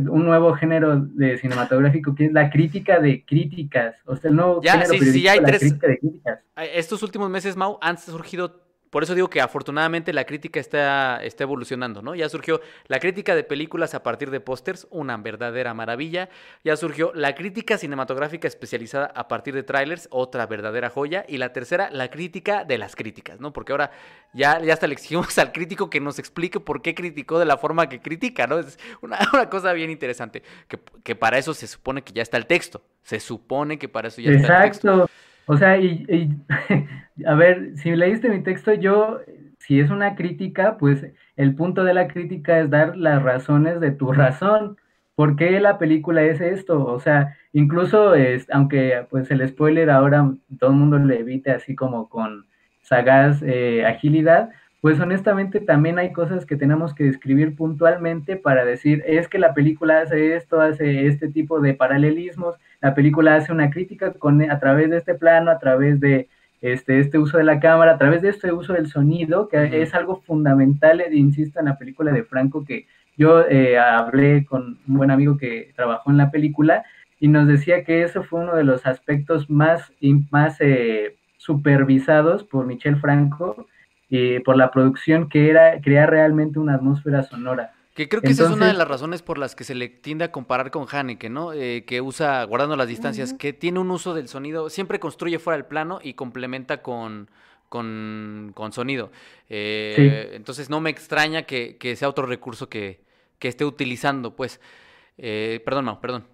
un 0.09 0.23
nuevo 0.23 0.53
género 0.53 0.97
de 0.97 1.37
cinematográfico 1.37 2.15
que 2.15 2.27
es 2.27 2.31
la 2.31 2.49
crítica 2.49 3.01
de 3.01 3.25
críticas. 3.25 3.97
O 4.05 4.15
sea, 4.15 4.29
el 4.29 4.37
nuevo 4.37 4.61
ya, 4.61 4.79
género 4.79 4.93
sí, 4.93 5.11
sí, 5.11 5.27
hay 5.27 5.41
tres... 5.43 5.59
crítica 5.59 5.87
de 5.87 5.99
críticas. 5.99 6.39
Estos 6.73 7.03
últimos 7.03 7.29
meses, 7.29 7.57
Mau, 7.57 7.77
han 7.81 7.97
surgido 7.97 8.61
por 8.89 9.03
eso 9.03 9.15
digo 9.15 9.29
que 9.29 9.41
afortunadamente 9.41 10.13
la 10.13 10.23
crítica 10.23 10.59
está, 10.59 11.21
está 11.23 11.43
evolucionando, 11.43 12.01
¿no? 12.01 12.15
Ya 12.15 12.29
surgió 12.29 12.61
la 12.87 12.99
crítica 12.99 13.35
de 13.35 13.43
películas 13.43 13.93
a 13.93 14.03
partir 14.03 14.31
de 14.31 14.39
pósters, 14.39 14.87
una 14.89 15.17
verdadera 15.17 15.73
maravilla. 15.73 16.29
Ya 16.63 16.77
surgió 16.77 17.11
la 17.13 17.35
crítica 17.35 17.77
cinematográfica 17.77 18.47
especializada 18.47 19.07
a 19.07 19.27
partir 19.27 19.53
de 19.55 19.63
trailers, 19.63 20.07
otra 20.09 20.45
verdadera 20.45 20.89
joya. 20.89 21.25
Y 21.27 21.37
la 21.37 21.51
tercera, 21.51 21.89
la 21.91 22.09
crítica 22.09 22.63
de 22.63 22.77
las 22.77 22.95
críticas, 22.95 23.41
¿no? 23.41 23.51
Porque 23.51 23.73
ahora 23.73 23.91
ya, 24.33 24.61
ya 24.61 24.73
hasta 24.73 24.87
le 24.87 24.93
exigimos 24.93 25.37
al 25.37 25.51
crítico 25.51 25.89
que 25.89 25.99
nos 25.99 26.17
explique 26.17 26.59
por 26.59 26.81
qué 26.81 26.95
criticó 26.95 27.39
de 27.39 27.45
la 27.45 27.57
forma 27.57 27.89
que 27.89 27.99
critica, 27.99 28.47
¿no? 28.47 28.59
Es 28.59 28.79
una, 29.01 29.17
cosa 29.49 29.73
bien 29.73 29.89
interesante, 29.89 30.43
que, 30.67 30.79
que, 31.03 31.15
para 31.15 31.37
eso 31.37 31.53
se 31.53 31.67
supone 31.67 32.03
que 32.03 32.13
ya 32.13 32.21
está 32.21 32.37
el 32.37 32.45
texto. 32.45 32.81
Se 33.03 33.19
supone 33.19 33.77
que 33.77 33.89
para 33.89 34.07
eso 34.07 34.21
ya 34.21 34.31
está 34.31 34.63
el 34.63 34.71
texto. 34.71 35.09
O 35.47 35.57
sea, 35.57 35.77
y, 35.77 36.05
a 37.25 37.33
ver, 37.35 37.77
si 37.77 37.95
leíste 37.95 38.29
mi 38.29 38.43
texto, 38.43 38.73
yo, 38.73 39.21
si 39.59 39.79
es 39.79 39.89
una 39.89 40.15
crítica, 40.15 40.77
pues 40.77 41.07
el 41.37 41.55
punto 41.55 41.83
de 41.83 41.93
la 41.93 42.07
crítica 42.07 42.59
es 42.59 42.69
dar 42.69 42.97
las 42.97 43.23
razones 43.23 43.79
de 43.79 43.91
tu 43.91 44.11
razón. 44.13 44.77
¿Por 45.15 45.35
qué 45.35 45.59
la 45.59 45.79
película 45.79 46.21
es 46.23 46.41
esto? 46.41 46.85
O 46.85 46.99
sea, 46.99 47.35
incluso, 47.53 48.13
es, 48.13 48.47
aunque 48.51 49.07
pues 49.09 49.31
el 49.31 49.47
spoiler 49.47 49.89
ahora 49.89 50.31
todo 50.59 50.69
el 50.71 50.75
mundo 50.75 50.99
le 50.99 51.19
evite 51.19 51.51
así 51.51 51.75
como 51.75 52.09
con 52.09 52.45
sagaz 52.83 53.41
eh, 53.41 53.85
agilidad, 53.85 54.51
pues 54.81 54.99
honestamente 54.99 55.59
también 55.59 55.97
hay 55.97 56.13
cosas 56.13 56.45
que 56.45 56.55
tenemos 56.55 56.93
que 56.93 57.05
describir 57.05 57.55
puntualmente 57.55 58.35
para 58.35 58.63
decir, 58.63 59.03
es 59.07 59.27
que 59.27 59.39
la 59.39 59.53
película 59.53 60.01
hace 60.01 60.35
esto, 60.35 60.61
hace 60.61 61.07
este 61.07 61.29
tipo 61.29 61.59
de 61.61 61.73
paralelismos, 61.73 62.55
la 62.81 62.93
película 62.93 63.35
hace 63.35 63.51
una 63.51 63.69
crítica 63.69 64.13
con, 64.13 64.41
a 64.49 64.59
través 64.59 64.89
de 64.89 64.97
este 64.97 65.15
plano, 65.15 65.51
a 65.51 65.59
través 65.59 65.99
de 65.99 66.29
este, 66.61 66.99
este 66.99 67.17
uso 67.17 67.37
de 67.37 67.43
la 67.43 67.59
cámara, 67.59 67.93
a 67.93 67.97
través 67.97 68.21
de 68.21 68.29
este 68.29 68.51
uso 68.51 68.73
del 68.73 68.87
sonido, 68.87 69.47
que 69.47 69.81
es 69.81 69.93
algo 69.93 70.21
fundamental, 70.21 71.01
eh, 71.01 71.09
insisto, 71.11 71.59
en 71.59 71.65
la 71.65 71.77
película 71.77 72.11
de 72.11 72.23
Franco, 72.23 72.65
que 72.65 72.87
yo 73.17 73.47
eh, 73.47 73.79
hablé 73.79 74.45
con 74.45 74.79
un 74.87 74.97
buen 74.97 75.11
amigo 75.11 75.37
que 75.37 75.71
trabajó 75.75 76.11
en 76.11 76.17
la 76.17 76.31
película 76.31 76.83
y 77.19 77.27
nos 77.27 77.47
decía 77.47 77.83
que 77.83 78.03
eso 78.03 78.23
fue 78.23 78.41
uno 78.41 78.55
de 78.55 78.63
los 78.63 78.85
aspectos 78.85 79.49
más, 79.49 79.91
más 80.29 80.57
eh, 80.61 81.15
supervisados 81.37 82.43
por 82.43 82.67
Michel 82.67 82.97
Franco 82.97 83.67
y 84.09 84.39
por 84.39 84.55
la 84.55 84.69
producción 84.69 85.29
que 85.29 85.49
era 85.49 85.81
crear 85.81 86.09
realmente 86.09 86.59
una 86.59 86.75
atmósfera 86.75 87.23
sonora. 87.23 87.73
Que 87.97 88.07
creo 88.07 88.21
que 88.21 88.29
esa 88.29 88.43
es 88.43 88.51
una 88.51 88.67
de 88.67 88.75
las 88.75 88.87
razones 88.87 89.23
por 89.23 89.39
las 89.39 89.55
que 89.55 89.63
se 89.63 89.73
le 89.73 89.89
tiende 89.89 90.23
a 90.23 90.31
comparar 90.31 90.69
con 90.69 90.85
Haneke, 90.87 91.31
¿no? 91.31 91.51
Eh, 91.51 91.83
que 91.87 91.99
usa, 91.99 92.43
guardando 92.43 92.75
las 92.75 92.87
distancias, 92.87 93.33
que 93.33 93.53
tiene 93.53 93.79
un 93.79 93.89
uso 93.89 94.13
del 94.13 94.27
sonido, 94.27 94.69
siempre 94.69 94.99
construye 94.99 95.39
fuera 95.39 95.57
del 95.57 95.65
plano 95.65 95.99
y 96.03 96.13
complementa 96.13 96.83
con, 96.83 97.27
con, 97.69 98.53
sonido. 98.69 99.11
Eh, 99.49 100.33
entonces 100.35 100.69
no 100.69 100.79
me 100.79 100.91
extraña 100.91 101.41
que, 101.41 101.95
sea 101.95 102.07
otro 102.07 102.27
recurso 102.27 102.69
que, 102.69 102.99
esté 103.41 103.65
utilizando, 103.65 104.35
pues. 104.35 104.61
Eh, 105.17 105.59
perdón, 105.65 105.85
Mau, 105.85 105.99
perdón. 105.99 106.25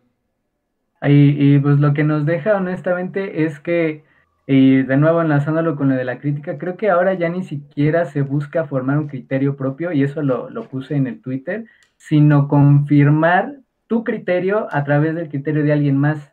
Y, 1.02 1.56
y 1.56 1.60
pues 1.60 1.80
lo 1.80 1.94
que 1.94 2.04
nos 2.04 2.26
deja 2.26 2.58
honestamente 2.58 3.46
es 3.46 3.62
que 3.62 4.04
y 4.46 4.84
de 4.84 4.98
nuevo 4.98 5.22
enlazándolo 5.22 5.76
con 5.76 5.90
lo 5.90 5.96
de 5.96 6.04
la 6.04 6.20
crítica, 6.20 6.58
creo 6.58 6.76
que 6.76 6.90
ahora 6.90 7.14
ya 7.14 7.30
ni 7.30 7.44
siquiera 7.44 8.06
se 8.06 8.22
busca 8.22 8.66
formar 8.66 8.98
un 8.98 9.08
criterio 9.08 9.56
propio, 9.56 9.92
y 9.92 10.04
eso 10.04 10.22
lo, 10.22 10.50
puse 10.70 10.96
en 10.96 11.08
el 11.08 11.22
Twitter, 11.22 11.66
sino 11.96 12.48
confirmar 12.48 13.56
tu 13.88 14.04
criterio 14.04 14.68
a 14.72 14.84
través 14.84 15.16
del 15.16 15.30
criterio 15.30 15.64
de 15.64 15.74
alguien 15.74 15.98
más. 15.98 16.30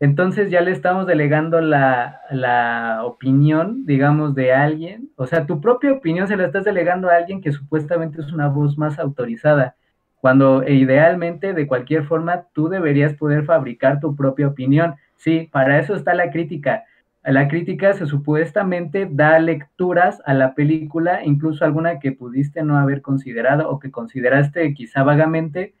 Entonces 0.00 0.50
ya 0.50 0.60
le 0.60 0.72
estamos 0.72 1.06
delegando 1.06 1.60
la, 1.60 2.20
la, 2.32 3.02
opinión, 3.04 3.86
digamos, 3.86 4.34
de 4.34 4.52
alguien. 4.52 5.10
O 5.14 5.28
sea, 5.28 5.46
tu 5.46 5.60
propia 5.60 5.92
opinión 5.92 6.26
se 6.26 6.36
la 6.36 6.46
estás 6.46 6.64
delegando 6.64 7.08
a 7.08 7.14
alguien 7.14 7.40
que 7.40 7.52
supuestamente 7.52 8.20
es 8.20 8.32
una 8.32 8.48
voz 8.48 8.76
más 8.76 8.98
autorizada. 8.98 9.76
Cuando 10.20 10.64
e 10.64 10.74
idealmente, 10.74 11.52
de 11.52 11.68
cualquier 11.68 12.02
forma, 12.02 12.46
tú 12.52 12.68
deberías 12.68 13.14
poder 13.14 13.44
fabricar 13.44 14.00
tu 14.00 14.16
propia 14.16 14.48
opinión. 14.48 14.96
Sí, 15.16 15.48
para 15.52 15.78
eso 15.78 15.94
está 15.94 16.12
la 16.12 16.32
crítica 16.32 16.82
la 17.24 17.46
crítica 17.46 17.92
se 17.92 18.06
supuestamente 18.06 19.08
da 19.10 19.38
lecturas 19.38 20.20
a 20.26 20.34
la 20.34 20.54
película, 20.54 21.24
incluso 21.24 21.64
alguna 21.64 22.00
que 22.00 22.12
pudiste 22.12 22.64
no 22.64 22.76
haber 22.76 23.00
considerado 23.00 23.70
o 23.70 23.78
que 23.78 23.92
consideraste 23.92 24.74
quizá 24.74 25.04
vagamente, 25.04 25.74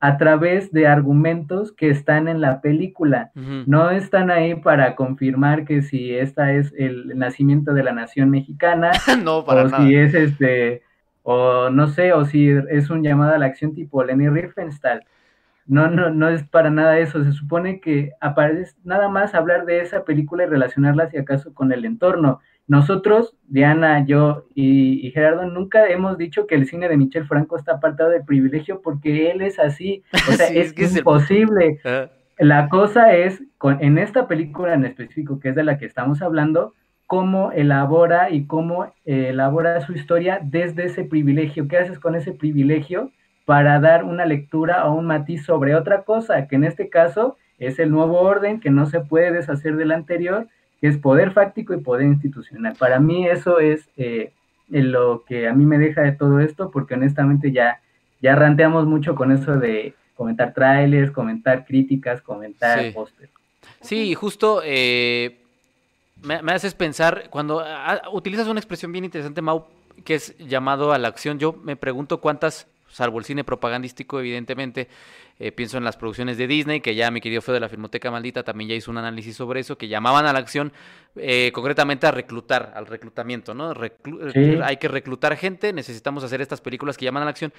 a 0.00 0.18
través 0.18 0.72
de 0.72 0.88
argumentos 0.88 1.72
que 1.72 1.88
están 1.88 2.26
en 2.26 2.40
la 2.40 2.60
película. 2.60 3.30
No 3.34 3.90
están 3.90 4.32
ahí 4.32 4.56
para 4.56 4.96
confirmar 4.96 5.64
que 5.64 5.80
si 5.80 6.12
esta 6.12 6.52
es 6.52 6.74
el 6.76 7.16
nacimiento 7.16 7.72
de 7.72 7.84
la 7.84 7.92
nación 7.92 8.28
mexicana, 8.28 8.90
no, 9.22 9.44
para 9.44 9.62
o 9.62 9.68
si 9.68 9.94
es 9.94 10.12
este, 10.12 10.82
o 11.22 11.70
no 11.70 11.86
sé, 11.86 12.12
o 12.12 12.24
si 12.24 12.48
es 12.48 12.90
un 12.90 13.04
llamado 13.04 13.32
a 13.32 13.38
la 13.38 13.46
acción 13.46 13.74
tipo 13.74 14.02
Lenny 14.02 14.28
Riefenstahl. 14.28 15.04
No, 15.66 15.88
no, 15.88 16.10
no 16.10 16.28
es 16.28 16.42
para 16.44 16.70
nada 16.70 16.98
eso. 16.98 17.22
Se 17.24 17.32
supone 17.32 17.80
que 17.80 18.12
aparece 18.20 18.74
nada 18.84 19.08
más 19.08 19.34
hablar 19.34 19.64
de 19.64 19.80
esa 19.80 20.04
película 20.04 20.44
y 20.44 20.46
relacionarla, 20.46 21.10
si 21.10 21.18
acaso, 21.18 21.54
con 21.54 21.72
el 21.72 21.84
entorno. 21.84 22.40
Nosotros, 22.66 23.36
Diana, 23.48 24.04
yo 24.06 24.46
y, 24.54 25.10
Gerardo, 25.12 25.46
nunca 25.46 25.88
hemos 25.88 26.16
dicho 26.16 26.46
que 26.46 26.54
el 26.54 26.66
cine 26.66 26.88
de 26.88 26.96
Michel 26.96 27.26
Franco 27.26 27.56
está 27.56 27.72
apartado 27.72 28.10
de 28.10 28.22
privilegio 28.22 28.80
porque 28.82 29.30
él 29.30 29.42
es 29.42 29.58
así. 29.58 30.02
O 30.28 30.32
sea, 30.32 30.48
es, 30.48 30.74
imposible. 30.96 31.80
La 32.38 32.68
cosa 32.68 33.12
es, 33.14 33.42
con, 33.58 33.82
en 33.82 33.98
esta 33.98 34.26
película 34.26 34.74
en 34.74 34.84
específico, 34.84 35.38
que 35.38 35.50
es 35.50 35.54
de 35.54 35.64
la 35.64 35.78
que 35.78 35.86
estamos 35.86 36.22
hablando, 36.22 36.74
cómo 37.06 37.52
elabora 37.52 38.30
y 38.30 38.46
cómo 38.46 38.86
eh, 39.04 39.28
elabora 39.28 39.80
su 39.82 39.92
historia 39.92 40.40
desde 40.42 40.84
ese 40.84 41.04
privilegio. 41.04 41.68
¿Qué 41.68 41.76
haces 41.76 41.98
con 41.98 42.14
ese 42.14 42.32
privilegio 42.32 43.12
para 43.44 43.80
dar 43.80 44.04
una 44.04 44.24
lectura 44.24 44.86
o 44.86 44.94
un 44.94 45.06
matiz 45.06 45.44
sobre 45.44 45.74
otra 45.74 46.02
cosa? 46.02 46.46
Que 46.48 46.56
en 46.56 46.64
este 46.64 46.88
caso 46.88 47.36
es 47.58 47.78
el 47.78 47.90
nuevo 47.90 48.20
orden 48.20 48.60
que 48.60 48.70
no 48.70 48.86
se 48.86 49.00
puede 49.00 49.32
deshacer 49.32 49.76
del 49.76 49.92
anterior 49.92 50.48
que 50.82 50.88
es 50.88 50.98
poder 50.98 51.30
fáctico 51.32 51.74
y 51.74 51.80
poder 51.80 52.06
institucional. 52.06 52.74
Para 52.76 52.98
mí 52.98 53.24
eso 53.28 53.60
es 53.60 53.88
eh, 53.96 54.32
lo 54.68 55.24
que 55.24 55.46
a 55.46 55.52
mí 55.52 55.64
me 55.64 55.78
deja 55.78 56.02
de 56.02 56.10
todo 56.10 56.40
esto, 56.40 56.72
porque 56.72 56.94
honestamente 56.94 57.52
ya, 57.52 57.80
ya 58.20 58.34
ranteamos 58.34 58.84
mucho 58.84 59.14
con 59.14 59.30
eso 59.30 59.56
de 59.56 59.94
comentar 60.16 60.52
trailers, 60.52 61.12
comentar 61.12 61.64
críticas, 61.66 62.20
comentar 62.20 62.80
sí. 62.80 62.90
pósters. 62.90 63.30
Sí, 63.80 64.12
justo 64.14 64.60
eh, 64.64 65.38
me, 66.20 66.52
haces 66.52 66.74
pensar, 66.74 67.28
cuando 67.30 67.62
ah, 67.64 68.02
utilizas 68.12 68.48
una 68.48 68.58
expresión 68.58 68.90
bien 68.90 69.04
interesante, 69.04 69.40
Mau, 69.40 69.66
que 70.04 70.16
es 70.16 70.36
llamado 70.38 70.92
a 70.92 70.98
la 70.98 71.06
acción, 71.06 71.38
yo 71.38 71.52
me 71.52 71.76
pregunto 71.76 72.20
cuántas 72.20 72.66
salvo 72.92 73.18
el 73.18 73.24
cine 73.24 73.42
propagandístico, 73.42 74.20
evidentemente. 74.20 74.88
Eh, 75.38 75.50
pienso 75.50 75.78
en 75.78 75.84
las 75.84 75.96
producciones 75.96 76.36
de 76.36 76.46
Disney, 76.46 76.80
que 76.80 76.94
ya 76.94 77.10
mi 77.10 77.20
querido 77.20 77.42
Feo 77.42 77.54
de 77.54 77.60
la 77.60 77.68
Filmoteca 77.68 78.10
Maldita 78.10 78.44
también 78.44 78.70
ya 78.70 78.76
hizo 78.76 78.90
un 78.90 78.98
análisis 78.98 79.34
sobre 79.34 79.60
eso, 79.60 79.76
que 79.76 79.88
llamaban 79.88 80.26
a 80.26 80.32
la 80.32 80.38
acción 80.38 80.72
eh, 81.16 81.50
concretamente 81.52 82.06
a 82.06 82.12
reclutar, 82.12 82.72
al 82.76 82.86
reclutamiento, 82.86 83.54
¿no? 83.54 83.72
Hay 84.62 84.76
que 84.76 84.88
reclutar 84.88 85.36
gente, 85.36 85.72
necesitamos 85.72 86.22
hacer 86.22 86.40
estas 86.40 86.60
películas 86.60 86.96
que 86.96 87.04
llaman 87.04 87.22
a 87.22 87.26
la 87.26 87.30
acción. 87.30 87.52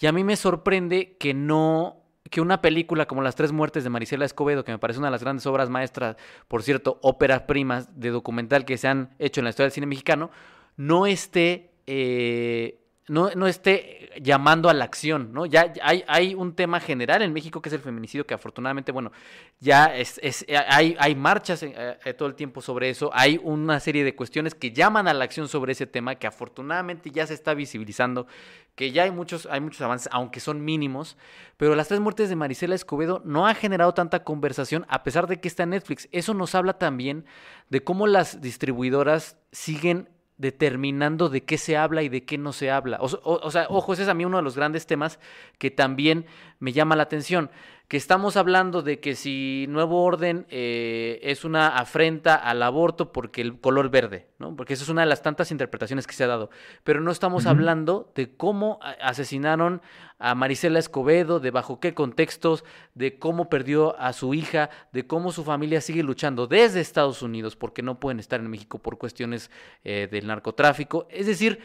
Y 0.00 0.06
a 0.06 0.12
mí 0.12 0.24
me 0.24 0.36
sorprende 0.36 1.16
que 1.18 1.34
no 1.34 2.02
que 2.30 2.40
una 2.40 2.60
película 2.60 3.06
como 3.06 3.22
Las 3.22 3.36
Tres 3.36 3.52
Muertes 3.52 3.84
de 3.84 3.90
Marisela 3.90 4.24
Escobedo, 4.24 4.64
que 4.64 4.72
me 4.72 4.78
parece 4.78 4.98
una 4.98 5.08
de 5.08 5.12
las 5.12 5.22
grandes 5.22 5.46
obras 5.46 5.70
maestras, 5.70 6.16
por 6.46 6.62
cierto, 6.62 6.98
óperas 7.02 7.42
primas 7.42 7.98
de 7.98 8.10
documental 8.10 8.64
que 8.64 8.76
se 8.76 8.88
han 8.88 9.14
hecho 9.18 9.40
en 9.40 9.44
la 9.44 9.50
historia 9.50 9.66
del 9.66 9.72
cine 9.72 9.86
mexicano, 9.86 10.30
no 10.76 11.06
esté 11.06 11.70
eh, 11.86 12.80
no, 13.08 13.30
no 13.34 13.46
esté 13.46 14.10
llamando 14.20 14.68
a 14.68 14.74
la 14.74 14.84
acción, 14.84 15.32
¿no? 15.32 15.46
Ya 15.46 15.72
hay, 15.82 16.04
hay 16.06 16.34
un 16.34 16.54
tema 16.54 16.80
general 16.80 17.22
en 17.22 17.32
México 17.32 17.62
que 17.62 17.68
es 17.68 17.72
el 17.72 17.80
feminicidio, 17.80 18.26
que 18.26 18.34
afortunadamente, 18.34 18.92
bueno, 18.92 19.12
ya 19.60 19.86
es, 19.96 20.20
es 20.22 20.44
hay, 20.68 20.96
hay 20.98 21.14
marchas 21.14 21.62
eh, 21.62 21.98
eh, 22.04 22.14
todo 22.14 22.28
el 22.28 22.34
tiempo 22.34 22.60
sobre 22.60 22.90
eso, 22.90 23.10
hay 23.12 23.40
una 23.42 23.80
serie 23.80 24.04
de 24.04 24.14
cuestiones 24.14 24.54
que 24.54 24.72
llaman 24.72 25.08
a 25.08 25.14
la 25.14 25.24
acción 25.24 25.48
sobre 25.48 25.72
ese 25.72 25.86
tema, 25.86 26.16
que 26.16 26.26
afortunadamente 26.26 27.10
ya 27.10 27.26
se 27.26 27.34
está 27.34 27.54
visibilizando, 27.54 28.26
que 28.74 28.92
ya 28.92 29.04
hay 29.04 29.10
muchos, 29.10 29.46
hay 29.50 29.60
muchos 29.60 29.80
avances, 29.80 30.08
aunque 30.12 30.40
son 30.40 30.64
mínimos, 30.64 31.16
pero 31.56 31.74
las 31.74 31.88
tres 31.88 32.00
muertes 32.00 32.28
de 32.28 32.36
Marisela 32.36 32.74
Escobedo 32.74 33.22
no 33.24 33.46
ha 33.46 33.54
generado 33.54 33.94
tanta 33.94 34.22
conversación 34.22 34.84
a 34.88 35.02
pesar 35.02 35.26
de 35.26 35.40
que 35.40 35.48
está 35.48 35.64
en 35.64 35.70
Netflix. 35.70 36.08
Eso 36.12 36.34
nos 36.34 36.54
habla 36.54 36.78
también 36.78 37.24
de 37.70 37.82
cómo 37.82 38.06
las 38.06 38.40
distribuidoras 38.40 39.36
siguen 39.50 40.08
determinando 40.38 41.28
de 41.28 41.42
qué 41.42 41.58
se 41.58 41.76
habla 41.76 42.02
y 42.02 42.08
de 42.08 42.24
qué 42.24 42.38
no 42.38 42.52
se 42.52 42.70
habla. 42.70 42.98
O, 43.00 43.50
sea, 43.50 43.66
ojo, 43.68 43.92
ese 43.92 44.04
es 44.04 44.08
a 44.08 44.14
mí 44.14 44.24
uno 44.24 44.38
de 44.38 44.42
los 44.44 44.56
grandes 44.56 44.86
temas 44.86 45.18
que 45.58 45.70
también 45.70 46.26
me 46.60 46.72
llama 46.72 46.96
la 46.96 47.02
atención 47.02 47.50
que 47.88 47.96
estamos 47.96 48.36
hablando 48.36 48.82
de 48.82 49.00
que 49.00 49.14
si 49.14 49.64
Nuevo 49.70 50.04
Orden 50.04 50.46
eh, 50.50 51.20
es 51.22 51.46
una 51.46 51.68
afrenta 51.68 52.34
al 52.34 52.62
aborto 52.62 53.12
porque 53.12 53.40
el 53.40 53.58
color 53.58 53.88
verde, 53.88 54.28
¿no? 54.38 54.54
Porque 54.54 54.74
esa 54.74 54.82
es 54.82 54.90
una 54.90 55.00
de 55.00 55.06
las 55.06 55.22
tantas 55.22 55.50
interpretaciones 55.50 56.06
que 56.06 56.12
se 56.12 56.22
ha 56.24 56.26
dado. 56.26 56.50
Pero 56.84 57.00
no 57.00 57.10
estamos 57.10 57.46
hablando 57.46 58.12
de 58.14 58.36
cómo 58.36 58.78
asesinaron 59.00 59.80
a 60.18 60.34
Marisela 60.34 60.78
Escobedo, 60.78 61.40
de 61.40 61.50
bajo 61.50 61.80
qué 61.80 61.94
contextos, 61.94 62.62
de 62.94 63.18
cómo 63.18 63.48
perdió 63.48 63.98
a 63.98 64.12
su 64.12 64.34
hija, 64.34 64.68
de 64.92 65.06
cómo 65.06 65.32
su 65.32 65.42
familia 65.42 65.80
sigue 65.80 66.02
luchando 66.02 66.46
desde 66.46 66.80
Estados 66.80 67.22
Unidos 67.22 67.56
porque 67.56 67.80
no 67.80 67.98
pueden 67.98 68.20
estar 68.20 68.38
en 68.38 68.50
México 68.50 68.80
por 68.80 68.98
cuestiones 68.98 69.50
eh, 69.82 70.08
del 70.10 70.26
narcotráfico. 70.26 71.08
Es 71.10 71.26
decir, 71.26 71.60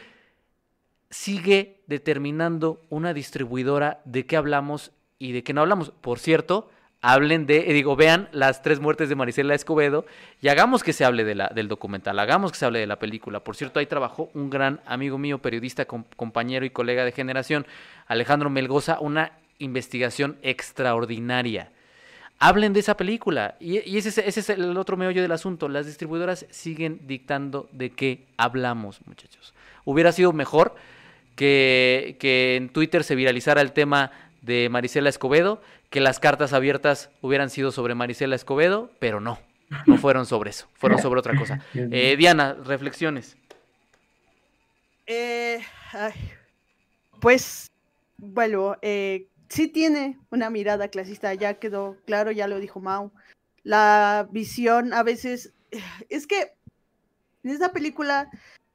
sigue 1.10 1.82
determinando 1.86 2.80
una 2.88 3.12
distribuidora 3.12 4.00
de 4.06 4.24
qué 4.24 4.38
hablamos 4.38 4.90
y 5.24 5.32
de 5.32 5.42
qué 5.42 5.54
no 5.54 5.62
hablamos. 5.62 5.90
Por 6.02 6.18
cierto, 6.18 6.68
hablen 7.00 7.46
de, 7.46 7.70
eh, 7.70 7.72
digo, 7.72 7.96
vean 7.96 8.28
las 8.32 8.60
tres 8.60 8.78
muertes 8.78 9.08
de 9.08 9.14
Marisela 9.14 9.54
Escobedo 9.54 10.04
y 10.42 10.48
hagamos 10.48 10.82
que 10.82 10.92
se 10.92 11.02
hable 11.02 11.24
de 11.24 11.34
la, 11.34 11.48
del 11.54 11.66
documental, 11.66 12.18
hagamos 12.18 12.52
que 12.52 12.58
se 12.58 12.66
hable 12.66 12.78
de 12.78 12.86
la 12.86 12.98
película. 12.98 13.40
Por 13.40 13.56
cierto, 13.56 13.80
ahí 13.80 13.86
trabajó 13.86 14.28
un 14.34 14.50
gran 14.50 14.80
amigo 14.84 15.16
mío, 15.16 15.38
periodista, 15.38 15.86
compañero 15.86 16.66
y 16.66 16.70
colega 16.70 17.06
de 17.06 17.12
generación, 17.12 17.66
Alejandro 18.06 18.50
Melgoza, 18.50 19.00
una 19.00 19.32
investigación 19.58 20.36
extraordinaria. 20.42 21.72
Hablen 22.38 22.74
de 22.74 22.80
esa 22.80 22.98
película. 22.98 23.56
Y, 23.60 23.96
ese, 23.96 24.28
es 24.28 24.50
el 24.50 24.76
otro 24.76 24.98
meollo 24.98 25.22
del 25.22 25.32
asunto. 25.32 25.68
Las 25.68 25.86
distribuidoras 25.86 26.44
siguen 26.50 27.00
dictando 27.06 27.70
de 27.72 27.90
qué 27.90 28.26
hablamos, 28.36 29.00
muchachos. 29.06 29.54
Hubiera 29.86 30.12
sido 30.12 30.34
mejor 30.34 30.74
que 31.36 32.16
en 32.56 32.68
Twitter 32.68 33.04
se 33.04 33.14
viralizara 33.14 33.62
el 33.62 33.72
tema 33.72 34.10
de 34.44 34.68
Marisela 34.68 35.08
Escobedo, 35.08 35.62
que 35.90 36.00
las 36.00 36.20
cartas 36.20 36.52
abiertas 36.52 37.10
hubieran 37.22 37.48
sido 37.48 37.72
sobre 37.72 37.94
Marisela 37.94 38.36
Escobedo, 38.36 38.90
pero 38.98 39.20
no, 39.20 39.38
no 39.86 39.96
fueron 39.96 40.26
sobre 40.26 40.50
eso, 40.50 40.68
fueron 40.74 41.00
sobre 41.00 41.20
otra 41.20 41.36
cosa. 41.36 41.60
Eh, 41.74 42.16
Diana, 42.16 42.54
reflexiones. 42.54 43.36
Eh, 45.06 45.60
pues, 47.20 47.70
bueno, 48.18 48.76
eh, 48.82 49.28
sí 49.48 49.68
tiene 49.68 50.18
una 50.30 50.50
mirada 50.50 50.88
clasista, 50.88 51.32
ya 51.32 51.54
quedó 51.54 51.96
claro, 52.04 52.30
ya 52.30 52.46
lo 52.46 52.58
dijo 52.60 52.80
Mau. 52.80 53.12
La 53.62 54.28
visión 54.30 54.92
a 54.92 55.02
veces, 55.02 55.54
es 56.10 56.26
que 56.26 56.52
en 57.42 57.50
esta 57.50 57.72
película 57.72 58.30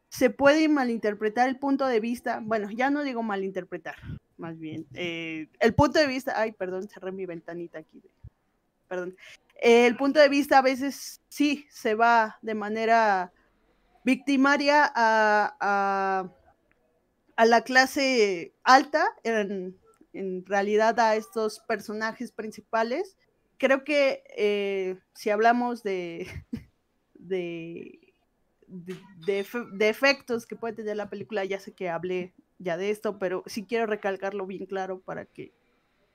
se 0.09 0.31
puede 0.31 0.67
malinterpretar 0.67 1.47
el 1.47 1.57
punto 1.57 1.85
de 1.85 1.99
vista, 1.99 2.39
bueno, 2.41 2.71
ya 2.71 2.89
no 2.89 3.03
digo 3.03 3.21
malinterpretar, 3.21 3.97
más 4.39 4.57
bien. 4.57 4.87
Eh, 4.93 5.47
el 5.59 5.75
punto 5.75 5.99
de 5.99 6.07
vista, 6.07 6.33
ay, 6.39 6.53
perdón, 6.53 6.87
cerré 6.87 7.11
mi 7.11 7.25
ventanita 7.25 7.79
aquí. 7.79 8.01
Perdón. 8.87 9.15
el 9.61 9.95
punto 9.97 10.19
de 10.19 10.29
vista 10.29 10.57
a 10.57 10.63
veces 10.63 11.21
sí 11.27 11.67
se 11.69 11.93
va 11.93 12.39
de 12.41 12.55
manera 12.55 13.31
victimaria 14.03 14.91
a, 14.95 16.31
a, 17.35 17.45
la 17.45 17.61
clase 17.61 18.53
alta, 18.63 19.05
en, 19.23 19.77
en, 20.13 20.43
realidad 20.45 20.99
a 20.99 21.15
estos 21.15 21.59
personajes 21.59 22.31
principales. 22.31 23.15
Creo 23.57 23.83
que 23.83 24.23
eh, 24.35 24.97
si 25.13 25.29
hablamos 25.29 25.83
de, 25.83 26.27
de, 27.13 28.13
de, 28.65 29.45
de, 29.73 29.89
efectos 29.89 30.47
que 30.47 30.55
puede 30.55 30.73
tener 30.73 30.97
la 30.97 31.09
película, 31.09 31.45
ya 31.45 31.59
sé 31.59 31.73
que 31.73 31.89
hablé 31.89 32.33
ya 32.59 32.77
de 32.77 32.91
esto, 32.91 33.17
pero 33.17 33.43
sí 33.47 33.65
quiero 33.65 33.85
recalcarlo 33.85 34.45
bien 34.45 34.65
claro 34.65 34.99
para 34.99 35.25
que 35.25 35.51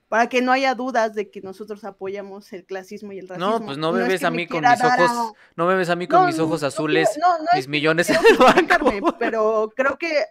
para 0.09 0.29
que 0.29 0.43
no 0.43 0.53
haya 0.53 0.75
dudas 0.75 1.15
de 1.15 1.31
que 1.31 1.41
nosotros 1.41 1.83
apoyamos 1.83 2.53
el 2.53 2.65
clasismo 2.65 3.13
y 3.13 3.19
el 3.19 3.29
racismo. 3.29 3.59
No, 3.59 3.65
pues 3.65 3.79
no 3.79 3.91
me 3.91 4.07
ves 4.07 4.23
a 4.23 4.31
mí 4.31 4.47
con 4.47 4.61
mis 4.61 4.85
ojos, 4.85 5.33
no 5.57 5.67
me 5.67 5.75
ves 5.75 5.89
a 5.89 5.97
mí 5.97 6.07
con 6.07 6.27
mis 6.27 6.39
ojos 6.39 6.63
azules, 6.63 7.09
mis 7.55 7.67
millones 7.67 8.11
en 8.11 8.19
el 8.31 8.37
banco. 8.37 9.17
Pero 9.19 9.73
creo 9.75 9.99
que 9.99 10.27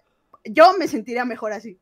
yo 0.45 0.77
me 0.77 0.87
sentiría 0.87 1.25
mejor 1.25 1.51
así. 1.51 1.79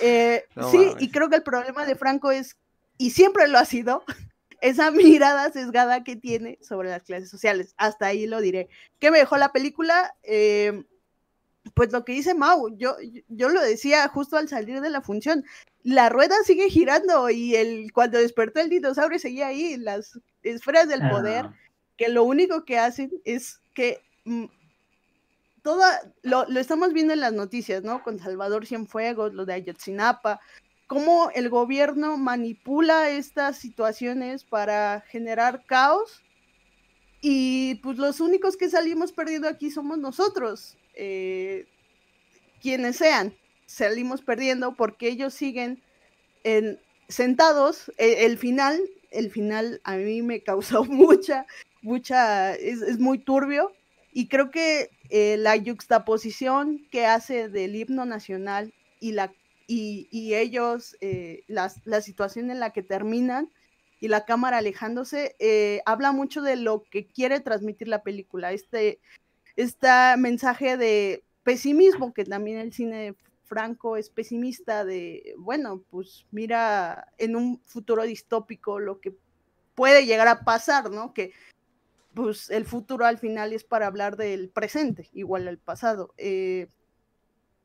Eh, 0.00 0.44
sí, 0.70 0.94
y 0.98 1.10
creo 1.10 1.28
que 1.28 1.36
el 1.36 1.42
problema 1.42 1.84
de 1.84 1.96
Franco 1.96 2.30
es, 2.30 2.56
y 2.96 3.10
siempre 3.10 3.48
lo 3.48 3.58
ha 3.58 3.64
sido, 3.64 4.04
esa 4.62 4.90
mirada 4.90 5.50
sesgada 5.50 6.04
que 6.04 6.16
tiene 6.16 6.58
sobre 6.62 6.88
las 6.88 7.02
clases 7.02 7.28
sociales. 7.28 7.74
Hasta 7.76 8.06
ahí 8.06 8.26
lo 8.26 8.40
diré. 8.40 8.68
¿Qué 8.98 9.10
me 9.10 9.18
dejó 9.18 9.36
la 9.36 9.52
película? 9.52 10.14
Eh, 10.22 10.84
pues 11.74 11.92
lo 11.92 12.04
que 12.04 12.12
dice 12.12 12.34
Mau, 12.34 12.76
yo, 12.76 12.96
yo 13.28 13.48
lo 13.48 13.60
decía 13.60 14.08
justo 14.08 14.36
al 14.36 14.48
salir 14.48 14.80
de 14.80 14.90
la 14.90 15.00
función, 15.00 15.44
la 15.82 16.08
rueda 16.08 16.34
sigue 16.44 16.68
girando 16.68 17.30
y 17.30 17.54
el, 17.54 17.92
cuando 17.92 18.18
despertó 18.18 18.60
el 18.60 18.68
dinosaurio 18.68 19.18
seguía 19.18 19.48
ahí, 19.48 19.76
las 19.76 20.18
esferas 20.42 20.88
del 20.88 21.08
poder, 21.08 21.46
ah. 21.46 21.54
que 21.96 22.08
lo 22.08 22.24
único 22.24 22.64
que 22.64 22.78
hacen 22.78 23.10
es 23.24 23.60
que 23.74 24.00
mm, 24.24 24.46
toda, 25.62 26.00
lo, 26.22 26.46
lo, 26.48 26.60
estamos 26.60 26.92
viendo 26.92 27.12
en 27.12 27.20
las 27.20 27.32
noticias, 27.32 27.82
¿no? 27.82 28.02
Con 28.02 28.18
Salvador 28.18 28.66
Cienfuegos, 28.66 29.32
lo 29.32 29.46
de 29.46 29.54
Ayotzinapa, 29.54 30.40
cómo 30.88 31.30
el 31.34 31.48
gobierno 31.48 32.18
manipula 32.18 33.08
estas 33.08 33.56
situaciones 33.56 34.44
para 34.44 35.02
generar 35.08 35.64
caos 35.64 36.22
y 37.22 37.76
pues 37.76 37.98
los 37.98 38.20
únicos 38.20 38.56
que 38.56 38.68
salimos 38.68 39.12
perdiendo 39.12 39.48
aquí 39.48 39.70
somos 39.70 39.96
nosotros, 39.96 40.76
eh, 40.94 41.66
quienes 42.60 42.96
sean, 42.96 43.34
salimos 43.66 44.22
perdiendo 44.22 44.74
porque 44.74 45.08
ellos 45.08 45.34
siguen 45.34 45.82
en, 46.44 46.78
sentados. 47.08 47.92
E, 47.98 48.26
el, 48.26 48.38
final, 48.38 48.80
el 49.10 49.30
final 49.30 49.80
a 49.84 49.96
mí 49.96 50.22
me 50.22 50.40
causó 50.40 50.84
mucha, 50.84 51.46
mucha, 51.82 52.54
es, 52.54 52.98
muy 52.98 53.18
turbio 53.18 53.72
y 54.12 54.28
creo 54.28 54.50
que 54.50 54.90
eh, 55.10 55.36
la 55.38 55.56
yuxtaposición 55.56 56.86
que 56.90 57.06
hace 57.06 57.48
del 57.48 57.76
himno 57.76 58.04
nacional 58.04 58.72
y 59.00 59.12
la 59.12 59.32
y, 59.66 60.34
ellos, 60.34 60.96
eh, 61.00 61.44
la, 61.46 61.70
situación 62.00 62.50
en 62.50 62.60
la 62.60 62.70
que 62.70 62.82
terminan 62.82 63.50
y 64.00 64.08
la 64.08 64.24
cámara 64.24 64.58
alejándose, 64.58 65.36
eh, 65.38 65.80
habla 65.86 66.12
mucho 66.12 66.42
de 66.42 66.56
lo 66.56 66.82
que 66.90 67.06
quiere 67.06 67.40
transmitir 67.40 67.88
la 67.88 68.02
película, 68.02 68.52
este, 68.52 68.98
este 69.56 69.88
mensaje 70.18 70.76
de 70.76 71.24
pesimismo, 71.42 72.12
que 72.12 72.24
también 72.24 72.58
el 72.58 72.72
cine 72.72 73.14
franco 73.44 73.96
es 73.96 74.08
pesimista, 74.08 74.84
de, 74.84 75.34
bueno, 75.38 75.82
pues 75.90 76.26
mira 76.30 77.08
en 77.18 77.36
un 77.36 77.60
futuro 77.66 78.02
distópico 78.04 78.78
lo 78.78 79.00
que 79.00 79.14
puede 79.74 80.06
llegar 80.06 80.28
a 80.28 80.44
pasar, 80.44 80.90
¿no? 80.90 81.12
Que 81.12 81.32
pues 82.14 82.50
el 82.50 82.64
futuro 82.64 83.06
al 83.06 83.18
final 83.18 83.52
es 83.52 83.64
para 83.64 83.86
hablar 83.86 84.16
del 84.16 84.50
presente, 84.50 85.08
igual 85.12 85.48
al 85.48 85.58
pasado. 85.58 86.14
Eh, 86.16 86.68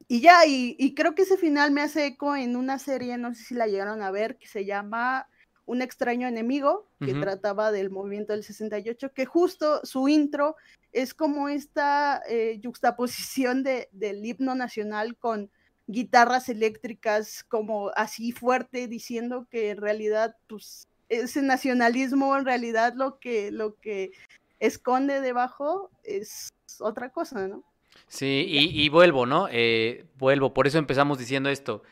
y 0.07 0.21
ya, 0.21 0.45
y, 0.45 0.95
creo 0.95 1.15
que 1.15 1.23
ese 1.23 1.37
final 1.37 1.71
me 1.71 1.81
hace 1.81 2.05
eco 2.05 2.35
en 2.35 2.55
una 2.55 2.79
serie, 2.79 3.17
no 3.17 3.33
sé 3.33 3.43
si 3.43 3.55
la 3.55 3.67
llegaron 3.67 4.01
a 4.01 4.11
ver, 4.11 4.37
que 4.37 4.47
se 4.47 4.63
llama 4.63 5.27
Un 5.67 5.83
extraño 5.83 6.27
enemigo, 6.27 6.87
que 6.99 7.13
trataba 7.13 7.71
del 7.71 7.91
movimiento 7.91 8.33
del 8.33 8.43
68, 8.43 9.13
que 9.13 9.25
justo 9.25 9.79
su 9.83 10.07
intro 10.07 10.55
es 10.91 11.13
como 11.13 11.49
esta 11.49 12.23
eh, 12.27 12.59
juxtaposición 12.63 13.61
de, 13.61 13.87
del 13.91 14.25
himno 14.25 14.55
nacional 14.55 15.15
con 15.15 15.51
guitarras 15.85 16.49
eléctricas 16.49 17.43
como 17.43 17.91
así 17.95 18.31
fuerte, 18.31 18.87
diciendo 18.87 19.45
que 19.51 19.69
en 19.69 19.77
realidad, 19.77 20.35
pues, 20.47 20.87
ese 21.09 21.41
nacionalismo 21.41 22.35
en 22.35 22.45
realidad 22.45 22.93
lo 22.95 23.19
que, 23.19 23.51
lo 23.51 23.75
que 23.75 24.11
esconde 24.59 25.21
debajo 25.21 25.91
es 26.03 26.49
otra 26.79 27.09
cosa, 27.11 27.47
¿no? 27.47 27.63
Sí, 28.07 28.45
y, 28.47 28.89
vuelvo, 28.89 29.25
¿no? 29.25 29.47
Eh, 29.51 30.05
vuelvo, 30.17 30.53
por 30.53 30.67
eso 30.67 30.77
empezamos 30.77 31.17
diciendo 31.17 31.49
esto. 31.49 31.83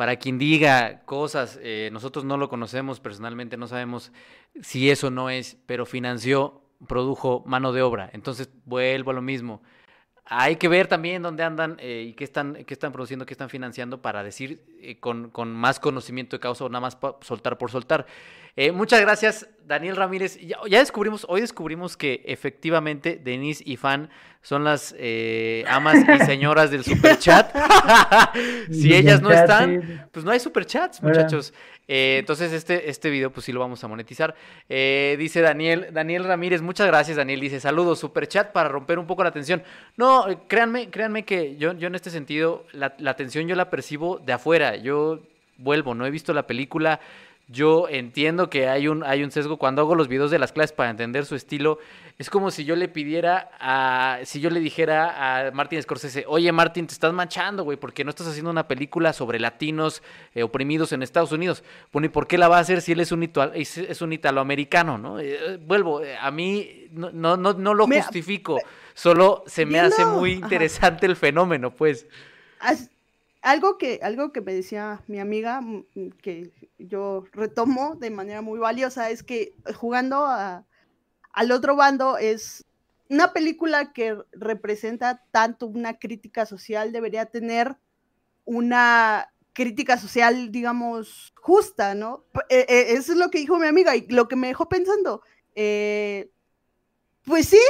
Para 0.00 0.16
quien 0.16 0.38
diga 0.38 1.02
cosas, 1.04 1.60
eh, 1.62 1.90
nosotros 1.92 2.24
no 2.24 2.38
lo 2.38 2.48
conocemos 2.48 3.00
personalmente, 3.00 3.58
no 3.58 3.66
sabemos 3.66 4.12
si 4.62 4.88
eso 4.88 5.10
no 5.10 5.28
es, 5.28 5.58
pero 5.66 5.84
financió, 5.84 6.62
produjo 6.88 7.44
mano 7.44 7.70
de 7.74 7.82
obra. 7.82 8.08
Entonces 8.14 8.48
vuelvo 8.64 9.10
a 9.10 9.12
lo 9.12 9.20
mismo. 9.20 9.60
Hay 10.24 10.56
que 10.56 10.68
ver 10.68 10.86
también 10.86 11.20
dónde 11.20 11.42
andan 11.42 11.76
eh, 11.80 12.06
y 12.08 12.14
qué 12.14 12.24
están, 12.24 12.64
qué 12.64 12.72
están 12.72 12.92
produciendo, 12.92 13.26
qué 13.26 13.34
están 13.34 13.50
financiando 13.50 14.00
para 14.00 14.22
decir 14.22 14.96
con, 15.00 15.28
con, 15.28 15.52
más 15.52 15.78
conocimiento 15.78 16.34
de 16.34 16.40
causa 16.40 16.64
o 16.64 16.70
nada 16.70 16.80
más 16.80 16.96
soltar 17.20 17.58
por 17.58 17.70
soltar. 17.70 18.06
Eh, 18.56 18.72
muchas 18.72 19.00
gracias, 19.00 19.48
Daniel 19.66 19.96
Ramírez. 19.96 20.38
Ya, 20.40 20.78
descubrimos, 20.78 21.24
hoy 21.28 21.40
descubrimos 21.40 21.96
que 21.96 22.22
efectivamente 22.26 23.20
Denise 23.22 23.62
y 23.64 23.76
Fan 23.76 24.10
son 24.42 24.64
las 24.64 24.94
eh, 24.98 25.64
amas 25.68 25.96
y 25.96 26.18
señoras 26.24 26.70
del 26.70 26.84
superchat. 26.84 27.54
si 28.70 28.94
ellas 28.94 29.22
no 29.22 29.30
están, 29.30 30.08
pues 30.12 30.24
no 30.24 30.30
hay 30.30 30.40
superchats, 30.40 31.02
muchachos. 31.02 31.54
Eh, 31.86 32.18
entonces 32.20 32.52
este, 32.52 32.88
este 32.88 33.10
video 33.10 33.30
pues 33.32 33.46
sí 33.46 33.52
lo 33.52 33.60
vamos 33.60 33.82
a 33.82 33.88
monetizar. 33.88 34.34
dice 34.68 35.40
Daniel, 35.40 35.88
Daniel 35.92 36.24
Ramírez, 36.24 36.62
muchas 36.62 36.86
gracias 36.86 37.16
Daniel. 37.16 37.40
Dice, 37.40 37.60
saludos, 37.60 37.98
superchat 38.00 38.52
para 38.52 38.68
romper 38.68 38.98
un 38.98 39.06
poco 39.06 39.24
la 39.24 39.30
tensión. 39.30 39.62
No, 39.96 40.26
créanme, 40.48 40.90
créanme 40.90 41.24
que 41.24 41.56
yo, 41.56 41.72
yo 41.74 41.86
en 41.86 41.94
este 41.94 42.10
sentido, 42.10 42.66
la, 42.72 42.94
la 42.98 43.14
tensión 43.14 43.46
yo 43.46 43.54
la 43.54 43.70
percibo 43.70 44.18
de 44.18 44.32
afuera. 44.32 44.76
Yo 44.76 45.20
vuelvo, 45.58 45.94
no 45.94 46.06
he 46.06 46.10
visto 46.10 46.32
la 46.32 46.46
película 46.46 47.00
yo 47.50 47.88
entiendo 47.88 48.48
que 48.48 48.68
hay 48.68 48.86
un, 48.86 49.02
hay 49.02 49.24
un 49.24 49.32
sesgo. 49.32 49.56
Cuando 49.56 49.82
hago 49.82 49.96
los 49.96 50.06
videos 50.06 50.30
de 50.30 50.38
las 50.38 50.52
clases 50.52 50.72
para 50.72 50.88
entender 50.88 51.26
su 51.26 51.34
estilo, 51.34 51.78
es 52.16 52.30
como 52.30 52.52
si 52.52 52.64
yo 52.64 52.76
le 52.76 52.86
pidiera 52.86 53.50
a. 53.58 54.20
Si 54.24 54.40
yo 54.40 54.50
le 54.50 54.60
dijera 54.60 55.46
a 55.46 55.50
Martin 55.50 55.82
Scorsese, 55.82 56.24
oye 56.28 56.52
Martin, 56.52 56.86
te 56.86 56.94
estás 56.94 57.12
manchando, 57.12 57.64
güey, 57.64 57.76
porque 57.76 58.04
no 58.04 58.10
estás 58.10 58.28
haciendo 58.28 58.50
una 58.50 58.68
película 58.68 59.12
sobre 59.12 59.40
latinos 59.40 60.00
eh, 60.32 60.44
oprimidos 60.44 60.92
en 60.92 61.02
Estados 61.02 61.32
Unidos. 61.32 61.64
Bueno, 61.92 62.06
¿y 62.06 62.10
por 62.10 62.28
qué 62.28 62.38
la 62.38 62.46
va 62.46 62.58
a 62.58 62.60
hacer 62.60 62.82
si 62.82 62.92
él 62.92 63.00
es 63.00 63.10
un, 63.10 63.28
es 63.54 64.02
un 64.02 64.12
italoamericano, 64.12 64.96
no? 64.96 65.18
Eh, 65.18 65.58
vuelvo, 65.60 66.04
eh, 66.04 66.16
a 66.20 66.30
mí 66.30 66.86
no, 66.92 67.10
no, 67.10 67.36
no, 67.36 67.74
lo 67.74 67.86
justifico, 67.86 68.60
solo 68.94 69.42
se 69.46 69.66
me 69.66 69.80
hace 69.80 70.04
muy 70.04 70.32
interesante 70.32 71.06
el 71.06 71.16
fenómeno, 71.16 71.74
pues 71.74 72.06
algo 73.42 73.78
que, 73.78 74.00
algo 74.02 74.32
que 74.32 74.40
me 74.40 74.54
decía 74.54 75.02
mi 75.06 75.18
amiga, 75.18 75.60
mm, 75.60 75.86
mm, 75.94 76.08
que 76.22 76.52
yo 76.78 77.24
retomo 77.32 77.96
de 77.96 78.10
manera 78.10 78.42
muy 78.42 78.58
valiosa, 78.58 79.10
es 79.10 79.22
que 79.22 79.54
jugando 79.74 80.26
al 80.26 81.52
otro 81.52 81.76
bando 81.76 82.18
es 82.18 82.64
una 83.08 83.32
película 83.32 83.92
que 83.92 84.16
representa 84.32 85.24
tanto 85.30 85.66
una 85.66 85.98
crítica 85.98 86.46
social, 86.46 86.92
debería 86.92 87.26
tener 87.26 87.76
una 88.44 89.32
crítica 89.52 89.98
social, 89.98 90.52
digamos, 90.52 91.32
justa, 91.36 91.94
¿no? 91.94 92.24
E, 92.48 92.66
e, 92.68 92.92
eso 92.92 93.12
es 93.12 93.18
lo 93.18 93.30
que 93.30 93.38
dijo 93.38 93.58
mi 93.58 93.66
amiga 93.66 93.96
y 93.96 94.06
lo 94.08 94.28
que 94.28 94.36
me 94.36 94.48
dejó 94.48 94.68
pensando. 94.68 95.22
Eh, 95.54 96.30
pues 97.24 97.48
sí, 97.48 97.60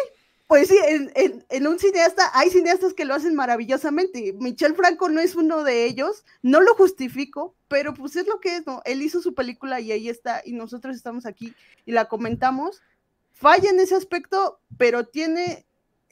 pues 0.51 0.67
sí, 0.67 0.77
en, 0.85 1.67
un 1.69 1.79
cineasta, 1.79 2.29
hay 2.35 2.51
cineastas 2.51 2.93
que 2.93 3.05
lo 3.05 3.15
hacen 3.15 3.37
maravillosamente. 3.37 4.35
Michel 4.37 4.75
Franco 4.75 5.09
no 5.09 5.21
es 5.21 5.37
uno 5.37 5.63
de 5.63 5.85
ellos, 5.85 6.25
no 6.43 6.61
lo 6.61 6.75
justifico, 6.75 7.55
pero 7.69 7.95
pues 7.95 8.17
es 8.17 8.27
lo 8.27 8.41
que 8.41 8.57
es, 8.57 8.67
¿no? 8.67 8.83
Él 8.85 9.01
hizo 9.01 9.23
su 9.23 9.33
película 9.33 9.79
y 9.79 9.93
ahí 9.93 10.09
está, 10.09 10.43
y 10.45 10.53
nosotros 10.53 10.97
estamos 10.97 11.25
aquí 11.25 11.55
y 11.87 11.93
la 11.93 12.07
comentamos. 12.07 12.83
Falla 13.31 13.71
en 13.71 13.79
ese 13.79 13.95
aspecto, 13.95 14.59
pero 14.77 15.07
tiene 15.07 15.67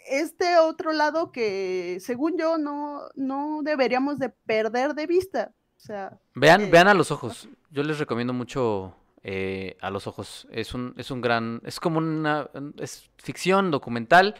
este 0.08 0.56
otro 0.58 0.92
lado 0.92 1.32
que, 1.32 1.98
según 2.00 2.38
yo, 2.38 2.58
no, 2.58 3.08
no 3.16 3.62
deberíamos 3.64 4.20
de 4.20 4.28
perder 4.28 4.94
de 4.94 5.08
vista. 5.08 5.52
O 5.78 5.80
sea, 5.80 6.16
vean, 6.36 6.60
eh, 6.60 6.70
vean 6.70 6.86
a 6.86 6.94
los 6.94 7.10
ojos. 7.10 7.48
Yo 7.72 7.82
les 7.82 7.98
recomiendo 7.98 8.32
mucho 8.32 8.94
eh, 9.30 9.76
a 9.82 9.90
los 9.90 10.06
ojos. 10.06 10.48
Es 10.50 10.72
un, 10.72 10.94
es 10.96 11.10
un 11.10 11.20
gran, 11.20 11.60
es 11.66 11.80
como 11.80 11.98
una, 11.98 12.48
es 12.78 13.10
ficción 13.18 13.70
documental, 13.70 14.34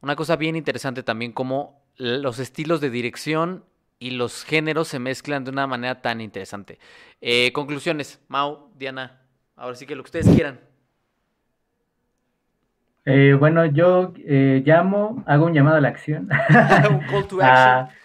una 0.00 0.16
cosa 0.16 0.36
bien 0.36 0.56
interesante 0.56 1.02
también 1.02 1.32
como 1.32 1.82
los 1.96 2.38
estilos 2.38 2.80
de 2.80 2.88
dirección 2.88 3.66
y 3.98 4.12
los 4.12 4.44
géneros 4.44 4.88
se 4.88 4.98
mezclan 4.98 5.44
de 5.44 5.50
una 5.50 5.66
manera 5.66 6.00
tan 6.00 6.22
interesante. 6.22 6.78
Eh, 7.20 7.52
conclusiones, 7.52 8.18
Mau, 8.28 8.70
Diana, 8.78 9.20
ahora 9.56 9.76
sí 9.76 9.84
que 9.84 9.94
lo 9.94 10.02
que 10.04 10.08
ustedes 10.08 10.34
quieran. 10.34 10.58
Eh, 13.04 13.36
bueno, 13.38 13.66
yo 13.66 14.14
llamo, 14.16 15.22
hago 15.26 15.44
un 15.44 15.52
llamado 15.52 15.76
a 15.76 15.80
la 15.82 15.88
acción. 15.88 16.30
un 16.90 17.00
call 17.00 17.28
to 17.28 17.38
action 17.42 17.44
a 17.44 17.99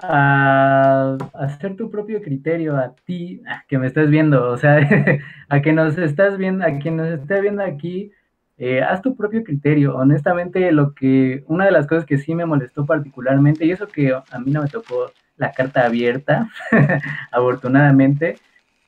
hacer 0.00 1.76
tu 1.76 1.90
propio 1.90 2.22
criterio 2.22 2.76
a 2.76 2.94
ti, 3.04 3.42
que 3.68 3.78
me 3.78 3.86
estás 3.86 4.08
viendo, 4.08 4.50
o 4.50 4.56
sea, 4.56 4.78
a 5.48 5.62
que 5.62 5.72
nos 5.72 5.98
estás 5.98 6.38
viendo, 6.38 6.64
a 6.64 6.78
quien 6.78 6.96
nos 6.96 7.08
esté 7.08 7.40
viendo 7.40 7.62
aquí, 7.62 8.12
eh, 8.58 8.82
haz 8.82 9.02
tu 9.02 9.16
propio 9.16 9.44
criterio. 9.44 9.96
Honestamente, 9.96 10.70
lo 10.72 10.94
que, 10.94 11.44
una 11.46 11.64
de 11.64 11.72
las 11.72 11.86
cosas 11.86 12.04
que 12.04 12.18
sí 12.18 12.34
me 12.34 12.46
molestó 12.46 12.86
particularmente, 12.86 13.64
y 13.64 13.70
eso 13.72 13.88
que 13.88 14.12
a 14.12 14.38
mí 14.38 14.50
no 14.50 14.62
me 14.62 14.68
tocó 14.68 15.10
la 15.36 15.52
carta 15.52 15.86
abierta, 15.86 16.48
afortunadamente, 17.32 18.36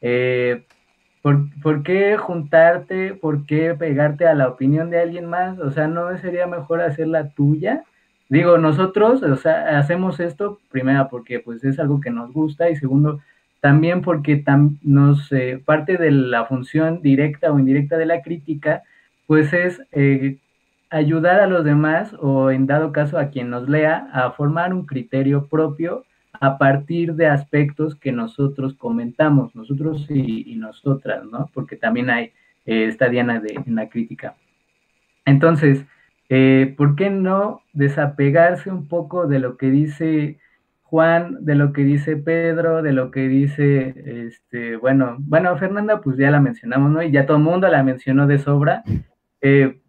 eh, 0.00 0.64
¿por, 1.22 1.48
¿por, 1.62 1.82
qué 1.82 2.16
juntarte, 2.16 3.14
por 3.14 3.46
qué 3.46 3.74
pegarte 3.74 4.26
a 4.26 4.34
la 4.34 4.48
opinión 4.48 4.90
de 4.90 5.00
alguien 5.00 5.26
más? 5.26 5.58
O 5.58 5.70
sea, 5.70 5.86
¿no 5.86 6.16
sería 6.18 6.46
mejor 6.46 6.80
hacer 6.80 7.08
la 7.08 7.30
tuya? 7.30 7.84
Digo, 8.30 8.58
nosotros, 8.58 9.24
o 9.24 9.34
sea, 9.34 9.76
hacemos 9.76 10.20
esto, 10.20 10.60
primero 10.70 11.08
porque 11.10 11.40
pues 11.40 11.64
es 11.64 11.80
algo 11.80 12.00
que 12.00 12.10
nos 12.10 12.32
gusta 12.32 12.70
y 12.70 12.76
segundo, 12.76 13.20
también 13.60 14.02
porque 14.02 14.44
nos, 14.82 15.32
eh, 15.32 15.60
parte 15.64 15.96
de 15.96 16.12
la 16.12 16.46
función 16.46 17.02
directa 17.02 17.50
o 17.52 17.58
indirecta 17.58 17.98
de 17.98 18.06
la 18.06 18.22
crítica, 18.22 18.84
pues 19.26 19.52
es 19.52 19.82
eh, 19.90 20.38
ayudar 20.90 21.40
a 21.40 21.48
los 21.48 21.64
demás 21.64 22.14
o 22.20 22.52
en 22.52 22.68
dado 22.68 22.92
caso 22.92 23.18
a 23.18 23.30
quien 23.30 23.50
nos 23.50 23.68
lea 23.68 24.08
a 24.12 24.30
formar 24.30 24.72
un 24.74 24.86
criterio 24.86 25.48
propio 25.48 26.04
a 26.32 26.56
partir 26.56 27.14
de 27.14 27.26
aspectos 27.26 27.96
que 27.96 28.12
nosotros 28.12 28.74
comentamos, 28.74 29.56
nosotros 29.56 30.06
y, 30.08 30.54
nosotras, 30.54 31.24
¿no? 31.24 31.50
Porque 31.52 31.74
también 31.74 32.10
hay 32.10 32.26
eh, 32.64 32.84
esta 32.84 33.08
diana 33.08 33.40
de, 33.40 33.60
en 33.66 33.74
la 33.74 33.88
crítica. 33.88 34.36
Entonces, 35.24 35.84
eh, 36.30 36.74
¿por 36.78 36.94
qué 36.94 37.10
no 37.10 37.60
desapegarse 37.72 38.70
un 38.70 38.88
poco 38.88 39.26
de 39.26 39.40
lo 39.40 39.56
que 39.56 39.70
dice 39.70 40.38
Juan, 40.82 41.44
de 41.44 41.56
lo 41.56 41.72
que 41.72 41.82
dice 41.82 42.16
Pedro, 42.16 42.82
de 42.82 42.92
lo 42.92 43.10
que 43.10 43.28
dice, 43.28 44.26
este, 44.26 44.76
bueno, 44.76 45.16
bueno, 45.20 45.56
Fernanda, 45.56 46.00
pues 46.00 46.16
ya 46.16 46.30
la 46.30 46.40
mencionamos, 46.40 46.90
¿no? 46.90 47.02
Y 47.02 47.12
ya 47.12 47.26
todo 47.26 47.36
el 47.36 47.42
mundo 47.42 47.68
la 47.68 47.82
mencionó 47.82 48.26
de 48.26 48.38
sobra. 48.38 48.82
Eh, 49.40 49.80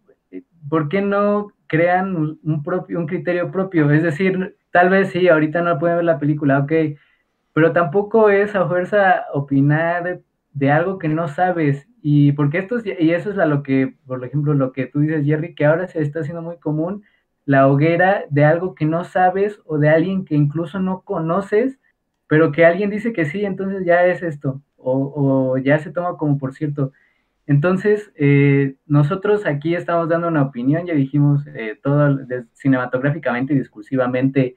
¿Por 0.68 0.88
qué 0.88 1.00
no 1.00 1.48
crean 1.66 2.38
un, 2.42 2.62
propio, 2.62 2.98
un 2.98 3.06
criterio 3.06 3.50
propio? 3.50 3.90
Es 3.90 4.02
decir, 4.02 4.56
tal 4.70 4.90
vez 4.90 5.10
sí, 5.10 5.28
ahorita 5.28 5.62
no 5.62 5.78
pueden 5.78 5.98
ver 5.98 6.04
la 6.04 6.18
película, 6.18 6.58
ok, 6.60 6.72
pero 7.52 7.72
tampoco 7.72 8.30
es 8.30 8.54
a 8.54 8.66
fuerza 8.66 9.26
opinar 9.32 10.20
de 10.52 10.70
algo 10.70 10.98
que 10.98 11.08
no 11.08 11.28
sabes. 11.28 11.88
Y 12.02 12.32
porque 12.32 12.58
esto 12.58 12.78
y 12.84 13.12
eso 13.12 13.30
es 13.30 13.36
lo 13.36 13.62
que, 13.62 13.94
por 14.06 14.24
ejemplo, 14.24 14.54
lo 14.54 14.72
que 14.72 14.86
tú 14.86 15.00
dices, 15.00 15.24
Jerry, 15.24 15.54
que 15.54 15.64
ahora 15.64 15.86
se 15.86 16.02
está 16.02 16.20
haciendo 16.20 16.42
muy 16.42 16.58
común 16.58 17.04
la 17.44 17.68
hoguera 17.68 18.24
de 18.28 18.44
algo 18.44 18.74
que 18.74 18.84
no 18.84 19.04
sabes 19.04 19.60
o 19.66 19.78
de 19.78 19.88
alguien 19.88 20.24
que 20.24 20.34
incluso 20.34 20.80
no 20.80 21.02
conoces, 21.02 21.78
pero 22.26 22.52
que 22.52 22.64
alguien 22.64 22.90
dice 22.90 23.12
que 23.12 23.24
sí, 23.24 23.44
entonces 23.44 23.84
ya 23.84 24.04
es 24.06 24.22
esto, 24.22 24.62
o, 24.76 25.56
ya 25.58 25.78
se 25.78 25.90
toma 25.92 26.16
como 26.16 26.38
por 26.38 26.54
cierto. 26.54 26.92
Entonces, 27.46 28.12
eh, 28.16 28.76
nosotros 28.86 29.46
aquí 29.46 29.74
estamos 29.74 30.08
dando 30.08 30.28
una 30.28 30.42
opinión, 30.42 30.86
ya 30.86 30.94
dijimos 30.94 31.46
eh, 31.54 31.78
todo 31.82 32.18
cinematográficamente 32.54 33.54
y 33.54 33.58
discursivamente 33.58 34.56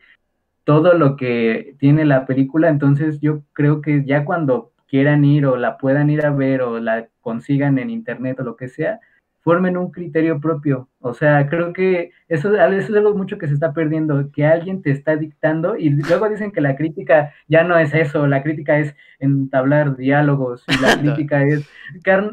todo 0.63 0.93
lo 0.93 1.15
que 1.15 1.75
tiene 1.79 2.05
la 2.05 2.25
película, 2.25 2.69
entonces 2.69 3.19
yo 3.21 3.43
creo 3.53 3.81
que 3.81 4.03
ya 4.05 4.25
cuando 4.25 4.71
quieran 4.87 5.25
ir 5.25 5.45
o 5.45 5.57
la 5.57 5.77
puedan 5.77 6.09
ir 6.09 6.25
a 6.25 6.31
ver 6.31 6.61
o 6.61 6.79
la 6.79 7.07
consigan 7.25 7.79
en 7.79 7.89
internet 7.89 8.39
o 8.39 8.43
lo 8.43 8.55
que 8.55 8.67
sea, 8.67 8.99
formen 9.41 9.77
un 9.77 9.89
criterio 9.91 10.39
propio. 10.39 10.89
O 10.99 11.15
sea, 11.15 11.49
creo 11.49 11.73
que 11.73 12.11
eso, 12.27 12.53
es 12.55 12.89
algo 12.89 13.15
mucho 13.15 13.39
que 13.39 13.47
se 13.47 13.55
está 13.55 13.73
perdiendo, 13.73 14.31
que 14.31 14.45
alguien 14.45 14.83
te 14.83 14.91
está 14.91 15.15
dictando 15.15 15.75
y 15.75 15.89
luego 15.89 16.29
dicen 16.29 16.51
que 16.51 16.61
la 16.61 16.75
crítica 16.75 17.33
ya 17.47 17.63
no 17.63 17.77
es 17.79 17.95
eso, 17.95 18.27
la 18.27 18.43
crítica 18.43 18.77
es 18.77 18.95
entablar 19.17 19.97
diálogos 19.97 20.63
y 20.67 20.81
la 20.81 20.97
crítica 21.01 21.43
es, 21.43 21.67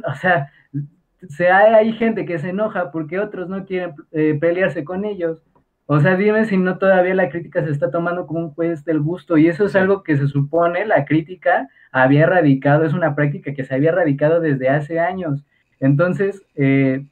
o 0.07 0.14
sea, 0.14 0.53
se, 1.30 1.49
hay, 1.49 1.93
gente 1.95 2.26
que 2.26 2.38
se 2.38 2.51
enoja 2.51 2.90
porque 2.90 3.18
otros 3.18 3.49
no 3.49 3.64
quieren 3.64 3.95
eh, 4.11 4.36
pelearse 4.38 4.84
con 4.84 5.07
ellos. 5.07 5.43
O 5.93 6.01
sea, 6.01 6.16
dime 6.16 6.45
si 6.47 6.57
no 6.57 6.78
todavía 6.78 7.14
la 7.14 7.28
crítica 7.28 7.64
se 7.64 7.70
está 7.70 7.90
tomando 7.90 8.26
como 8.26 8.40
un 8.40 8.55
juez 8.55 8.84
del 8.84 9.01
gusto 9.01 9.36
y 9.36 9.49
eso 9.49 9.66
es 9.66 9.76
algo 9.76 10.03
que 10.03 10.16
se 10.16 10.26
supone 10.26 10.86
la 10.86 11.05
crítica 11.05 11.68
había 11.90 12.22
erradicado, 12.22 12.84
es 12.84 12.95
una 12.95 13.14
práctica 13.14 13.53
que 13.53 13.64
se 13.64 13.74
había 13.74 13.90
erradicado 13.90 14.40
desde 14.40 14.68
hace 14.70 14.99
años 15.01 15.45
entonces, 15.82 16.40
eh, 16.55 17.05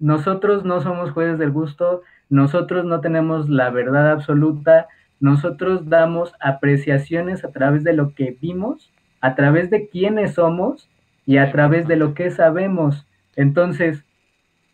nosotros 0.00 0.64
no 0.64 0.80
somos 0.80 1.12
jueces 1.12 1.38
del 1.38 1.52
gusto, 1.52 2.02
nosotros 2.28 2.84
no 2.84 3.00
tenemos 3.00 3.48
la 3.48 3.70
verdad 3.70 4.10
absoluta, 4.10 4.88
nosotros 5.20 5.88
damos 5.88 6.34
apreciaciones 6.40 7.44
a 7.44 7.52
través 7.52 7.84
de 7.84 7.92
lo 7.92 8.14
que 8.14 8.36
vimos, 8.42 8.92
a 9.20 9.36
través 9.36 9.70
de 9.70 9.88
quiénes 9.88 10.34
somos 10.34 10.90
y 11.24 11.36
a 11.36 11.52
través 11.52 11.86
de 11.86 11.94
lo 11.94 12.14
que 12.14 12.32
sabemos. 12.32 13.06
Entonces, 13.36 14.04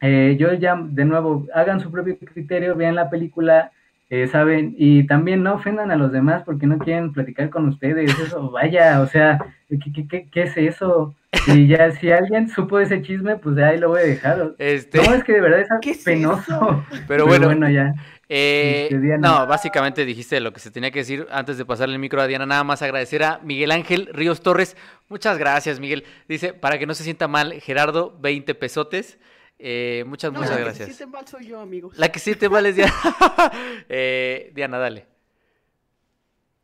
eh, 0.02 0.36
yo 0.38 0.52
ya, 0.52 0.76
de 0.76 1.04
nuevo, 1.06 1.46
hagan 1.54 1.80
su 1.80 1.90
propio 1.90 2.18
criterio, 2.18 2.76
vean 2.76 2.94
la 2.94 3.08
película, 3.08 3.72
eh, 4.10 4.26
saben, 4.26 4.74
y 4.76 5.06
también 5.06 5.42
no 5.42 5.54
ofendan 5.54 5.90
a 5.90 5.96
los 5.96 6.12
demás 6.12 6.42
porque 6.44 6.66
no 6.66 6.76
quieren 6.78 7.12
platicar 7.12 7.48
con 7.48 7.68
ustedes, 7.68 8.18
eso, 8.18 8.50
vaya, 8.50 9.00
o 9.00 9.06
sea, 9.06 9.38
¿qué, 9.70 10.28
qué 10.30 10.42
es 10.42 10.56
eso? 10.58 11.14
Y 11.46 11.66
ya, 11.66 11.90
si 11.92 12.10
alguien 12.10 12.48
supo 12.48 12.78
ese 12.78 13.00
chisme, 13.00 13.36
pues 13.36 13.56
ahí 13.56 13.78
lo 13.78 13.88
voy 13.88 14.00
a 14.00 14.04
dejar. 14.04 14.54
Este... 14.58 14.98
No, 14.98 15.14
es 15.14 15.24
que 15.24 15.32
de 15.32 15.40
verdad 15.40 15.60
es 15.82 16.04
penoso. 16.04 16.84
Pero 17.08 17.26
bueno, 17.26 17.68
ya. 17.70 17.94
Eh, 18.28 18.88
este, 18.90 19.18
no, 19.18 19.46
básicamente 19.46 20.04
dijiste 20.04 20.40
lo 20.40 20.52
que 20.52 20.60
se 20.60 20.70
tenía 20.70 20.90
que 20.90 21.00
decir 21.00 21.26
antes 21.30 21.58
de 21.58 21.64
pasarle 21.64 21.94
el 21.94 22.00
micro 22.00 22.20
a 22.20 22.26
Diana. 22.26 22.46
Nada 22.46 22.64
más 22.64 22.82
agradecer 22.82 23.22
a 23.24 23.40
Miguel 23.42 23.70
Ángel 23.70 24.08
Ríos 24.12 24.42
Torres. 24.42 24.76
Muchas 25.08 25.38
gracias, 25.38 25.80
Miguel. 25.80 26.04
Dice, 26.28 26.52
para 26.52 26.78
que 26.78 26.86
no 26.86 26.94
se 26.94 27.04
sienta 27.04 27.28
mal, 27.28 27.54
Gerardo, 27.60 28.16
20 28.20 28.54
pesotes. 28.54 29.18
Eh, 29.64 30.02
muchas, 30.08 30.32
muchas 30.32 30.58
gracias. 30.58 30.80
La 30.80 30.86
que 30.86 30.92
siente 30.92 31.06
mal 31.06 31.28
soy 31.28 31.46
yo, 31.46 31.60
amigos. 31.60 31.96
La 31.96 32.10
que 32.10 32.18
siente 32.18 32.48
mal 32.48 32.66
es 32.66 32.74
Diana. 32.74 32.92
eh, 33.88 34.50
Diana, 34.54 34.78
dale. 34.78 35.06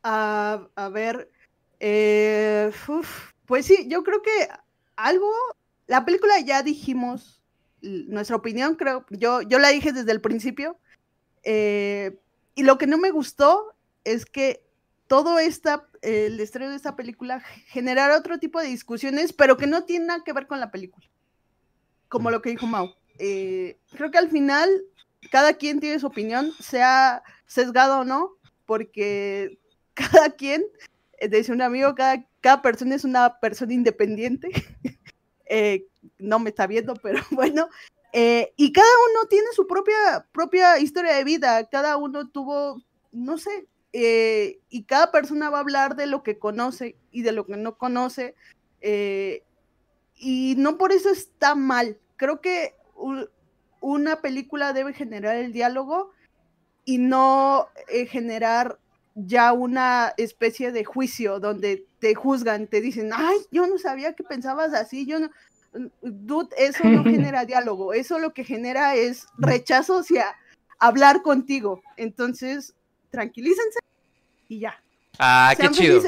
a 0.02 0.90
ver, 0.92 1.30
eh, 1.78 2.72
pues 3.46 3.66
sí, 3.66 3.86
yo 3.88 4.02
creo 4.02 4.20
que 4.20 4.48
algo, 4.96 5.30
la 5.86 6.04
película 6.04 6.40
ya 6.40 6.62
dijimos 6.62 7.40
nuestra 7.80 8.36
opinión, 8.36 8.74
creo, 8.74 9.06
yo, 9.10 9.42
yo 9.42 9.58
la 9.58 9.68
dije 9.68 9.92
desde 9.92 10.10
el 10.10 10.20
principio, 10.20 10.76
eh, 11.44 12.18
y 12.54 12.64
lo 12.64 12.78
que 12.78 12.88
no 12.88 12.98
me 12.98 13.12
gustó 13.12 13.74
es 14.04 14.26
que 14.26 14.64
todo 15.06 15.38
esta, 15.38 15.88
el 16.02 16.40
estreno 16.40 16.70
de 16.70 16.76
esta 16.76 16.96
película 16.96 17.40
generara 17.40 18.18
otro 18.18 18.38
tipo 18.38 18.60
de 18.60 18.66
discusiones, 18.66 19.32
pero 19.32 19.56
que 19.56 19.66
no 19.66 19.84
tiene 19.84 20.06
nada 20.06 20.24
que 20.24 20.32
ver 20.32 20.46
con 20.48 20.58
la 20.58 20.72
película, 20.72 21.06
como 22.08 22.30
lo 22.30 22.42
que 22.42 22.50
dijo 22.50 22.66
Mau. 22.66 22.94
Eh, 23.18 23.78
creo 23.92 24.10
que 24.10 24.18
al 24.18 24.30
final 24.30 24.68
cada 25.30 25.54
quien 25.54 25.80
tiene 25.80 25.98
su 25.98 26.06
opinión, 26.06 26.52
sea 26.60 27.22
sesgado 27.46 28.00
o 28.00 28.04
no, 28.04 28.36
porque 28.66 29.58
cada 29.94 30.30
quien, 30.30 30.64
dice 31.30 31.52
un 31.52 31.62
amigo, 31.62 31.94
cada, 31.94 32.24
cada 32.40 32.62
persona 32.62 32.94
es 32.94 33.04
una 33.04 33.38
persona 33.40 33.72
independiente. 33.72 34.50
Eh, 35.50 35.86
no 36.18 36.38
me 36.38 36.50
está 36.50 36.66
viendo, 36.66 36.92
pero 37.02 37.22
bueno. 37.30 37.70
Eh, 38.12 38.52
y 38.56 38.70
cada 38.70 38.90
uno 39.10 39.26
tiene 39.30 39.46
su 39.54 39.66
propia, 39.66 40.26
propia 40.30 40.78
historia 40.78 41.14
de 41.14 41.24
vida, 41.24 41.66
cada 41.70 41.96
uno 41.96 42.28
tuvo, 42.28 42.82
no 43.12 43.38
sé, 43.38 43.66
eh, 43.94 44.60
y 44.68 44.82
cada 44.82 45.10
persona 45.10 45.48
va 45.48 45.56
a 45.56 45.60
hablar 45.62 45.96
de 45.96 46.06
lo 46.06 46.22
que 46.22 46.38
conoce 46.38 46.96
y 47.10 47.22
de 47.22 47.32
lo 47.32 47.46
que 47.46 47.56
no 47.56 47.78
conoce, 47.78 48.34
y 50.18 50.54
no 50.56 50.78
por 50.78 50.92
eso 50.92 51.10
está 51.10 51.54
mal. 51.54 51.98
Creo 52.16 52.40
que 52.40 52.74
una 53.80 54.20
película 54.20 54.72
debe 54.72 54.92
generar 54.92 55.36
el 55.36 55.52
diálogo 55.52 56.12
y 56.84 56.98
no 56.98 57.68
generar 58.08 58.78
ya 59.14 59.52
una 59.52 60.14
especie 60.16 60.72
de 60.72 60.84
juicio 60.84 61.40
donde 61.40 61.86
te 61.98 62.14
juzgan, 62.14 62.66
te 62.68 62.80
dicen, 62.80 63.10
ay, 63.12 63.36
yo 63.50 63.66
no 63.66 63.78
sabía 63.78 64.14
que 64.14 64.22
pensabas 64.22 64.74
así, 64.74 65.06
yo 65.06 65.18
no, 65.18 65.30
dude, 66.02 66.54
eso 66.56 66.84
no 66.84 67.02
genera 67.04 67.44
diálogo, 67.44 67.92
eso 67.92 68.18
lo 68.18 68.32
que 68.32 68.44
genera 68.44 68.94
es 68.94 69.26
rechazo 69.36 69.98
hacia 69.98 70.36
hablar 70.78 71.22
contigo. 71.22 71.82
Entonces, 71.96 72.74
tranquilícense 73.10 73.80
y 74.48 74.60
ya. 74.60 74.80
Ah, 75.18 75.54
qué 75.58 75.68
chido. 75.70 76.00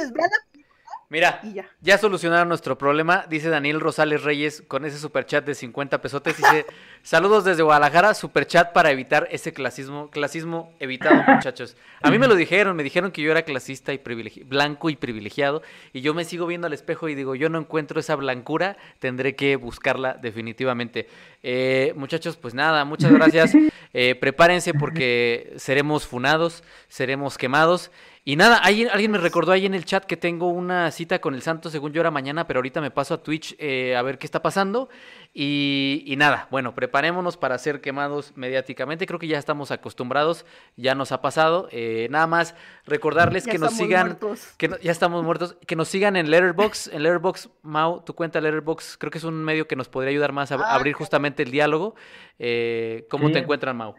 Mira, 1.11 1.41
ya. 1.81 1.99
solucionaron 1.99 2.47
nuestro 2.47 2.79
problema, 2.79 3.27
dice 3.29 3.49
Daniel 3.49 3.81
Rosales 3.81 4.23
Reyes 4.23 4.63
con 4.69 4.85
ese 4.85 4.97
superchat 4.97 5.45
de 5.45 5.57
50 5.57 6.01
pesotes. 6.01 6.37
Dice, 6.37 6.67
saludos 7.03 7.45
desde 7.45 7.65
Guadalajara, 7.65 8.15
superchat 8.15 8.73
para 8.73 8.93
evitar 8.93 9.27
ese 9.33 9.53
clasismo, 9.53 10.09
clasismo 10.11 10.73
evitado, 10.79 11.21
muchachos. 11.27 11.77
A 12.01 12.13
mí 12.13 12.19
me 12.21 12.29
lo 12.29 12.37
dijeron, 12.37 12.77
me 12.77 12.85
dijeron 12.85 13.11
que 13.11 13.23
yo 13.23 13.33
era 13.33 13.43
clasista 13.43 13.93
y 13.93 14.01
blanco 14.45 14.89
y 14.89 14.95
privilegiado, 14.95 15.63
y 15.93 16.01
yo 16.01 16.15
me 16.15 16.25
sigo 16.25 16.47
viendo 16.47 16.69
al 16.69 16.75
espejo 16.75 17.09
y 17.09 17.17
digo, 17.17 17.35
yo 17.35 17.49
no 17.49 17.59
encuentro 17.59 17.99
esa 17.99 18.15
blancura, 18.15 18.77
tendré 19.01 19.35
que 19.35 19.57
buscarla 19.57 20.15
definitivamente. 20.15 21.09
Eh, 21.43 21.93
muchachos, 21.97 22.37
pues 22.37 22.55
nada, 22.55 22.85
muchas 22.85 23.13
gracias. 23.13 23.53
Eh, 23.93 24.15
prepárense 24.15 24.73
porque 24.73 25.53
seremos 25.57 26.07
funados, 26.07 26.63
seremos 26.89 27.37
quemados. 27.37 27.91
Y 28.25 28.37
nada, 28.37 28.59
alguien, 28.59 28.89
alguien 28.91 29.11
me 29.11 29.19
recordó 29.19 29.53
ahí 29.53 29.65
en 29.65 29.75
el 29.75 29.85
chat 29.85 30.05
que 30.05 30.17
tengo 30.17 30.49
una 30.49 30.91
cita 30.91 31.21
con 31.21 31.35
el 31.35 31.43
santo, 31.43 31.71
según 31.71 31.93
yo 31.93 32.01
era 32.01 32.11
mañana, 32.11 32.47
pero 32.47 32.59
ahorita 32.59 32.81
me 32.81 32.91
paso 32.91 33.15
a 33.15 33.23
Twitch 33.23 33.57
eh, 33.59 33.97
a 33.97 34.03
ver 34.03 34.19
qué 34.19 34.27
está 34.27 34.43
pasando. 34.43 34.91
Y, 35.33 36.15
nada, 36.19 36.49
bueno, 36.51 36.75
preparémonos 36.75 37.37
para 37.37 37.57
ser 37.57 37.81
quemados 37.81 38.33
mediáticamente. 38.37 39.07
Creo 39.07 39.21
que 39.21 39.29
ya 39.29 39.39
estamos 39.39 39.71
acostumbrados, 39.71 40.45
ya 40.77 40.95
nos 40.95 41.13
ha 41.13 41.23
pasado. 41.23 41.69
Eh, 41.71 42.09
nada 42.11 42.27
más 42.27 42.55
recordarles 42.85 43.47
que 43.47 43.59
nos 43.59 43.75
sigan, 43.75 44.19
que 44.59 44.71
ya 44.83 44.91
estamos 44.91 45.25
muertos, 45.25 45.57
que 45.67 45.77
nos 45.77 45.89
sigan 45.89 46.17
en 46.17 46.31
Letterbox, 46.31 46.89
en 46.89 47.05
Letterbox, 47.05 47.49
Mau, 47.63 48.03
tu 48.03 48.15
cuenta 48.15 48.41
Letterbox, 48.41 48.97
creo 48.99 49.11
que 49.13 49.19
es 49.19 49.25
un 49.25 49.45
medio 49.45 49.69
que 49.69 49.77
nos 49.77 49.89
podría 49.89 50.11
ayudar 50.11 50.33
más 50.33 50.51
a 50.51 50.57
ah, 50.57 50.75
abrir 50.75 50.95
justamente 50.95 51.45
el 51.45 51.53
diálogo. 51.53 51.95
Eh, 52.39 53.07
¿Cómo 53.09 53.31
te 53.31 53.39
encuentran, 53.39 53.77
Mau? 53.77 53.95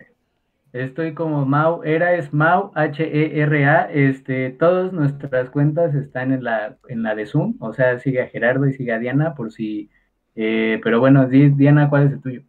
Estoy 0.74 1.14
como 1.14 1.46
Mau, 1.46 1.84
Era 1.84 2.16
es 2.16 2.34
Mau, 2.34 2.72
H-E-R-A. 2.76 3.92
Este, 3.92 4.52
todas 4.52 4.94
nuestras 4.94 5.50
cuentas 5.50 5.94
están 5.96 6.32
en 6.32 6.44
la, 6.44 6.78
en 6.88 7.04
la 7.04 7.14
de 7.16 7.26
Zoom, 7.26 7.56
o 7.60 7.74
sea, 7.74 8.00
sigue 8.00 8.22
a 8.22 8.28
Gerardo 8.28 8.66
y 8.68 8.74
sigue 8.74 8.94
a 8.94 9.00
Diana 9.00 9.36
por 9.36 9.52
si. 9.52 9.90
Eh, 10.36 10.80
pero 10.82 11.00
bueno, 11.02 11.28
Diana, 11.28 11.90
¿cuál 11.90 12.08
es 12.08 12.14
el 12.14 12.22
tuyo? 12.22 12.42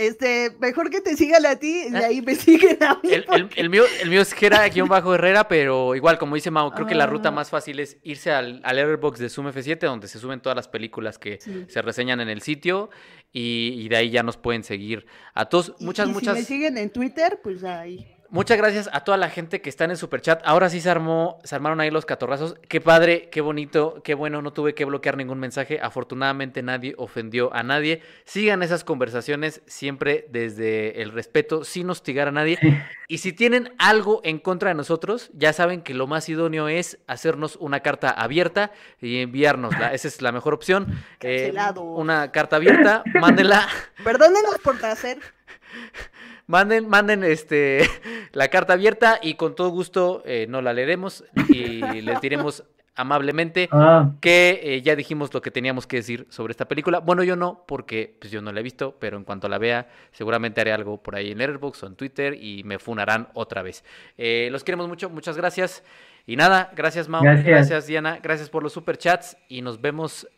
Este, 0.00 0.56
mejor 0.60 0.88
que 0.88 1.02
te 1.02 1.14
sigan 1.14 1.44
a 1.44 1.56
ti 1.56 1.88
y 1.90 1.94
ah. 1.94 2.06
ahí 2.06 2.22
me 2.22 2.34
siguen 2.34 2.82
a 2.82 2.98
mí. 3.02 3.10
El, 3.54 3.68
mío, 3.68 3.82
el 4.02 4.08
mío 4.08 4.22
es 4.22 4.32
Gera-Herrera, 4.32 5.02
Herrera, 5.14 5.46
pero 5.46 5.94
igual, 5.94 6.16
como 6.16 6.36
dice 6.36 6.50
Mau, 6.50 6.70
creo 6.70 6.86
que 6.86 6.94
la 6.94 7.06
ruta 7.06 7.28
ah. 7.28 7.32
más 7.32 7.50
fácil 7.50 7.80
es 7.80 7.98
irse 8.02 8.32
al, 8.32 8.62
al 8.64 8.78
Airbox 8.78 9.18
de 9.18 9.28
Zoom 9.28 9.48
F7, 9.48 9.78
donde 9.80 10.08
se 10.08 10.18
suben 10.18 10.40
todas 10.40 10.56
las 10.56 10.68
películas 10.68 11.18
que 11.18 11.38
se 11.68 11.82
reseñan 11.82 12.20
en 12.20 12.30
el 12.30 12.40
sitio 12.40 12.88
y, 13.32 13.88
de 13.88 13.96
ahí 13.96 14.10
ya 14.10 14.22
nos 14.22 14.36
pueden 14.36 14.64
seguir 14.64 15.06
a 15.34 15.48
todos. 15.48 15.74
Muchas, 15.80 16.08
muchas. 16.08 16.34
Si 16.34 16.40
me 16.40 16.46
siguen 16.46 16.78
en 16.78 16.90
Twitter, 16.90 17.40
pues 17.42 17.64
ahí. 17.64 18.06
Muchas 18.32 18.58
gracias 18.58 18.88
a 18.92 19.00
toda 19.00 19.16
la 19.16 19.28
gente 19.28 19.60
que 19.60 19.68
está 19.68 19.86
en 19.86 19.90
el 19.90 19.96
superchat. 19.96 20.40
Ahora 20.44 20.70
sí 20.70 20.80
se 20.80 20.88
armó, 20.88 21.40
se 21.42 21.56
armaron 21.56 21.80
ahí 21.80 21.90
los 21.90 22.06
catorrazos. 22.06 22.54
Qué 22.68 22.80
padre, 22.80 23.28
qué 23.28 23.40
bonito, 23.40 24.02
qué 24.04 24.14
bueno. 24.14 24.40
No 24.40 24.52
tuve 24.52 24.72
que 24.72 24.84
bloquear 24.84 25.16
ningún 25.16 25.40
mensaje. 25.40 25.80
Afortunadamente 25.82 26.62
nadie 26.62 26.94
ofendió 26.96 27.52
a 27.52 27.64
nadie. 27.64 28.02
Sigan 28.24 28.62
esas 28.62 28.84
conversaciones 28.84 29.62
siempre 29.66 30.28
desde 30.30 31.02
el 31.02 31.10
respeto, 31.10 31.64
sin 31.64 31.90
hostigar 31.90 32.28
a 32.28 32.30
nadie. 32.30 32.60
Y 33.08 33.18
si 33.18 33.32
tienen 33.32 33.74
algo 33.78 34.20
en 34.22 34.38
contra 34.38 34.68
de 34.68 34.76
nosotros, 34.76 35.30
ya 35.34 35.52
saben 35.52 35.82
que 35.82 35.92
lo 35.92 36.06
más 36.06 36.28
idóneo 36.28 36.68
es 36.68 36.98
hacernos 37.08 37.56
una 37.56 37.80
carta 37.80 38.10
abierta 38.10 38.70
y 39.00 39.22
enviárnosla. 39.22 39.92
Esa 39.92 40.06
es 40.06 40.22
la 40.22 40.30
mejor 40.30 40.54
opción. 40.54 41.02
Eh, 41.18 41.52
una 41.76 42.30
carta 42.30 42.54
abierta, 42.54 43.02
mándenla. 43.20 43.66
Perdónenos 44.04 44.56
por 44.62 44.76
hacer. 44.86 45.18
Manden, 46.50 46.88
manden 46.88 47.22
este, 47.22 47.88
la 48.32 48.48
carta 48.48 48.72
abierta 48.72 49.20
y 49.22 49.34
con 49.34 49.54
todo 49.54 49.68
gusto 49.68 50.20
eh, 50.26 50.46
no 50.48 50.60
la 50.62 50.72
leeremos 50.72 51.22
y 51.48 51.80
les 52.02 52.20
diremos 52.20 52.64
amablemente 52.96 53.68
ah. 53.70 54.10
que 54.20 54.60
eh, 54.64 54.82
ya 54.82 54.96
dijimos 54.96 55.32
lo 55.32 55.42
que 55.42 55.52
teníamos 55.52 55.86
que 55.86 55.98
decir 55.98 56.26
sobre 56.28 56.50
esta 56.50 56.66
película. 56.66 56.98
Bueno, 56.98 57.22
yo 57.22 57.36
no, 57.36 57.62
porque 57.68 58.16
pues, 58.18 58.32
yo 58.32 58.42
no 58.42 58.50
la 58.50 58.58
he 58.58 58.62
visto, 58.64 58.96
pero 58.98 59.16
en 59.16 59.22
cuanto 59.22 59.48
la 59.48 59.58
vea, 59.58 59.86
seguramente 60.10 60.60
haré 60.60 60.72
algo 60.72 61.00
por 61.00 61.14
ahí 61.14 61.30
en 61.30 61.38
Letterboxd 61.38 61.84
o 61.84 61.86
en 61.86 61.94
Twitter 61.94 62.34
y 62.34 62.64
me 62.64 62.80
funarán 62.80 63.28
otra 63.34 63.62
vez. 63.62 63.84
Eh, 64.18 64.48
los 64.50 64.64
queremos 64.64 64.88
mucho, 64.88 65.08
muchas 65.08 65.36
gracias. 65.36 65.84
Y 66.26 66.34
nada, 66.34 66.72
gracias 66.76 67.08
Mau, 67.08 67.22
gracias, 67.22 67.46
gracias 67.46 67.86
Diana, 67.86 68.18
gracias 68.22 68.50
por 68.50 68.62
los 68.62 68.72
superchats 68.72 69.36
y 69.48 69.62
nos 69.62 69.80
vemos 69.80 70.28